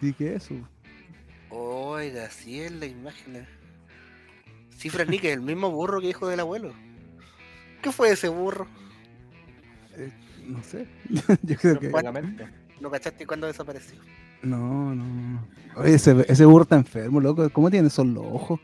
[0.00, 0.54] Sí, que eso.
[1.50, 3.46] oiga, sí es la imagen.
[4.76, 6.74] Cifra Nick es el mismo burro que hijo del abuelo.
[7.80, 8.66] ¿Qué fue ese burro?
[10.44, 10.88] No sé.
[11.42, 11.92] Yo creo que.
[12.80, 13.98] ¿No cachaste cuándo desapareció?
[14.42, 15.48] No, no, no.
[15.76, 17.48] Oye, ese, ese burro está enfermo, loco.
[17.50, 18.60] ¿Cómo tiene esos los ojos?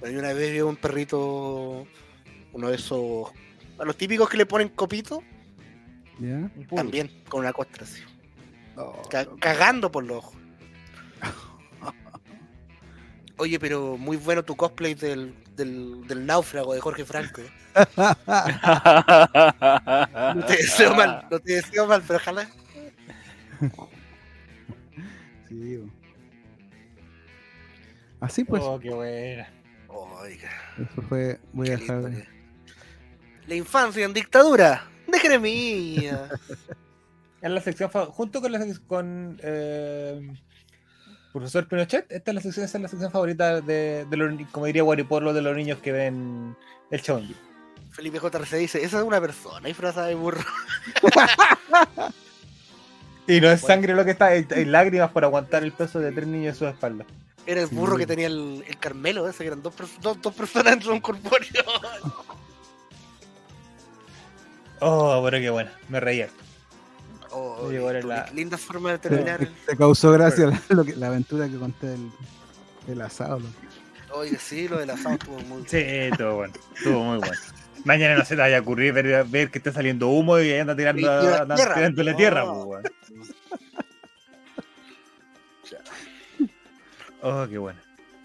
[0.00, 1.86] Pero yo una vez vi un perrito,
[2.52, 3.28] uno de esos,
[3.78, 5.22] a los típicos que le ponen copito,
[6.18, 6.50] ¿Ya?
[6.74, 8.02] También, con una costra así,
[8.76, 10.36] Oh, ca- cagando por los ojos.
[13.36, 17.40] Oye, pero muy bueno tu cosplay del, del, del náufrago de Jorge Franco.
[20.34, 22.48] No te deseo mal, no te deseo mal, pero ojalá.
[25.48, 25.90] sí, bo.
[28.20, 29.48] Así pues, Oh, qué buena.
[29.88, 31.40] Oiga, eso fue.
[31.52, 32.02] Voy a qué dejar.
[32.04, 32.28] lindo que-
[33.48, 36.30] La infancia en dictadura, de Jeremías.
[37.42, 40.30] Es la sección junto con la con eh,
[41.32, 44.66] profesor Pinochet, esta es la sección, esa es la sección favorita de, de los, como
[44.66, 46.54] diría Guaripolo, de los niños que ven
[46.90, 47.40] el en vivo.
[47.92, 50.42] Felipe JRC dice, esa es una persona disfrazada de burro.
[53.32, 56.10] Y no es sangre lo que está, hay, hay lágrimas por aguantar el peso de
[56.12, 57.04] tres niños en su espalda.
[57.46, 58.00] Era el burro Sí.
[58.00, 61.00] que tenía el, el Carmelo, ese que eran dos, dos, dos personas dentro de un
[61.00, 61.48] corpóreo.
[64.82, 66.28] Oh, pero qué bueno, me reía.
[67.32, 67.76] Oh, Sí,
[68.06, 69.38] la- Linda forma de Te, terminar.
[69.38, 72.10] te- te causó gracia la, lo que- la aventura que conté del,
[72.86, 73.40] del asado.
[74.14, 77.34] Oye, sí, lo del asado estuvo muy Sí, estuvo bueno, estuvo muy bueno.
[77.84, 80.76] Mañana no se te vaya a ocurrir ver, ver que está saliendo humo y anda
[80.76, 81.00] tirando,
[82.02, 82.44] la tierra.
[82.44, 82.64] No.
[82.66, 82.84] pues.
[87.22, 87.78] Oh, qué bueno.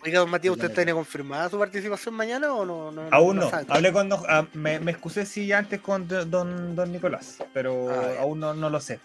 [0.04, 2.92] Oiga, don Matías, ¿usted tiene confirmada su participación mañana o no?
[2.92, 3.50] no Aún no.
[3.50, 3.66] sabe?
[3.70, 8.22] Hablé con don- ah, me, me excusé sí antes con don, don, Nicolás, pero Ah,
[8.22, 9.00] aún no, no lo sé.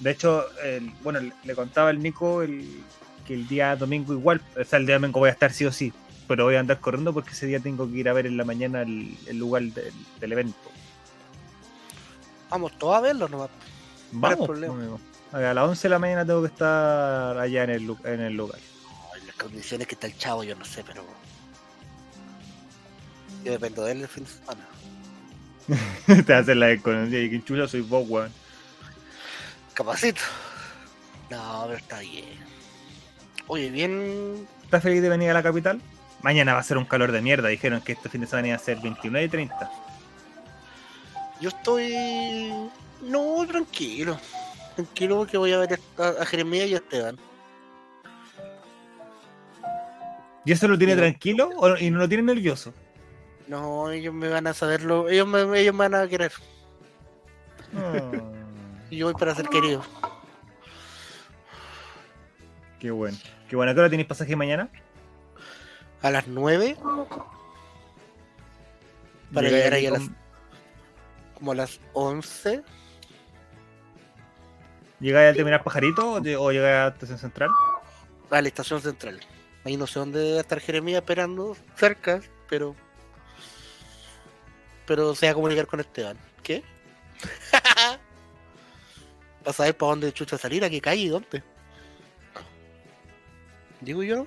[0.00, 2.68] De hecho, el- bueno, le, le contaba el Nico el,
[3.26, 5.72] que el día domingo igual, o sea, el día domingo voy a estar sí o
[5.72, 5.92] sí,
[6.26, 8.44] pero voy a andar corriendo porque ese día tengo que ir a ver en la
[8.44, 10.70] mañana el, el lugar del, del evento.
[12.50, 13.50] Vamos todos a verlo nomás.
[14.12, 14.74] Vamos, problema.
[14.74, 15.00] amigo.
[15.32, 18.60] A las 11 de la mañana tengo que estar allá en el, en el lugar.
[19.12, 21.04] Ay, las condiciones que está el chavo, yo no sé, pero.
[23.42, 24.64] Yo dependo de él el fin de semana.
[26.26, 28.30] Te hacen la desconocida y que chulo soy vos, weón.
[29.72, 30.20] Capacito.
[31.30, 32.38] No, pero está bien.
[33.48, 34.46] Oye, bien.
[34.62, 35.80] ¿Estás feliz de venir a la capital?
[36.24, 37.48] Mañana va a ser un calor de mierda.
[37.48, 39.70] Dijeron que este fin de semana iba a ser 29 y 30.
[41.38, 42.50] Yo estoy.
[43.02, 44.18] No, tranquilo.
[44.74, 47.18] Tranquilo porque voy a ver a, a Jeremías y a Esteban.
[50.46, 51.02] ¿Y eso lo tiene No.
[51.02, 52.72] tranquilo o- y no lo tiene nervioso?
[53.46, 55.10] No, ellos me van a saberlo.
[55.10, 56.32] Ellos me, ellos me van a querer.
[58.88, 59.82] Y yo voy para ser querido.
[62.80, 63.18] Qué bueno.
[63.46, 63.72] Qué bueno.
[63.72, 64.70] ¿A qué hora tenéis pasaje mañana?
[66.04, 66.76] A las 9,
[69.32, 70.10] Para llegar ahí a las-
[71.34, 72.62] como a las 11.
[75.00, 77.50] ¿Llegáis al terminar pajarito o, llegáis a estación central?
[78.30, 79.20] a la estación central.
[79.64, 82.74] Ahí no sé dónde debe estar Jeremías esperando, cerca, pero.
[84.86, 86.18] Pero se va a comunicar con Esteban.
[86.42, 86.62] ¿Qué?
[89.42, 90.64] ¿Para saber para dónde chucha salir?
[90.64, 91.42] ¿A qué calle y dónde?
[93.80, 94.26] Digo yo, ¿no?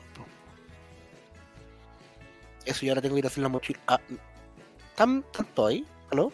[2.67, 3.79] Eso yo ahora tengo que ir a hacer la mochila.
[3.87, 3.99] Ah,
[4.89, 5.85] ¿Están tanto ahí?
[6.11, 6.31] ¿Aló?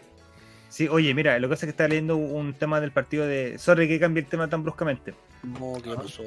[0.70, 3.58] Sí, oye, mira, lo que pasa es que está leyendo un tema del partido de.
[3.60, 5.14] Sorry que cambie el tema tan bruscamente.
[5.44, 6.24] No, ¿qué pasó?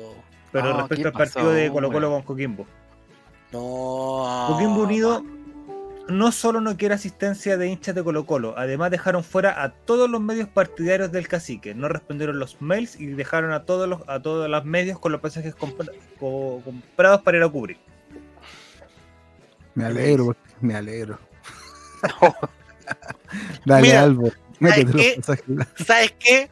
[0.52, 2.66] Pero Ah, respecto ¿qué al partido de Colo Colo con Coquimbo.
[3.52, 4.46] No.
[4.48, 5.24] Coquimbo Unido
[6.08, 10.08] no solo no quiere asistencia de hinchas de Colo Colo, además dejaron fuera a todos
[10.08, 11.74] los medios partidarios del cacique.
[11.74, 15.20] No respondieron los mails y dejaron a todos los a todos los medios con los
[15.20, 17.78] pasajes compra- co- comprados para ir a cubrir.
[19.76, 21.20] Me alegro, me alegro.
[23.66, 25.36] Dale, Mira, Albo, métete los.
[25.86, 26.50] ¿Sabes qué?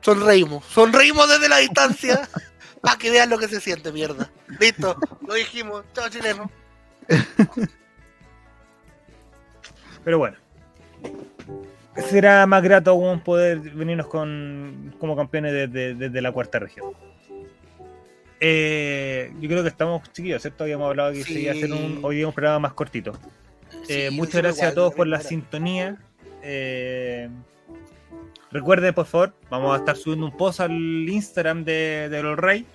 [0.00, 0.64] Sonreímos.
[0.64, 2.28] Sonreímos desde la distancia.
[2.80, 4.30] Para que vean lo que se siente, mierda.
[4.58, 4.96] Listo,
[5.26, 5.84] lo dijimos.
[5.92, 6.50] Chao, chileno.
[10.04, 10.36] Pero bueno.
[12.08, 16.94] Será más grato aún poder venirnos con como campeones desde, desde la cuarta región.
[18.44, 20.64] Eh, yo creo que estamos chiquillos, ¿cierto?
[20.64, 21.32] Habíamos hablado que Sí.
[21.34, 23.12] se iba a hacer un, hoy un programa más cortito.
[23.88, 25.96] Eh, Sí, muchas gracias a todos por la sintonía.
[26.42, 27.28] Eh,
[28.50, 32.66] recuerden, por favor, vamos a estar subiendo un post al Instagram de, de Los Rey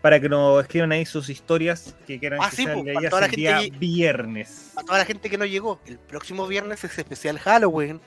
[0.00, 3.26] para que nos escriban ahí sus historias que quieran Ah, que sí, pues, toda la
[3.26, 4.72] el día gente viernes.
[4.76, 8.00] A toda la gente que no llegó, el próximo viernes es especial Halloween.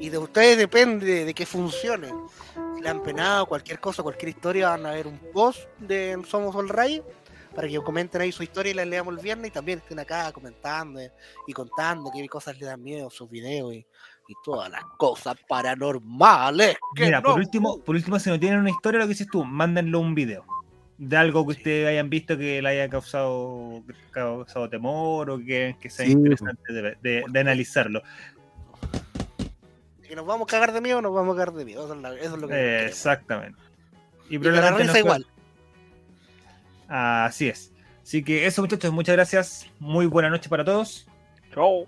[0.00, 2.08] Y de ustedes depende de que funcione.
[2.76, 6.54] Si le han penado cualquier cosa, cualquier historia, van a ver un post de Somos
[6.54, 7.02] All Ray
[7.54, 10.30] para que comenten ahí su historia y la leamos el viernes y también estén acá
[10.32, 11.00] comentando
[11.46, 13.78] y contando qué cosas le dan miedo, sus videos y,
[14.28, 16.76] y todas las cosas paranormales.
[16.94, 19.28] que Mira, no- por último, por último, si no tienen una historia, lo que dices
[19.30, 20.44] tú, mándenlo un video.
[20.98, 25.90] De algo que ustedes hayan visto que le haya causado, causado temor o que, que
[25.90, 28.02] sea Sí, interesante de, de- de analizarlo.
[30.08, 31.84] Que nos vamos a cagar de miedo, nos vamos a cagar de miedo.
[31.84, 33.58] Eso es, la- eso es lo que Eh, exactamente.
[34.30, 35.26] Y Y la risa nos- igual.
[36.88, 37.72] Así es.
[38.02, 39.66] Así que eso, muchachos, muchas gracias.
[39.78, 41.06] Muy buena noche para todos.
[41.54, 41.84] Chao.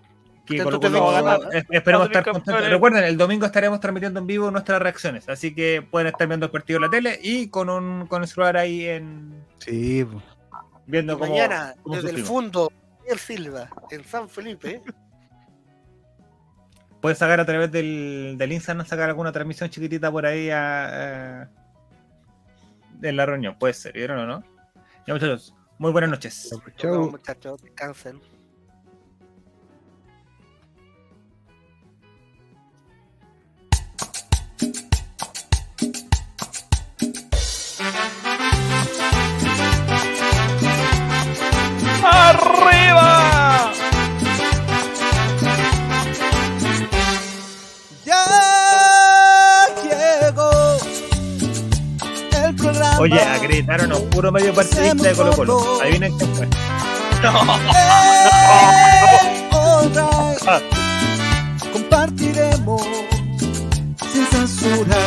[0.46, 0.56] Que.
[0.56, 2.68] Es- Esperemos estar contentos.
[2.68, 5.28] Recuerden, el domingo estaremos transmitiendo en vivo nuestras reacciones.
[5.28, 8.28] Así que pueden estar viendo el partido en la tele y con un con el
[8.28, 10.04] celular ahí en Sí,
[10.86, 12.72] viendo Y cómo, mañana, cómo desde el fondo,
[13.08, 14.82] el Silva, en San Felipe.
[17.00, 21.48] Puedes sacar a través del, del Instagram, sacar alguna transmisión chiquitita por ahí a, a-
[23.02, 23.56] en la reunión.
[23.58, 24.44] Puede ser, ¿vieron o no?
[25.06, 26.50] Ya muchachos, muy buenas noches.
[26.76, 27.10] Chau.
[27.10, 28.20] muchachos, descansen.
[42.02, 42.89] ¡Arriba!
[53.00, 55.80] Oye, acreditaron a un puro medio partidista de Colo Colo.
[55.80, 56.46] Adivinen quién fue.
[59.52, 60.42] Alright.
[60.46, 60.60] Ah.
[61.72, 62.82] Compartiremos
[64.12, 64.98] sin censura.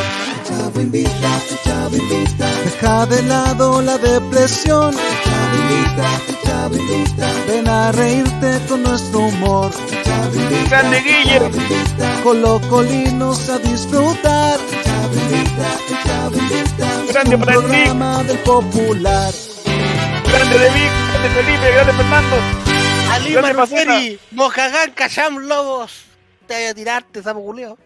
[0.44, 2.48] Chavo invita, chavo invita.
[2.64, 4.92] Deja de lado la depresión.
[5.24, 7.28] Chavo invita, chavo invita.
[7.46, 9.70] Ven a reírte con nuestro humor.
[10.04, 11.38] Chavo invita, Grande Guille.
[11.38, 12.20] chavo invita.
[12.24, 14.58] Colocolinos a disfrutar.
[14.84, 16.73] Chavo invita, chavo invita.
[17.14, 19.32] Grande para el programa del popular.
[20.26, 22.36] Grande de Vic, grande Felipe, grande Fernando.
[23.12, 26.06] Ali Grande Marferi, Mojagán, Cacham, Lobos.
[26.48, 27.78] Te voy a tirarte, sapo culeo.